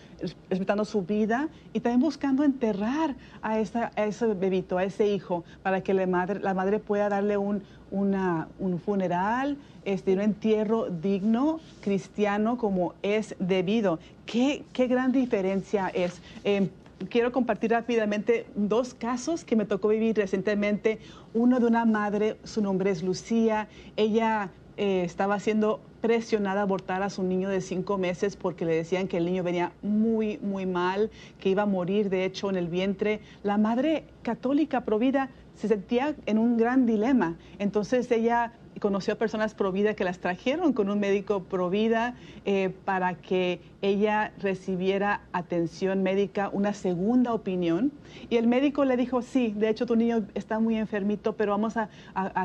respetando 0.49 0.85
su 0.85 1.03
vida 1.03 1.49
y 1.73 1.79
también 1.79 2.01
buscando 2.01 2.43
enterrar 2.43 3.15
a, 3.41 3.59
esa, 3.59 3.91
a 3.95 4.05
ese 4.05 4.27
bebito, 4.33 4.77
a 4.77 4.83
ese 4.83 5.07
hijo, 5.07 5.43
para 5.63 5.81
que 5.81 5.93
la 5.93 6.07
madre, 6.07 6.39
la 6.39 6.53
madre 6.53 6.79
pueda 6.79 7.09
darle 7.09 7.37
un, 7.37 7.61
una, 7.91 8.47
un 8.59 8.79
funeral, 8.79 9.57
este, 9.85 10.13
un 10.13 10.21
entierro 10.21 10.89
digno, 10.89 11.59
cristiano, 11.81 12.57
como 12.57 12.93
es 13.01 13.35
debido. 13.39 13.99
¿Qué, 14.25 14.63
qué 14.73 14.87
gran 14.87 15.11
diferencia 15.11 15.87
es? 15.89 16.21
Em, 16.43 16.69
quiero 17.09 17.31
compartir 17.31 17.71
rápidamente 17.71 18.47
dos 18.55 18.93
casos 18.93 19.43
que 19.43 19.55
me 19.55 19.65
tocó 19.65 19.89
vivir 19.89 20.15
recientemente. 20.15 20.99
Uno 21.33 21.59
de 21.59 21.65
una 21.65 21.85
madre, 21.85 22.37
su 22.43 22.61
nombre 22.61 22.91
es 22.91 23.03
Lucía. 23.03 23.67
Ella 23.95 24.49
eh, 24.77 25.03
estaba 25.03 25.39
siendo 25.39 25.79
presionada 26.01 26.61
a 26.61 26.63
abortar 26.63 27.03
a 27.03 27.09
su 27.09 27.23
niño 27.23 27.49
de 27.49 27.61
cinco 27.61 27.97
meses 27.97 28.35
porque 28.35 28.65
le 28.65 28.75
decían 28.75 29.07
que 29.07 29.17
el 29.17 29.25
niño 29.25 29.43
venía 29.43 29.71
muy, 29.81 30.37
muy 30.39 30.65
mal, 30.65 31.09
que 31.39 31.49
iba 31.49 31.63
a 31.63 31.65
morir 31.65 32.09
de 32.09 32.25
hecho 32.25 32.49
en 32.49 32.55
el 32.55 32.67
vientre. 32.67 33.21
La 33.43 33.57
madre 33.57 34.05
católica 34.21 34.81
provida 34.81 35.29
se 35.55 35.67
sentía 35.67 36.15
en 36.25 36.37
un 36.37 36.57
gran 36.57 36.85
dilema. 36.85 37.35
Entonces 37.59 38.11
ella 38.11 38.53
conoció 38.79 39.13
a 39.13 39.17
personas 39.17 39.53
Provida 39.53 39.93
que 39.93 40.03
las 40.03 40.19
trajeron 40.19 40.73
con 40.73 40.89
un 40.89 40.99
médico 40.99 41.43
Provida 41.43 42.15
eh, 42.45 42.71
para 42.85 43.15
que 43.15 43.59
ella 43.81 44.31
recibiera 44.39 45.21
atención 45.31 46.03
médica, 46.03 46.49
una 46.51 46.73
segunda 46.73 47.33
opinión. 47.33 47.91
Y 48.29 48.37
el 48.37 48.47
médico 48.47 48.85
le 48.85 48.97
dijo, 48.97 49.21
sí, 49.21 49.53
de 49.55 49.69
hecho 49.69 49.85
tu 49.85 49.95
niño 49.95 50.25
está 50.33 50.59
muy 50.59 50.77
enfermito, 50.77 51.33
pero 51.33 51.51
vamos 51.51 51.75
a, 51.77 51.89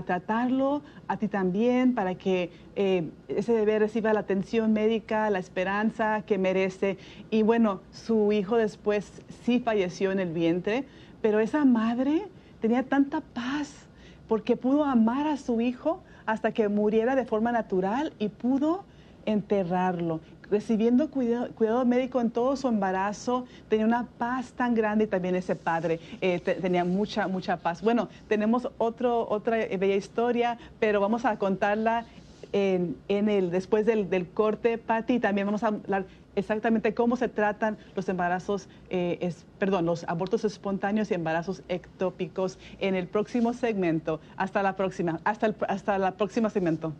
tratarlo 0.04 0.82
a 1.08 1.16
ti 1.16 1.28
también 1.28 1.94
para 1.94 2.14
que 2.14 2.50
eh, 2.76 3.08
ese 3.28 3.52
bebé 3.52 3.78
reciba 3.78 4.12
la 4.12 4.20
atención 4.20 4.72
médica, 4.72 5.30
la 5.30 5.38
esperanza 5.38 6.22
que 6.22 6.38
merece. 6.38 6.98
Y 7.30 7.42
bueno, 7.42 7.80
su 7.90 8.32
hijo 8.32 8.56
después 8.56 9.22
sí 9.44 9.60
falleció 9.60 10.12
en 10.12 10.20
el 10.20 10.32
vientre, 10.32 10.84
pero 11.20 11.40
esa 11.40 11.64
madre 11.64 12.22
tenía 12.60 12.82
tanta 12.84 13.20
paz 13.20 13.86
porque 14.28 14.56
pudo 14.56 14.84
amar 14.84 15.26
a 15.26 15.36
su 15.36 15.60
hijo 15.60 16.02
hasta 16.26 16.52
que 16.52 16.68
muriera 16.68 17.14
de 17.14 17.24
forma 17.24 17.52
natural 17.52 18.12
y 18.18 18.28
pudo 18.28 18.84
enterrarlo. 19.26 20.20
Recibiendo 20.50 21.10
cuidado, 21.10 21.84
médico 21.86 22.20
en 22.20 22.30
todo 22.30 22.56
su 22.56 22.68
embarazo, 22.68 23.46
tenía 23.68 23.86
una 23.86 24.06
paz 24.18 24.52
tan 24.52 24.74
grande 24.74 25.04
y 25.04 25.06
también 25.06 25.34
ese 25.34 25.56
padre 25.56 25.98
eh, 26.20 26.40
tenía 26.40 26.84
mucha, 26.84 27.26
mucha 27.26 27.56
paz. 27.56 27.80
Bueno, 27.80 28.08
tenemos 28.28 28.68
otra 28.76 29.56
bella 29.78 29.96
historia, 29.96 30.58
pero 30.78 31.00
vamos 31.00 31.24
a 31.24 31.38
contarla 31.38 32.04
en, 32.52 32.96
el, 33.08 33.50
después 33.50 33.86
del, 33.86 34.10
del 34.10 34.28
corte, 34.28 34.76
Patti. 34.76 35.20
También 35.20 35.46
vamos 35.46 35.62
a 35.62 35.68
hablar 35.68 36.04
exactamente 36.34 36.94
cómo 36.94 37.16
se 37.16 37.28
tratan 37.28 37.78
los 37.94 38.08
embarazos, 38.08 38.68
eh, 38.90 39.32
perdón, 39.58 39.86
los 39.86 40.04
abortos 40.04 40.44
espontáneos 40.44 41.10
y 41.10 41.14
embarazos 41.14 41.62
ectópicos 41.68 42.58
en 42.78 42.94
el 42.94 43.06
próximo 43.06 43.52
segmento. 43.52 44.20
Hasta 44.36 44.62
la 44.62 44.76
próxima, 44.76 45.20
hasta 45.24 45.46
el 45.46 45.56
hasta 45.68 45.98
la 45.98 46.12
próxima 46.12 46.50
segmento. 46.50 46.92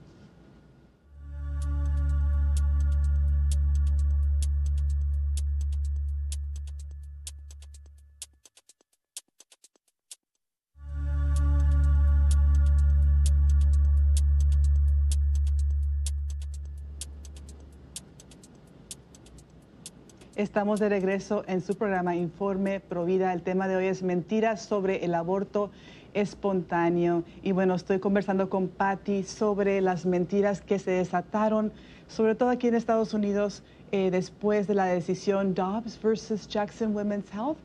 Estamos 20.43 20.80
de 20.80 20.88
regreso 20.88 21.45
en 21.47 21.61
su 21.61 21.76
programa 21.76 22.16
Informe 22.16 22.80
Provida. 22.80 23.32
El 23.32 23.43
tema 23.43 23.68
de 23.68 23.76
hoy 23.76 23.86
es 23.86 24.03
mentiras 24.03 24.61
sobre 24.61 25.05
el 25.05 25.14
aborto 25.14 25.70
espontáneo. 26.14 27.22
Y 27.45 27.53
bueno, 27.53 27.76
estoy 27.76 28.01
conversando 28.01 28.51
con 28.51 28.66
Patty 28.66 29.22
sobre 29.22 29.80
las 29.80 30.05
mentiras 30.05 30.61
que 30.61 30.80
se 30.80 30.90
desataron, 30.90 31.70
sobre 32.09 32.34
todo 32.34 32.49
aquí 32.49 32.66
en 32.66 32.74
Estados 32.74 33.14
Unidos, 33.14 33.62
eh, 33.93 34.11
después 34.11 34.66
de 34.66 34.74
la 34.74 34.86
decisión 34.86 35.55
Dobbs 35.55 36.03
versus 36.03 36.49
Jackson 36.49 36.93
Women's 36.93 37.32
Health, 37.32 37.59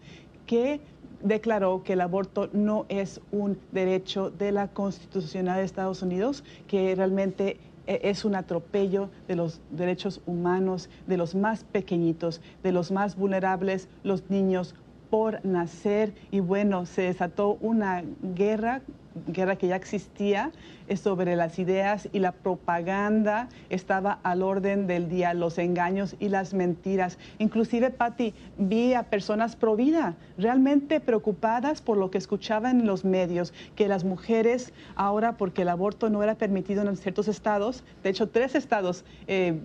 que 0.46 0.80
declaró 1.24 1.82
que 1.82 1.94
el 1.94 2.02
aborto 2.02 2.48
no 2.54 2.86
es 2.90 3.20
un 3.32 3.58
derecho 3.72 4.30
de 4.30 4.52
la 4.52 4.68
Constitucional 4.68 5.58
de 5.58 5.64
Estados 5.64 6.04
Unidos, 6.04 6.44
que 6.68 6.94
realmente 6.94 7.58
es 7.88 8.26
un 8.26 8.36
atropello 8.36 9.10
de 9.28 9.36
los 9.36 9.62
derechos 9.72 10.22
humanos 10.26 10.90
de 11.08 11.18
los 11.18 11.36
más 11.36 11.64
pequeñitos, 11.64 12.42
de 12.64 12.72
los 12.72 12.92
más 12.92 13.16
vulnerables, 13.16 13.88
los 14.04 14.30
niños 14.30 14.76
por 15.10 15.44
nacer. 15.46 16.14
Y 16.32 16.40
bueno, 16.40 16.86
se 16.86 17.04
desató 17.04 17.58
una 17.62 18.04
guerra 18.22 18.82
guerra 19.26 19.56
que 19.56 19.68
ya 19.68 19.76
existía 19.76 20.52
sobre 20.96 21.36
las 21.36 21.60
ideas 21.60 22.08
y 22.14 22.20
la 22.20 22.32
propaganda 22.32 23.50
estaba 23.70 24.20
al 24.24 24.42
orden 24.42 24.88
del 24.88 25.10
día, 25.10 25.34
los 25.34 25.58
engaños 25.58 26.16
y 26.20 26.30
las 26.30 26.54
mentiras. 26.54 27.18
Inclusive, 27.40 27.90
Patti, 27.90 28.34
vi 28.58 28.94
a 28.94 29.04
personas 29.04 29.56
pro 29.56 29.76
vida 29.76 30.16
realmente 30.38 31.00
preocupadas 31.00 31.82
por 31.82 31.98
lo 31.98 32.10
que 32.12 32.18
escuchaban 32.18 32.82
en 32.82 32.88
los 32.88 33.04
medios, 33.04 33.54
que 33.76 33.88
las 33.88 34.04
mujeres 34.04 34.74
ahora, 34.96 35.38
porque 35.38 35.64
el 35.64 35.70
aborto 35.70 36.10
no 36.10 36.24
era 36.24 36.36
permitido 36.36 36.88
en 36.88 36.96
ciertos 36.96 37.28
estados, 37.28 37.84
de 38.04 38.10
hecho 38.10 38.30
tres 38.30 38.56
estados 38.56 39.04
eh, 39.28 39.60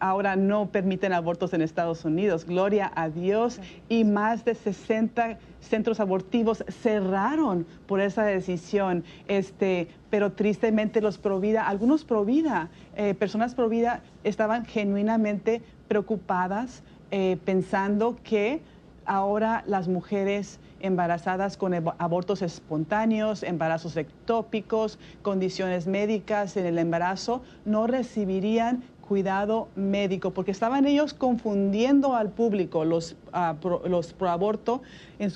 ahora 0.00 0.36
no 0.36 0.70
permiten 0.70 1.12
abortos 1.12 1.52
en 1.52 1.62
Estados 1.62 2.04
Unidos. 2.04 2.44
Gloria 2.44 2.90
a 2.94 3.08
Dios. 3.08 3.60
Y 3.88 4.04
más 4.04 4.44
de 4.44 4.54
60 4.54 5.38
centros 5.60 6.00
abortivos 6.00 6.64
cerraron 6.68 7.66
por 7.86 8.00
esa 8.00 8.24
decisión. 8.24 9.04
Este, 9.28 9.88
pero 10.10 10.32
tristemente 10.32 11.00
los 11.00 11.18
Provida, 11.18 11.66
algunos 11.66 12.04
Provida, 12.04 12.68
eh, 12.96 13.14
personas 13.14 13.54
Provida 13.54 14.02
estaban 14.22 14.64
genuinamente 14.64 15.62
preocupadas 15.88 16.82
eh, 17.10 17.38
pensando 17.44 18.16
que 18.22 18.60
ahora 19.06 19.62
las 19.66 19.88
mujeres 19.88 20.58
embarazadas 20.80 21.56
con 21.56 21.74
abortos 21.98 22.42
espontáneos, 22.42 23.42
embarazos 23.42 23.96
ectópicos, 23.96 24.98
condiciones 25.22 25.86
médicas 25.86 26.56
en 26.56 26.66
el 26.66 26.78
embarazo, 26.78 27.42
no 27.64 27.86
recibirían 27.86 28.82
cuidado 29.06 29.68
médico, 29.76 30.30
porque 30.30 30.50
estaban 30.50 30.86
ellos 30.86 31.12
confundiendo 31.12 32.16
al 32.16 32.30
público, 32.30 32.84
los, 32.84 33.16
uh, 33.34 33.54
pro, 33.60 33.82
los 33.86 34.14
aborto, 34.20 34.82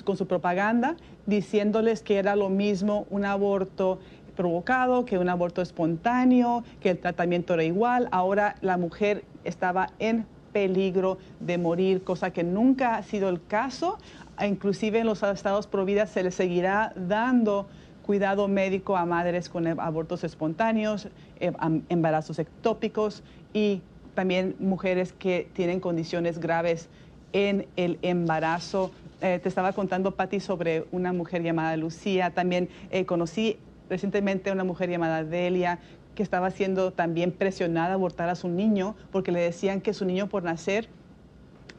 con 0.03 0.17
su 0.17 0.25
propaganda, 0.25 0.95
diciéndoles 1.27 2.01
que 2.01 2.17
era 2.17 2.35
lo 2.35 2.49
mismo 2.49 3.05
un 3.09 3.25
aborto 3.25 3.99
provocado, 4.35 5.05
que 5.05 5.17
un 5.17 5.29
aborto 5.29 5.61
espontáneo, 5.61 6.63
que 6.79 6.91
el 6.91 6.97
tratamiento 6.97 7.53
era 7.53 7.63
igual. 7.63 8.07
Ahora 8.11 8.55
la 8.61 8.77
mujer 8.77 9.23
estaba 9.43 9.89
en 9.99 10.25
peligro 10.51 11.19
de 11.39 11.57
morir, 11.57 12.03
cosa 12.03 12.31
que 12.31 12.43
nunca 12.43 12.95
ha 12.95 13.03
sido 13.03 13.29
el 13.29 13.45
caso. 13.45 13.97
Inclusive 14.41 14.99
en 14.99 15.05
los 15.05 15.21
estados 15.21 15.67
providas 15.67 16.09
se 16.09 16.23
les 16.23 16.35
seguirá 16.35 16.93
dando 16.95 17.67
cuidado 18.09 18.47
médico 18.47 18.97
a 18.97 19.05
madres 19.05 19.49
con 19.49 19.67
abortos 19.67 20.23
espontáneos, 20.23 21.09
eh, 21.39 21.51
embarazos 21.89 22.39
ectópicos 22.39 23.21
y 23.53 23.81
también 24.15 24.55
mujeres 24.59 25.13
que 25.13 25.49
tienen 25.53 25.79
condiciones 25.79 26.39
graves 26.39 26.89
en 27.33 27.67
el 27.75 27.99
embarazo. 28.01 28.91
Eh, 29.21 29.39
te 29.41 29.49
estaba 29.49 29.73
contando, 29.73 30.11
Patti, 30.11 30.39
sobre 30.39 30.85
una 30.91 31.13
mujer 31.13 31.43
llamada 31.43 31.75
Lucía. 31.77 32.31
También 32.31 32.69
eh, 32.91 33.05
conocí 33.05 33.57
recientemente 33.89 34.49
a 34.49 34.53
una 34.53 34.63
mujer 34.63 34.89
llamada 34.89 35.23
Delia 35.23 35.79
que 36.15 36.23
estaba 36.23 36.51
siendo 36.51 36.91
también 36.91 37.31
presionada 37.31 37.91
a 37.91 37.93
abortar 37.93 38.29
a 38.29 38.35
su 38.35 38.49
niño 38.49 38.95
porque 39.11 39.31
le 39.31 39.39
decían 39.39 39.81
que 39.81 39.93
su 39.93 40.05
niño 40.05 40.27
por 40.27 40.43
nacer 40.43 40.89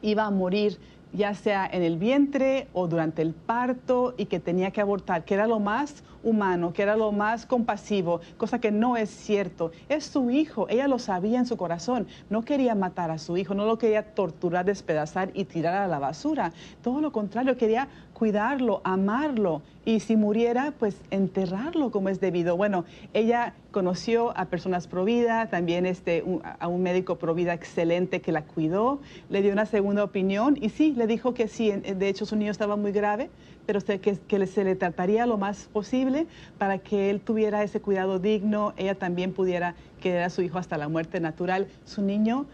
iba 0.01 0.25
a 0.25 0.31
morir 0.31 0.79
ya 1.13 1.33
sea 1.33 1.69
en 1.71 1.83
el 1.83 1.97
vientre 1.97 2.67
o 2.73 2.87
durante 2.87 3.21
el 3.21 3.33
parto 3.33 4.13
y 4.17 4.25
que 4.25 4.39
tenía 4.39 4.71
que 4.71 4.81
abortar, 4.81 5.25
que 5.25 5.33
era 5.33 5.47
lo 5.47 5.59
más 5.59 6.03
humano, 6.23 6.73
que 6.73 6.83
era 6.83 6.95
lo 6.95 7.11
más 7.11 7.45
compasivo, 7.45 8.21
cosa 8.37 8.59
que 8.59 8.71
no 8.71 8.97
es 8.97 9.09
cierto. 9.09 9.71
Es 9.89 10.05
su 10.05 10.29
hijo, 10.29 10.67
ella 10.69 10.87
lo 10.87 10.99
sabía 10.99 11.39
en 11.39 11.45
su 11.45 11.57
corazón, 11.57 12.07
no 12.29 12.43
quería 12.43 12.75
matar 12.75 13.11
a 13.11 13.17
su 13.17 13.37
hijo, 13.37 13.53
no 13.53 13.65
lo 13.65 13.77
quería 13.77 14.13
torturar, 14.13 14.65
despedazar 14.65 15.31
y 15.33 15.45
tirar 15.45 15.75
a 15.75 15.87
la 15.87 15.99
basura. 15.99 16.53
Todo 16.81 17.01
lo 17.01 17.11
contrario, 17.11 17.57
quería 17.57 17.87
cuidarlo, 18.13 18.81
amarlo 18.83 19.63
y 19.83 19.99
si 19.99 20.15
muriera, 20.15 20.73
pues 20.77 21.01
enterrarlo 21.09 21.89
como 21.89 22.09
es 22.09 22.19
debido. 22.19 22.55
Bueno, 22.55 22.85
ella 23.13 23.55
conoció 23.71 24.37
a 24.37 24.45
personas 24.45 24.87
pro 24.87 25.05
vida, 25.05 25.47
también 25.47 25.87
este, 25.87 26.23
a 26.59 26.67
un 26.67 26.83
médico 26.83 27.15
pro 27.15 27.33
vida 27.33 27.53
excelente 27.53 28.21
que 28.21 28.31
la 28.31 28.43
cuidó, 28.43 28.99
le 29.29 29.41
dio 29.41 29.51
una 29.51 29.65
segunda 29.65 30.03
opinión 30.03 30.55
y 30.61 30.69
sí, 30.69 30.93
le 30.95 31.07
dijo 31.07 31.33
que 31.33 31.47
sí, 31.47 31.71
de 31.71 32.09
hecho 32.09 32.27
su 32.27 32.35
niño 32.35 32.51
estaba 32.51 32.75
muy 32.75 32.91
grave, 32.91 33.31
pero 33.71 34.01
que, 34.01 34.17
que 34.17 34.47
se 34.47 34.65
le 34.65 34.75
trataría 34.75 35.25
lo 35.25 35.37
más 35.37 35.69
posible 35.71 36.27
para 36.57 36.79
que 36.79 37.09
él 37.09 37.21
tuviera 37.21 37.63
ese 37.63 37.79
cuidado 37.79 38.19
digno, 38.19 38.73
ella 38.75 38.95
también 38.95 39.31
pudiera 39.31 39.75
quedar 40.01 40.23
a 40.23 40.29
su 40.29 40.41
hijo 40.41 40.57
hasta 40.57 40.77
la 40.77 40.89
muerte 40.89 41.21
natural. 41.21 41.67
Su 41.85 42.01
niño 42.01 42.47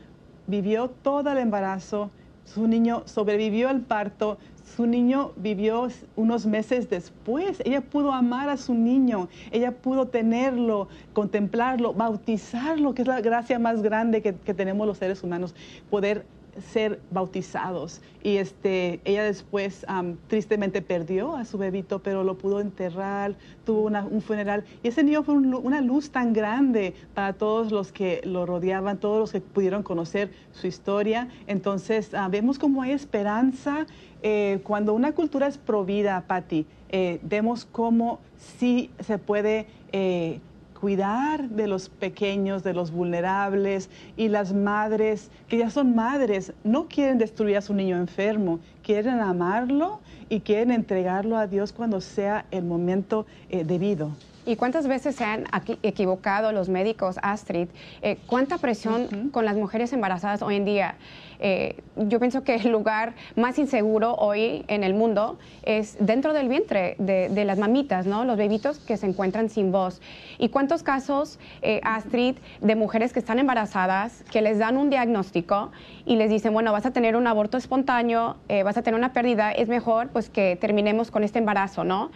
vivió 0.45 0.89
todo 0.89 1.31
el 1.31 1.39
embarazo, 1.39 2.11
su 2.43 2.67
niño 2.67 3.01
sobrevivió 3.05 3.67
al 3.69 3.81
parto, 3.81 4.37
su 4.75 4.85
niño 4.85 5.31
vivió 5.37 5.87
unos 6.15 6.45
meses 6.45 6.87
después. 6.87 7.63
Ella 7.65 7.81
pudo 7.81 8.11
amar 8.11 8.49
a 8.49 8.57
su 8.57 8.75
niño, 8.75 9.27
ella 9.51 9.71
pudo 9.71 10.05
tenerlo, 10.09 10.87
contemplarlo, 11.13 11.93
bautizarlo, 11.93 12.93
que 12.93 13.01
es 13.01 13.07
la 13.07 13.21
gracia 13.21 13.57
más 13.57 13.81
grande 13.81 14.21
que, 14.21 14.35
que 14.35 14.53
tenemos 14.53 14.85
los 14.85 14.99
seres 14.99 15.23
humanos, 15.23 15.55
poder 15.89 16.27
ser 16.59 16.99
bautizados. 17.11 18.01
Y 18.23 18.37
este, 18.37 18.99
ella 19.05 19.23
después 19.23 19.85
tristemente 20.27 20.81
perdió 20.81 21.35
a 21.35 21.45
su 21.45 21.57
bebito, 21.57 21.99
pero 21.99 22.23
lo 22.23 22.37
pudo 22.37 22.59
enterrar, 22.59 23.35
tuvo 23.65 23.83
un 23.83 24.21
funeral. 24.21 24.65
Y 24.83 24.89
ese 24.89 25.03
niño 25.03 25.23
fue 25.23 25.35
una 25.35 25.81
luz 25.81 26.09
tan 26.11 26.33
grande 26.33 26.93
para 27.13 27.33
todos 27.33 27.71
los 27.71 27.91
que 27.91 28.21
lo 28.23 28.45
rodeaban, 28.45 28.99
todos 28.99 29.19
los 29.19 29.31
que 29.31 29.41
pudieron 29.41 29.83
conocer 29.83 30.31
su 30.51 30.67
historia. 30.67 31.29
Entonces, 31.47 32.13
ah, 32.13 32.27
vemos 32.29 32.59
cómo 32.59 32.81
hay 32.81 32.91
esperanza 32.91 33.85
eh, 34.21 34.59
cuando 34.63 34.93
una 34.93 35.13
cultura 35.13 35.47
es 35.47 35.57
provida, 35.57 36.25
Patti. 36.27 36.65
Eh, 36.89 37.19
vemos 37.23 37.65
cómo 37.65 38.19
sí 38.37 38.91
se 38.99 39.17
puede... 39.17 39.67
Eh, 39.91 40.39
cuidar 40.79 41.49
de 41.49 41.67
los 41.67 41.89
pequeños, 41.89 42.63
de 42.63 42.73
los 42.73 42.91
vulnerables 42.91 43.89
y 44.15 44.29
las 44.29 44.53
madres, 44.53 45.31
que 45.47 45.57
ya 45.57 45.69
son 45.69 45.95
madres, 45.95 46.53
no 46.63 46.87
quieren 46.87 47.17
destruir 47.17 47.57
a 47.57 47.61
su 47.61 47.73
niño 47.73 47.97
enfermo, 47.97 48.59
quieren 48.83 49.19
amarlo 49.19 49.99
y 50.29 50.41
quieren 50.41 50.71
entregarlo 50.71 51.37
a 51.37 51.47
Dios 51.47 51.73
cuando 51.73 51.99
sea 51.99 52.45
el 52.51 52.63
momento 52.63 53.25
eh, 53.49 53.63
debido. 53.63 54.11
¿Y 54.47 54.55
cuántas 54.55 54.87
veces 54.87 55.17
se 55.17 55.25
han 55.25 55.43
equivocado 55.83 56.53
los 56.53 56.69
médicos, 56.69 57.17
Astrid? 57.21 57.67
Eh, 58.01 58.17
¿Cuánta 58.27 58.57
presión 58.57 59.29
con 59.31 59.43
las 59.43 59.57
mujeres 59.57 59.91
embarazadas 59.91 60.41
hoy 60.41 60.55
en 60.55 60.63
día? 60.63 60.95
Eh, 61.41 61.75
yo 61.97 62.17
pienso 62.21 62.45
que 62.45 62.55
el 62.55 62.69
lugar 62.69 63.13
más 63.35 63.59
inseguro 63.59 64.15
hoy 64.15 64.63
en 64.69 64.85
el 64.85 64.93
mundo 64.93 65.37
es 65.63 65.97
dentro 65.99 66.31
del 66.31 66.47
vientre 66.47 66.95
de, 66.97 67.43
las 67.43 67.59
mamitas, 67.59 68.05
¿no? 68.05 68.23
Los 68.23 68.37
bebitos 68.37 68.79
que 68.79 68.95
se 68.95 69.05
encuentran 69.05 69.49
sin 69.49 69.73
voz. 69.73 70.01
¿Y 70.39 70.47
cuántos 70.47 70.81
casos, 70.81 71.39
eh, 71.61 71.81
Astrid, 71.83 72.37
de 72.61 72.75
mujeres 72.77 73.11
que 73.11 73.19
están 73.19 73.39
embarazadas, 73.39 74.23
que 74.31 74.41
les 74.41 74.59
dan 74.59 74.77
un 74.77 74.89
diagnóstico 74.89 75.73
y 76.05 76.15
les 76.15 76.29
dicen, 76.29 76.53
bueno, 76.53 76.71
vas 76.71 76.85
a 76.85 76.91
tener 76.91 77.17
un 77.17 77.27
aborto 77.27 77.57
espontáneo, 77.57 78.37
vas 78.63 78.77
a 78.77 78.81
tener 78.81 78.97
una 78.97 79.11
pérdida, 79.11 79.51
es 79.51 79.67
mejor 79.67 80.07
pues 80.07 80.29
que 80.29 80.55
terminemos 80.55 81.11
con 81.11 81.25
este 81.25 81.39
embarazo, 81.39 81.83
¿no? 81.83 82.11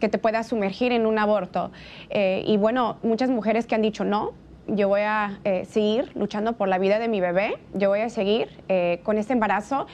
Que 0.00 0.08
te 0.08 0.18
pueda 0.18 0.42
sumergir 0.42 0.92
en 0.92 1.06
un 1.06 1.18
aborto. 1.18 1.70
Eh, 2.10 2.44
y 2.46 2.56
bueno, 2.56 2.98
muchas 3.02 3.30
mujeres 3.30 3.66
que 3.66 3.74
han 3.74 3.82
dicho 3.82 4.04
no, 4.04 4.32
yo 4.66 4.88
voy 4.88 5.02
a 5.02 5.38
eh, 5.44 5.64
seguir 5.64 6.10
luchando 6.16 6.54
por 6.54 6.68
la 6.68 6.78
vida 6.78 6.98
de 6.98 7.08
mi 7.08 7.20
bebé, 7.20 7.58
yo 7.74 7.88
voy 7.88 8.00
a 8.00 8.08
seguir 8.08 8.48
eh, 8.68 9.00
con 9.04 9.16
este 9.18 9.32
embarazo 9.32 9.86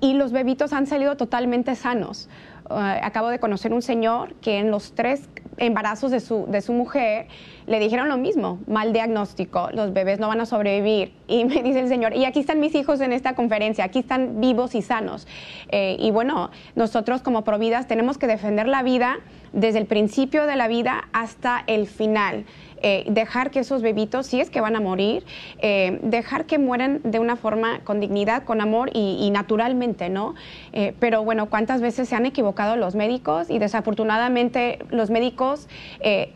y 0.00 0.14
los 0.14 0.32
bebitos 0.32 0.72
han 0.72 0.86
salido 0.86 1.16
totalmente 1.16 1.74
sanos. 1.74 2.28
acabo 2.68 3.28
de 3.28 3.38
conocer 3.38 3.72
un 3.72 3.82
señor 3.82 4.34
que 4.42 4.58
en 4.58 4.70
los 4.70 4.94
tres 4.94 5.28
embarazos 5.58 6.10
de 6.10 6.20
su, 6.20 6.46
de 6.48 6.60
su 6.60 6.72
mujer 6.72 7.26
le 7.66 7.80
dijeron 7.80 8.08
lo 8.08 8.16
mismo, 8.16 8.60
mal 8.66 8.92
diagnóstico, 8.92 9.68
los 9.72 9.92
bebés 9.92 10.20
no 10.20 10.28
van 10.28 10.40
a 10.40 10.46
sobrevivir. 10.46 11.12
Y 11.26 11.44
me 11.44 11.62
dice 11.62 11.80
el 11.80 11.88
Señor, 11.88 12.14
y 12.14 12.24
aquí 12.24 12.40
están 12.40 12.60
mis 12.60 12.74
hijos 12.74 13.00
en 13.00 13.12
esta 13.12 13.34
conferencia, 13.34 13.84
aquí 13.84 13.98
están 13.98 14.40
vivos 14.40 14.74
y 14.74 14.82
sanos. 14.82 15.26
y 15.72 16.10
bueno, 16.12 16.50
nosotros 16.76 17.22
como 17.22 17.42
Providas 17.42 17.88
tenemos 17.88 18.18
que 18.18 18.26
defender 18.26 18.68
la 18.68 18.82
vida 18.82 19.18
desde 19.52 19.78
el 19.78 19.86
principio 19.86 20.46
de 20.46 20.54
la 20.54 20.68
vida 20.68 21.08
hasta 21.12 21.64
el 21.66 21.86
final. 21.86 22.44
Eh, 22.82 23.04
dejar 23.08 23.50
que 23.50 23.60
esos 23.60 23.82
bebitos, 23.82 24.26
si 24.26 24.40
es 24.40 24.50
que 24.50 24.60
van 24.60 24.76
a 24.76 24.80
morir, 24.80 25.24
eh, 25.58 25.98
dejar 26.02 26.44
que 26.46 26.58
mueran 26.58 27.00
de 27.04 27.18
una 27.18 27.36
forma 27.36 27.80
con 27.84 28.00
dignidad, 28.00 28.44
con 28.44 28.60
amor 28.60 28.90
y, 28.92 29.30
naturalmente, 29.30 30.08
¿no? 30.08 30.34
Eh, 30.72 30.94
pero 31.00 31.24
bueno, 31.24 31.46
¿cuántas 31.48 31.80
veces 31.80 32.08
se 32.08 32.16
han 32.16 32.26
equivocado 32.26 32.76
los 32.76 32.94
médicos? 32.94 33.50
Y 33.50 33.58
desafortunadamente 33.58 34.78
los 34.90 35.10
médicos 35.10 35.68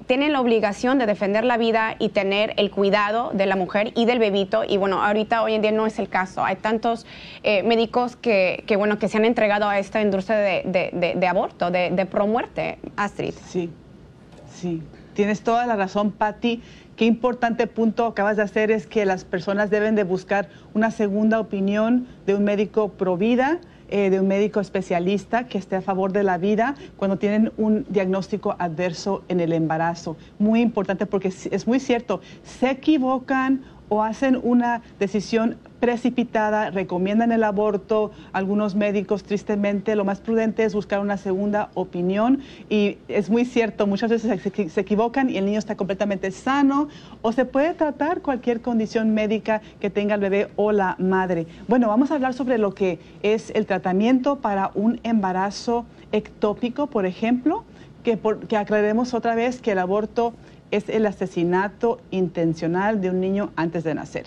tienen 0.07 0.33
la 0.33 0.41
obligación 0.41 0.99
de 0.99 1.07
defender 1.07 1.45
la 1.45 1.57
vida 1.57 1.97
y 1.99 2.11
tener 2.11 2.55
el 2.57 2.71
cuidado 2.71 3.31
de 3.33 3.47
la 3.47 3.57
mujer 3.57 3.93
y 3.95 4.05
del 4.05 4.19
bebito. 4.19 4.65
Y 4.67 4.77
bueno, 4.77 5.03
ahorita 5.03 5.43
hoy 5.43 5.55
en 5.55 5.63
día 5.63 5.73
no 5.73 5.87
es 5.87 5.99
el 5.99 6.09
caso. 6.09 6.45
Hay 6.45 6.57
tantos 6.57 7.07
médicos 7.45 8.17
que, 8.17 8.65
bueno, 8.77 8.99
que 8.99 9.09
se 9.09 9.19
han 9.19 9.25
entregado 9.25 9.69
a 9.69 9.79
esta 9.79 10.01
industria 10.01 10.39
de, 10.39 11.15
de 11.17 11.27
aborto, 11.27 11.71
de, 11.71 11.91
de 11.91 12.07
promuerte, 12.07 12.79
Astrid. 12.97 13.35
Sí, 13.47 13.71
sí. 14.53 14.83
Tienes 15.15 15.43
toda 15.43 15.67
la 15.67 15.77
razón, 15.77 16.13
Patti. 16.13 16.63
Qué 16.97 17.05
importante 17.05 17.67
punto 17.67 18.07
acabas 18.07 18.37
de 18.37 18.43
hacer 18.43 18.71
es 18.71 18.87
que 18.87 19.05
las 19.05 19.25
personas 19.25 19.71
deben 19.71 19.95
de 19.95 20.05
buscar 20.05 20.49
una 20.75 20.91
segunda 20.91 21.41
opinión 21.41 22.07
de 22.27 22.35
un 22.35 22.45
médico 22.45 22.91
pro 22.91 23.17
vida, 23.17 23.59
eh, 23.89 24.11
de 24.11 24.21
un 24.21 24.29
médico 24.29 24.61
especialista 24.61 25.47
que 25.47 25.59
esté 25.59 25.77
a 25.77 25.83
favor 25.83 26.13
de 26.13 26.23
la 26.23 26.39
vida 26.39 26.75
cuando 26.97 27.17
tienen 27.17 27.53
un 27.57 27.85
diagnóstico 27.89 28.55
adverso 28.59 29.25
en 29.29 29.41
el 29.41 29.53
embarazo. 29.53 30.17
Muy 30.39 30.61
importante 30.61 31.07
porque 31.07 31.29
es 31.29 31.67
muy 31.67 31.81
cierto, 31.81 32.21
se 32.45 32.71
equivocan 32.71 33.63
o 33.91 34.03
hacen 34.03 34.41
una 34.43 34.81
decisión 34.99 35.59
precipitada, 35.81 36.71
recomiendan 36.71 37.33
el 37.33 37.43
aborto, 37.43 38.13
algunos 38.33 38.75
médicos 38.75 39.25
tristemente 39.25 39.97
lo 39.97 40.05
más 40.05 40.21
prudente 40.21 40.63
es 40.63 40.75
buscar 40.75 41.01
una 41.01 41.17
segunda 41.17 41.71
opinión 41.75 42.41
y 42.69 42.99
es 43.09 43.31
muy 43.31 43.45
cierto, 43.45 43.87
muchas 43.87 44.11
veces 44.11 44.41
se, 44.41 44.81
equivocan 44.81 45.29
y 45.29 45.39
el 45.39 45.45
niño 45.45 45.59
está 45.59 45.77
completamente 45.77 46.31
sano 46.31 46.89
o 47.23 47.33
se 47.33 47.45
puede 47.45 47.75
tratar 47.75 48.23
cualquier 48.23 48.61
condición 48.61 49.13
médica 49.13 49.61
que 49.81 49.91
tenga 49.91 50.15
el 50.15 50.21
bebé 50.21 50.49
o 50.57 50.71
la 50.71 50.95
madre. 50.99 51.47
Bueno, 51.67 51.89
vamos 51.89 52.11
a 52.11 52.15
hablar 52.15 52.33
sobre 52.33 52.59
lo 52.59 52.75
que 52.75 53.01
es 53.23 53.51
el 53.51 53.67
tratamiento 53.67 54.37
para 54.37 54.71
un 54.75 55.01
embarazo 55.03 55.85
ectópico, 56.13 56.87
por 56.87 57.07
ejemplo, 57.07 57.65
que, 58.05 58.19
que 58.49 58.57
aclaremos 58.57 59.15
otra 59.15 59.35
vez 59.35 59.61
que 59.61 59.73
el 59.73 59.79
aborto 59.79 60.33
es 60.71 60.89
el 60.89 61.07
asesinato 61.07 62.01
intencional 62.11 63.01
de 63.01 63.11
un 63.11 63.21
niño 63.21 63.51
antes 63.57 63.85
de 63.85 63.95
nacer 63.95 64.27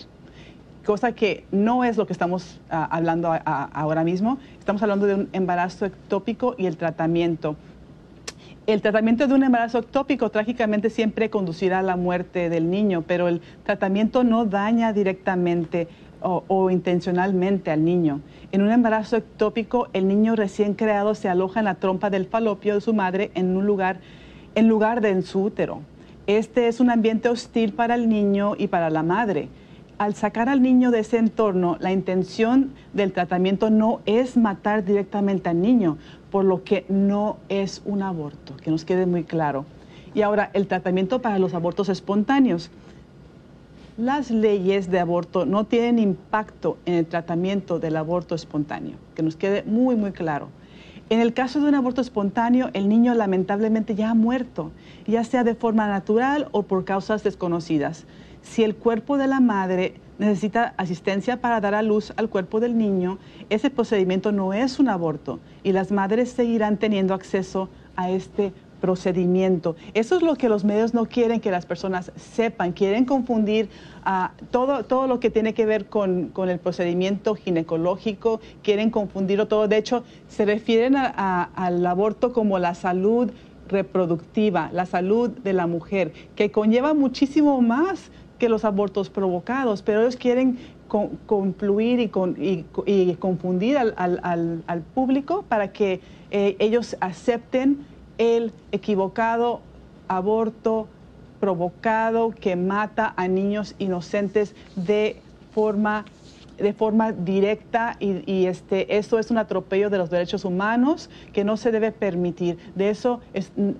cosa 0.84 1.12
que 1.12 1.44
no 1.50 1.82
es 1.82 1.96
lo 1.96 2.06
que 2.06 2.12
estamos 2.12 2.60
ah, 2.70 2.86
hablando 2.90 3.32
ahora 3.44 4.04
mismo. 4.04 4.38
Estamos 4.58 4.82
hablando 4.82 5.06
de 5.06 5.14
un 5.14 5.28
embarazo 5.32 5.86
ectópico 5.86 6.54
y 6.56 6.66
el 6.66 6.76
tratamiento. 6.76 7.56
El 8.66 8.80
tratamiento 8.80 9.26
de 9.26 9.34
un 9.34 9.42
embarazo 9.42 9.78
ectópico 9.78 10.30
trágicamente 10.30 10.88
siempre 10.88 11.28
conducirá 11.28 11.80
a 11.80 11.82
la 11.82 11.96
muerte 11.96 12.48
del 12.48 12.70
niño, 12.70 13.02
pero 13.06 13.28
el 13.28 13.42
tratamiento 13.64 14.24
no 14.24 14.46
daña 14.46 14.92
directamente 14.92 15.88
o, 16.26 16.70
intencionalmente 16.70 17.70
al 17.70 17.84
niño. 17.84 18.20
En 18.50 18.62
un 18.62 18.70
embarazo 18.70 19.16
ectópico, 19.18 19.88
el 19.92 20.08
niño 20.08 20.36
recién 20.36 20.72
creado 20.72 21.14
se 21.14 21.28
aloja 21.28 21.58
en 21.58 21.66
la 21.66 21.74
trompa 21.74 22.08
del 22.08 22.24
falopio 22.24 22.74
de 22.74 22.80
su 22.80 22.94
madre 22.94 23.30
en 23.34 23.54
un 23.54 23.66
lugar, 23.66 23.98
en 24.54 24.68
lugar 24.68 25.02
de 25.02 25.10
en 25.10 25.22
su 25.22 25.42
útero. 25.42 25.82
Este 26.26 26.68
es 26.68 26.80
un 26.80 26.90
ambiente 26.90 27.28
hostil 27.28 27.72
para 27.72 27.94
el 27.94 28.08
niño 28.08 28.54
y 28.56 28.68
para 28.68 28.90
la 28.90 29.02
madre 29.02 29.48
al 29.98 30.14
sacar 30.14 30.48
al 30.48 30.62
niño 30.62 30.90
de 30.90 31.00
ese 31.00 31.18
entorno, 31.18 31.76
la 31.80 31.92
intención 31.92 32.72
del 32.92 33.12
tratamiento 33.12 33.70
no 33.70 34.00
es 34.06 34.36
matar 34.36 34.84
directamente 34.84 35.48
al 35.48 35.60
niño, 35.60 35.98
por 36.30 36.44
lo 36.44 36.64
que 36.64 36.84
no 36.88 37.36
es 37.48 37.80
un 37.84 38.02
aborto, 38.02 38.56
que 38.56 38.70
nos 38.70 38.84
quede 38.84 39.06
muy 39.06 39.24
claro. 39.24 39.64
Y 40.14 40.22
ahora, 40.22 40.50
el 40.52 40.66
tratamiento 40.66 41.22
para 41.22 41.38
los 41.38 41.54
abortos 41.54 41.88
espontáneos. 41.88 42.70
Las 43.96 44.30
leyes 44.30 44.90
de 44.90 44.98
aborto 44.98 45.46
no 45.46 45.64
tienen 45.64 46.00
impacto 46.00 46.78
en 46.84 46.94
el 46.94 47.06
tratamiento 47.06 47.78
del 47.78 47.96
aborto 47.96 48.34
espontáneo, 48.34 48.96
que 49.14 49.22
nos 49.22 49.36
quede 49.36 49.62
muy, 49.62 49.94
muy 49.94 50.10
claro. 50.10 50.48
En 51.10 51.20
el 51.20 51.34
caso 51.34 51.60
de 51.60 51.68
un 51.68 51.74
aborto 51.74 52.00
espontáneo, 52.00 52.70
el 52.72 52.88
niño 52.88 53.12
lamentablemente 53.12 53.94
ya 53.94 54.10
ha 54.10 54.14
muerto, 54.14 54.72
ya 55.06 55.22
sea 55.22 55.44
de 55.44 55.54
forma 55.54 55.86
natural 55.86 56.48
o 56.52 56.62
por 56.62 56.84
causas 56.84 57.22
desconocidas. 57.22 58.06
Si 58.40 58.62
el 58.64 58.74
cuerpo 58.74 59.18
de 59.18 59.26
la 59.26 59.40
madre 59.40 59.94
necesita 60.18 60.72
asistencia 60.78 61.42
para 61.42 61.60
dar 61.60 61.74
a 61.74 61.82
luz 61.82 62.14
al 62.16 62.30
cuerpo 62.30 62.58
del 62.58 62.78
niño, 62.78 63.18
ese 63.50 63.68
procedimiento 63.68 64.32
no 64.32 64.54
es 64.54 64.78
un 64.78 64.88
aborto 64.88 65.40
y 65.62 65.72
las 65.72 65.92
madres 65.92 66.30
seguirán 66.30 66.78
teniendo 66.78 67.12
acceso 67.12 67.68
a 67.96 68.10
este 68.10 68.54
procedimiento. 68.84 69.76
Eso 69.94 70.14
es 70.14 70.22
lo 70.22 70.34
que 70.34 70.50
los 70.50 70.62
medios 70.62 70.92
no 70.92 71.06
quieren 71.06 71.40
que 71.40 71.50
las 71.50 71.64
personas 71.64 72.12
sepan, 72.16 72.72
quieren 72.72 73.06
confundir 73.06 73.70
a 74.04 74.32
todo, 74.50 74.84
todo 74.84 75.06
lo 75.06 75.20
que 75.20 75.30
tiene 75.30 75.54
que 75.54 75.64
ver 75.64 75.86
con, 75.86 76.32
el 76.36 76.58
procedimiento 76.58 77.34
ginecológico, 77.34 78.42
quieren 78.62 78.90
confundirlo 78.90 79.48
todo. 79.48 79.68
De 79.68 79.78
hecho, 79.78 80.04
se 80.28 80.44
refieren 80.44 80.96
al 80.96 81.86
aborto 81.86 82.34
como 82.34 82.58
la 82.58 82.74
salud 82.74 83.30
reproductiva, 83.68 84.68
la 84.70 84.84
salud 84.84 85.30
de 85.30 85.54
la 85.54 85.66
mujer, 85.66 86.12
que 86.36 86.50
conlleva 86.50 86.92
muchísimo 86.92 87.62
más 87.62 88.10
que 88.38 88.50
los 88.50 88.66
abortos 88.66 89.08
provocados, 89.08 89.80
pero 89.80 90.02
ellos 90.02 90.16
quieren 90.16 90.58
confluir 91.24 92.00
y, 92.00 92.64
y, 92.84 93.14
confundir 93.14 93.78
al, 93.78 94.82
público 94.94 95.42
para 95.48 95.72
que 95.72 96.02
eh, 96.30 96.56
ellos 96.58 96.98
acepten 97.00 97.93
el 98.18 98.52
equivocado 98.72 99.60
aborto 100.08 100.88
provocado 101.40 102.30
que 102.30 102.56
mata 102.56 103.12
a 103.16 103.28
niños 103.28 103.74
inocentes 103.78 104.54
de 104.76 105.20
forma 105.52 106.04
de 106.58 106.72
forma 106.72 107.10
directa 107.12 107.96
y, 107.98 108.46
este, 108.46 108.96
esto 108.96 109.18
es 109.18 109.32
un 109.32 109.38
atropello 109.38 109.90
de 109.90 109.98
los 109.98 110.08
derechos 110.08 110.44
humanos 110.44 111.10
que 111.32 111.42
no 111.42 111.56
se 111.56 111.72
debe 111.72 111.90
permitir. 111.90 112.58
De 112.76 112.90
eso 112.90 113.20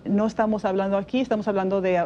no 0.05 0.27
estamos 0.27 0.65
hablando 0.65 0.97
aquí, 0.97 1.21
estamos 1.21 1.47
hablando 1.47 1.81
de 1.81 2.05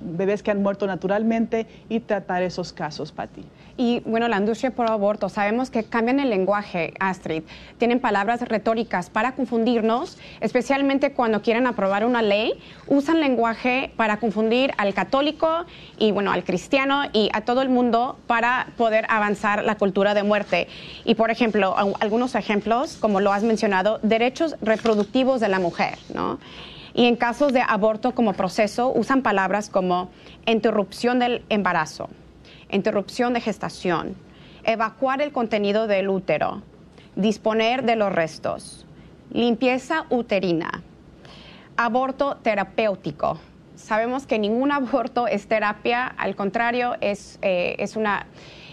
bebés 0.00 0.42
que 0.42 0.50
han 0.50 0.62
muerto 0.62 0.86
naturalmente 0.86 1.66
y 1.88 2.00
tratar 2.00 2.42
esos 2.42 2.72
casos, 2.72 3.12
Patti. 3.12 3.44
Y 3.76 4.00
bueno, 4.00 4.28
la 4.28 4.36
industria 4.36 4.72
por 4.72 4.90
aborto, 4.90 5.28
sabemos 5.28 5.70
que 5.70 5.84
cambian 5.84 6.20
el 6.20 6.28
lenguaje, 6.28 6.92
Astrid. 7.00 7.44
Tienen 7.78 7.98
palabras 7.98 8.42
retóricas 8.42 9.08
para 9.08 9.32
confundirnos, 9.32 10.18
especialmente 10.40 11.12
cuando 11.12 11.40
quieren 11.40 11.66
aprobar 11.66 12.04
una 12.04 12.20
ley, 12.20 12.52
usan 12.88 13.20
lenguaje 13.20 13.90
para 13.96 14.18
confundir 14.18 14.72
al 14.76 14.92
católico 14.92 15.64
y 15.98 16.12
bueno, 16.12 16.30
al 16.30 16.44
cristiano 16.44 17.04
y 17.12 17.30
a 17.32 17.40
todo 17.42 17.62
el 17.62 17.70
mundo 17.70 18.18
para 18.26 18.68
poder 18.76 19.06
avanzar 19.08 19.64
la 19.64 19.76
cultura 19.76 20.12
de 20.12 20.24
muerte. 20.24 20.68
Y 21.04 21.14
por 21.14 21.30
ejemplo, 21.30 21.74
algunos 22.00 22.34
ejemplos, 22.34 22.98
como 22.98 23.20
lo 23.20 23.32
has 23.32 23.44
mencionado, 23.44 23.98
derechos 24.02 24.56
reproductivos 24.60 25.40
de 25.40 25.48
la 25.48 25.58
mujer, 25.58 25.98
¿no? 26.14 26.38
Y 26.94 27.06
en 27.06 27.16
casos 27.16 27.52
de 27.52 27.60
aborto 27.60 28.14
como 28.14 28.32
proceso 28.32 28.92
usan 28.92 29.22
palabras 29.22 29.70
como 29.70 30.10
interrupción 30.46 31.18
del 31.18 31.44
embarazo, 31.48 32.08
interrupción 32.70 33.32
de 33.32 33.40
gestación, 33.40 34.16
evacuar 34.64 35.22
el 35.22 35.32
contenido 35.32 35.86
del 35.86 36.08
útero, 36.08 36.62
disponer 37.16 37.84
de 37.84 37.96
los 37.96 38.12
restos, 38.12 38.86
limpieza 39.32 40.06
uterina, 40.10 40.82
aborto 41.76 42.36
terapéutico. 42.42 43.38
Sabemos 43.76 44.26
que 44.26 44.38
ningún 44.38 44.72
aborto 44.72 45.26
es 45.26 45.46
terapia, 45.46 46.06
al 46.06 46.36
contrario, 46.36 46.96
es, 47.00 47.38
eh, 47.42 47.76
es, 47.78 47.96
una, 47.96 48.26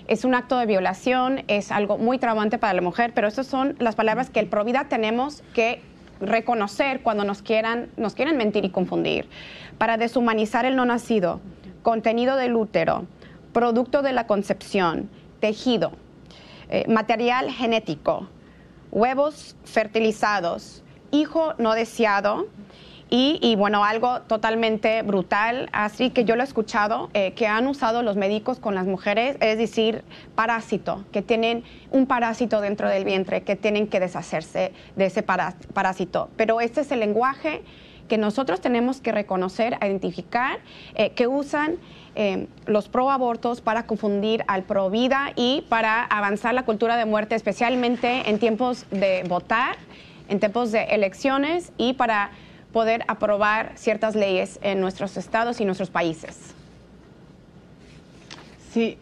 es 0.07 0.25
un 0.25 0.35
acto 0.35 0.57
de 0.57 0.65
violación, 0.65 1.43
es 1.47 1.71
algo 1.71 1.97
muy 1.97 2.17
traumante 2.17 2.57
para 2.57 2.73
la 2.73 2.81
mujer, 2.81 3.11
pero 3.13 3.27
estas 3.27 3.47
son 3.47 3.75
las 3.79 3.95
palabras 3.95 4.29
que 4.29 4.39
el 4.39 4.47
Provida 4.47 4.85
tenemos 4.89 5.43
que 5.53 5.81
reconocer 6.19 7.01
cuando 7.01 7.23
nos 7.23 7.41
quieran, 7.41 7.89
nos 7.97 8.15
quieren 8.15 8.37
mentir 8.37 8.65
y 8.65 8.69
confundir, 8.69 9.27
para 9.77 9.97
deshumanizar 9.97 10.65
el 10.65 10.75
no 10.75 10.85
nacido, 10.85 11.41
contenido 11.83 12.35
del 12.35 12.55
útero, 12.55 13.05
producto 13.53 14.01
de 14.01 14.13
la 14.13 14.27
concepción, 14.27 15.09
tejido, 15.39 15.91
eh, 16.69 16.85
material 16.87 17.51
genético, 17.51 18.27
huevos 18.91 19.55
fertilizados, 19.63 20.83
hijo 21.11 21.53
no 21.57 21.73
deseado, 21.73 22.47
y, 23.09 23.55
bueno, 23.55 23.85
algo 23.85 24.21
totalmente 24.21 25.01
brutal, 25.01 25.69
así 25.71 26.09
que 26.09 26.25
yo 26.25 26.35
lo 26.35 26.41
he 26.41 26.45
escuchado, 26.45 27.09
eh, 27.13 27.31
que 27.31 27.47
han 27.47 27.67
usado 27.67 28.03
los 28.03 28.17
médicos 28.17 28.59
con 28.59 28.75
las 28.75 28.85
mujeres, 28.85 29.37
es 29.39 29.57
decir, 29.57 30.03
parásito, 30.35 31.05
que 31.13 31.21
tienen 31.21 31.63
un 31.91 32.05
parásito 32.05 32.59
dentro 32.59 32.89
del 32.89 33.05
vientre, 33.05 33.43
que 33.43 33.55
tienen 33.55 33.87
que 33.87 34.01
deshacerse 34.01 34.73
de 34.97 35.05
ese 35.05 35.23
parásito. 35.23 36.29
Pero 36.35 36.59
este 36.59 36.81
es 36.81 36.91
el 36.91 36.99
lenguaje 36.99 37.61
que 38.09 38.17
nosotros 38.17 38.61
tenemos 38.61 38.99
que 38.99 39.11
reconocer, 39.11 39.77
identificar, 39.81 40.59
eh, 40.95 41.11
que 41.11 41.27
usan 41.27 41.77
eh, 42.15 42.47
los 42.65 42.89
proabortos 42.89 43.61
para 43.61 43.83
confundir 43.85 44.43
al 44.47 44.63
pro 44.63 44.89
vida 44.89 45.31
y 45.35 45.65
para 45.69 46.03
avanzar 46.03 46.53
la 46.53 46.63
cultura 46.63 46.97
de 46.97 47.05
muerte, 47.05 47.35
especialmente 47.35 48.29
en 48.29 48.39
tiempos 48.39 48.85
de 48.91 49.23
votar, 49.27 49.77
en 50.27 50.39
tiempos 50.39 50.71
de 50.71 50.83
elecciones 50.85 51.71
y 51.77 51.93
para 51.93 52.31
poder 52.71 53.03
aprobar 53.07 53.73
ciertas 53.75 54.15
leyes 54.15 54.59
en 54.61 54.81
nuestros 54.81 55.17
estados 55.17 55.61
y 55.61 55.65
nuestros 55.65 55.89
países. 55.89 56.53
Sí, 58.71 58.97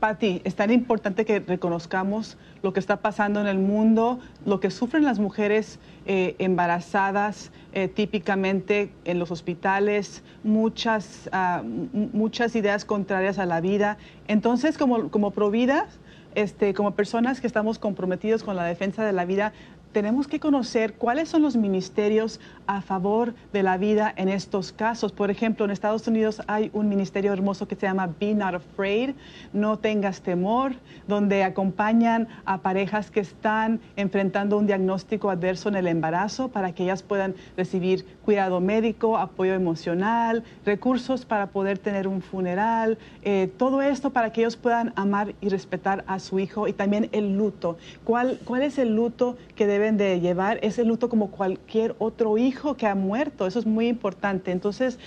Patti, 0.00 0.40
es 0.44 0.54
tan 0.54 0.70
importante 0.70 1.24
que 1.24 1.40
reconozcamos 1.40 2.38
lo 2.62 2.72
que 2.72 2.80
está 2.80 2.96
pasando 2.96 3.40
en 3.40 3.46
el 3.46 3.58
mundo, 3.58 4.18
lo 4.44 4.60
que 4.60 4.70
sufren 4.70 5.04
las 5.04 5.18
mujeres 5.18 5.78
eh, 6.06 6.36
embarazadas 6.38 7.50
eh, 7.72 7.88
típicamente 7.88 8.90
en 9.04 9.18
los 9.18 9.30
hospitales, 9.30 10.22
muchas, 10.42 11.28
ah, 11.32 11.62
muchas 11.62 12.56
ideas 12.56 12.84
contrarias 12.84 13.38
a 13.38 13.46
la 13.46 13.60
vida. 13.60 13.98
Entonces, 14.26 14.78
como, 14.78 15.10
como 15.10 15.30
providas, 15.32 15.98
este, 16.34 16.74
como 16.74 16.92
personas 16.92 17.40
que 17.40 17.46
estamos 17.46 17.78
comprometidos 17.78 18.42
con 18.42 18.56
la 18.56 18.64
defensa 18.64 19.04
de 19.04 19.12
la 19.12 19.24
vida, 19.24 19.52
tenemos 19.92 20.28
que 20.28 20.40
conocer 20.40 20.94
cuáles 20.94 21.28
son 21.28 21.42
los 21.42 21.56
ministerios 21.56 22.40
a 22.66 22.82
favor 22.82 23.34
de 23.52 23.62
la 23.62 23.76
vida 23.76 24.12
en 24.16 24.28
estos 24.28 24.72
casos. 24.72 25.12
Por 25.12 25.30
ejemplo, 25.30 25.64
en 25.64 25.70
Estados 25.70 26.06
Unidos 26.06 26.40
hay 26.46 26.70
un 26.72 26.88
ministerio 26.88 27.32
hermoso 27.32 27.66
que 27.66 27.74
se 27.74 27.86
llama 27.86 28.08
Be 28.20 28.34
Not 28.34 28.54
Afraid, 28.54 29.10
no 29.52 29.78
tengas 29.78 30.20
temor, 30.20 30.74
donde 31.08 31.42
acompañan 31.42 32.28
a 32.44 32.58
parejas 32.58 33.10
que 33.10 33.20
están 33.20 33.80
enfrentando 33.96 34.56
un 34.56 34.66
diagnóstico 34.66 35.30
adverso 35.30 35.68
en 35.68 35.74
el 35.74 35.88
embarazo 35.88 36.48
para 36.48 36.72
que 36.72 36.84
ellas 36.84 37.02
puedan 37.02 37.34
recibir 37.56 38.04
cuidado 38.24 38.60
médico, 38.60 39.18
apoyo 39.18 39.54
emocional, 39.54 40.44
recursos 40.64 41.24
para 41.24 41.46
poder 41.48 41.78
tener 41.78 42.06
un 42.06 42.22
funeral, 42.22 42.98
eh, 43.22 43.50
todo 43.56 43.82
esto 43.82 44.10
para 44.10 44.32
que 44.32 44.42
ellos 44.42 44.56
puedan 44.56 44.92
amar 44.94 45.34
y 45.40 45.48
respetar 45.48 46.04
a 46.06 46.20
su 46.20 46.38
hijo 46.38 46.68
y 46.68 46.72
también 46.72 47.08
el 47.12 47.36
luto. 47.36 47.78
¿Cuál, 48.04 48.38
cuál 48.44 48.62
es 48.62 48.78
el 48.78 48.94
luto 48.94 49.36
que 49.56 49.66
debe 49.66 49.79
deben 49.80 49.96
de 49.96 50.20
llevar 50.20 50.58
ese 50.62 50.84
luto 50.84 51.08
como 51.08 51.30
cualquier 51.30 51.96
otro 51.98 52.38
hijo 52.38 52.76
que 52.76 52.86
ha 52.86 52.94
muerto. 52.94 53.46
Eso 53.46 53.58
es 53.58 53.66
muy 53.66 53.88
importante. 53.88 54.52
Entonces, 54.52 54.98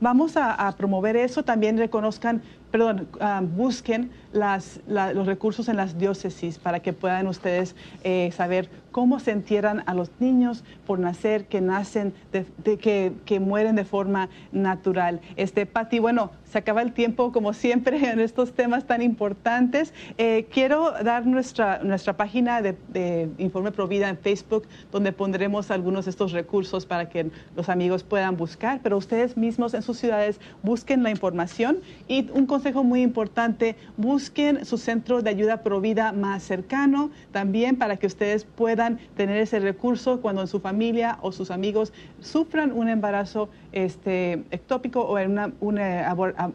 vamos 0.00 0.36
a, 0.36 0.74
promover 0.76 1.16
eso. 1.16 1.42
También 1.44 1.78
reconozcan 1.78 2.42
perdón, 2.70 3.06
busquen 3.54 4.10
los 4.32 5.26
recursos 5.26 5.68
en 5.68 5.76
las 5.76 5.98
diócesis 5.98 6.58
para 6.58 6.80
que 6.80 6.94
puedan 6.94 7.26
ustedes 7.26 7.76
eh, 8.02 8.30
saber 8.34 8.70
cómo 8.92 9.18
se 9.18 9.32
entierran 9.32 9.82
a 9.86 9.94
los 9.94 10.10
niños 10.20 10.64
por 10.86 10.98
nacer, 10.98 11.46
que 11.46 11.60
nacen, 11.60 12.14
de, 12.30 12.76
que, 12.78 13.40
mueren 13.40 13.74
de 13.74 13.84
forma 13.84 14.28
natural. 14.52 15.20
Este, 15.36 15.66
Pati, 15.66 15.98
bueno, 15.98 16.30
se 16.44 16.58
acaba 16.58 16.82
el 16.82 16.92
tiempo 16.92 17.32
como 17.32 17.54
siempre 17.54 18.10
en 18.10 18.20
estos 18.20 18.52
temas 18.52 18.86
tan 18.86 19.02
importantes. 19.02 19.92
Eh, 20.18 20.46
quiero 20.52 20.92
dar 21.02 21.26
nuestra, 21.26 21.80
nuestra 21.82 22.16
página 22.16 22.62
de, 22.62 22.76
de 22.88 23.30
Informe 23.38 23.72
Provida 23.72 24.08
en 24.08 24.18
Facebook, 24.18 24.68
donde 24.92 25.12
pondremos 25.12 25.70
algunos 25.70 26.04
de 26.04 26.10
estos 26.10 26.32
recursos 26.32 26.86
para 26.86 27.08
que 27.08 27.30
los 27.56 27.68
amigos 27.68 28.04
puedan 28.04 28.36
buscar, 28.36 28.80
pero 28.82 28.98
ustedes 28.98 29.36
mismos 29.36 29.74
en 29.74 29.82
sus 29.82 29.98
ciudades 29.98 30.40
busquen 30.62 31.02
la 31.02 31.10
información 31.10 31.78
y 32.06 32.30
un 32.32 32.46
consejo 32.46 32.84
muy 32.84 33.00
importante, 33.02 33.76
busquen 33.96 34.64
su 34.66 34.76
centro 34.76 35.22
de 35.22 35.30
ayuda 35.30 35.62
provida 35.62 36.12
más 36.12 36.42
cercano 36.42 37.10
también 37.32 37.76
para 37.76 37.96
que 37.96 38.06
ustedes 38.06 38.44
puedan 38.44 38.81
tener 39.16 39.36
ese 39.38 39.60
recurso 39.60 40.20
cuando 40.20 40.42
en 40.42 40.48
su 40.48 40.60
familia 40.60 41.18
o 41.22 41.32
sus 41.32 41.50
amigos 41.50 41.92
sufran 42.20 42.72
un 42.72 42.88
embarazo 42.88 43.48
este, 43.72 44.44
ectópico 44.50 45.00
o 45.02 45.16
un 45.60 45.78
eh, 45.78 46.04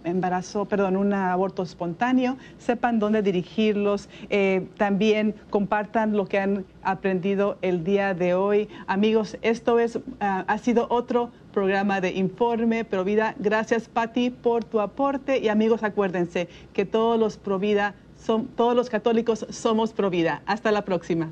embarazo, 0.04 0.66
perdón, 0.66 0.98
un 0.98 1.14
aborto 1.14 1.64
espontáneo, 1.64 2.38
sepan 2.58 3.00
dónde 3.00 3.22
dirigirlos, 3.22 4.10
eh, 4.30 4.68
también 4.78 5.36
compartan 5.50 6.16
lo 6.16 6.26
que 6.28 6.40
han 6.40 6.66
aprendido 6.84 7.58
el 7.62 7.84
día 7.84 8.14
de 8.14 8.34
hoy. 8.34 8.70
Amigos, 8.88 9.38
esto 9.42 9.80
es, 9.80 10.00
ah, 10.20 10.46
ha 10.48 10.58
sido 10.58 10.88
otro 10.90 11.32
programa 11.58 12.02
de 12.02 12.12
Informe 12.12 12.86
Provida. 12.86 13.34
Gracias, 13.40 13.90
Patti, 13.90 14.30
por 14.30 14.64
tu 14.64 14.80
aporte. 14.80 15.40
Y 15.40 15.50
amigos, 15.50 15.84
acuérdense 15.84 16.50
que 16.74 16.86
todos 16.86 17.20
los 17.20 17.38
Provida, 17.38 17.96
son, 18.16 18.46
todos 18.48 18.76
los 18.76 18.90
católicos 18.90 19.46
somos 19.50 19.92
Provida. 19.94 20.42
Hasta 20.46 20.72
la 20.72 20.86
próxima. 20.86 21.32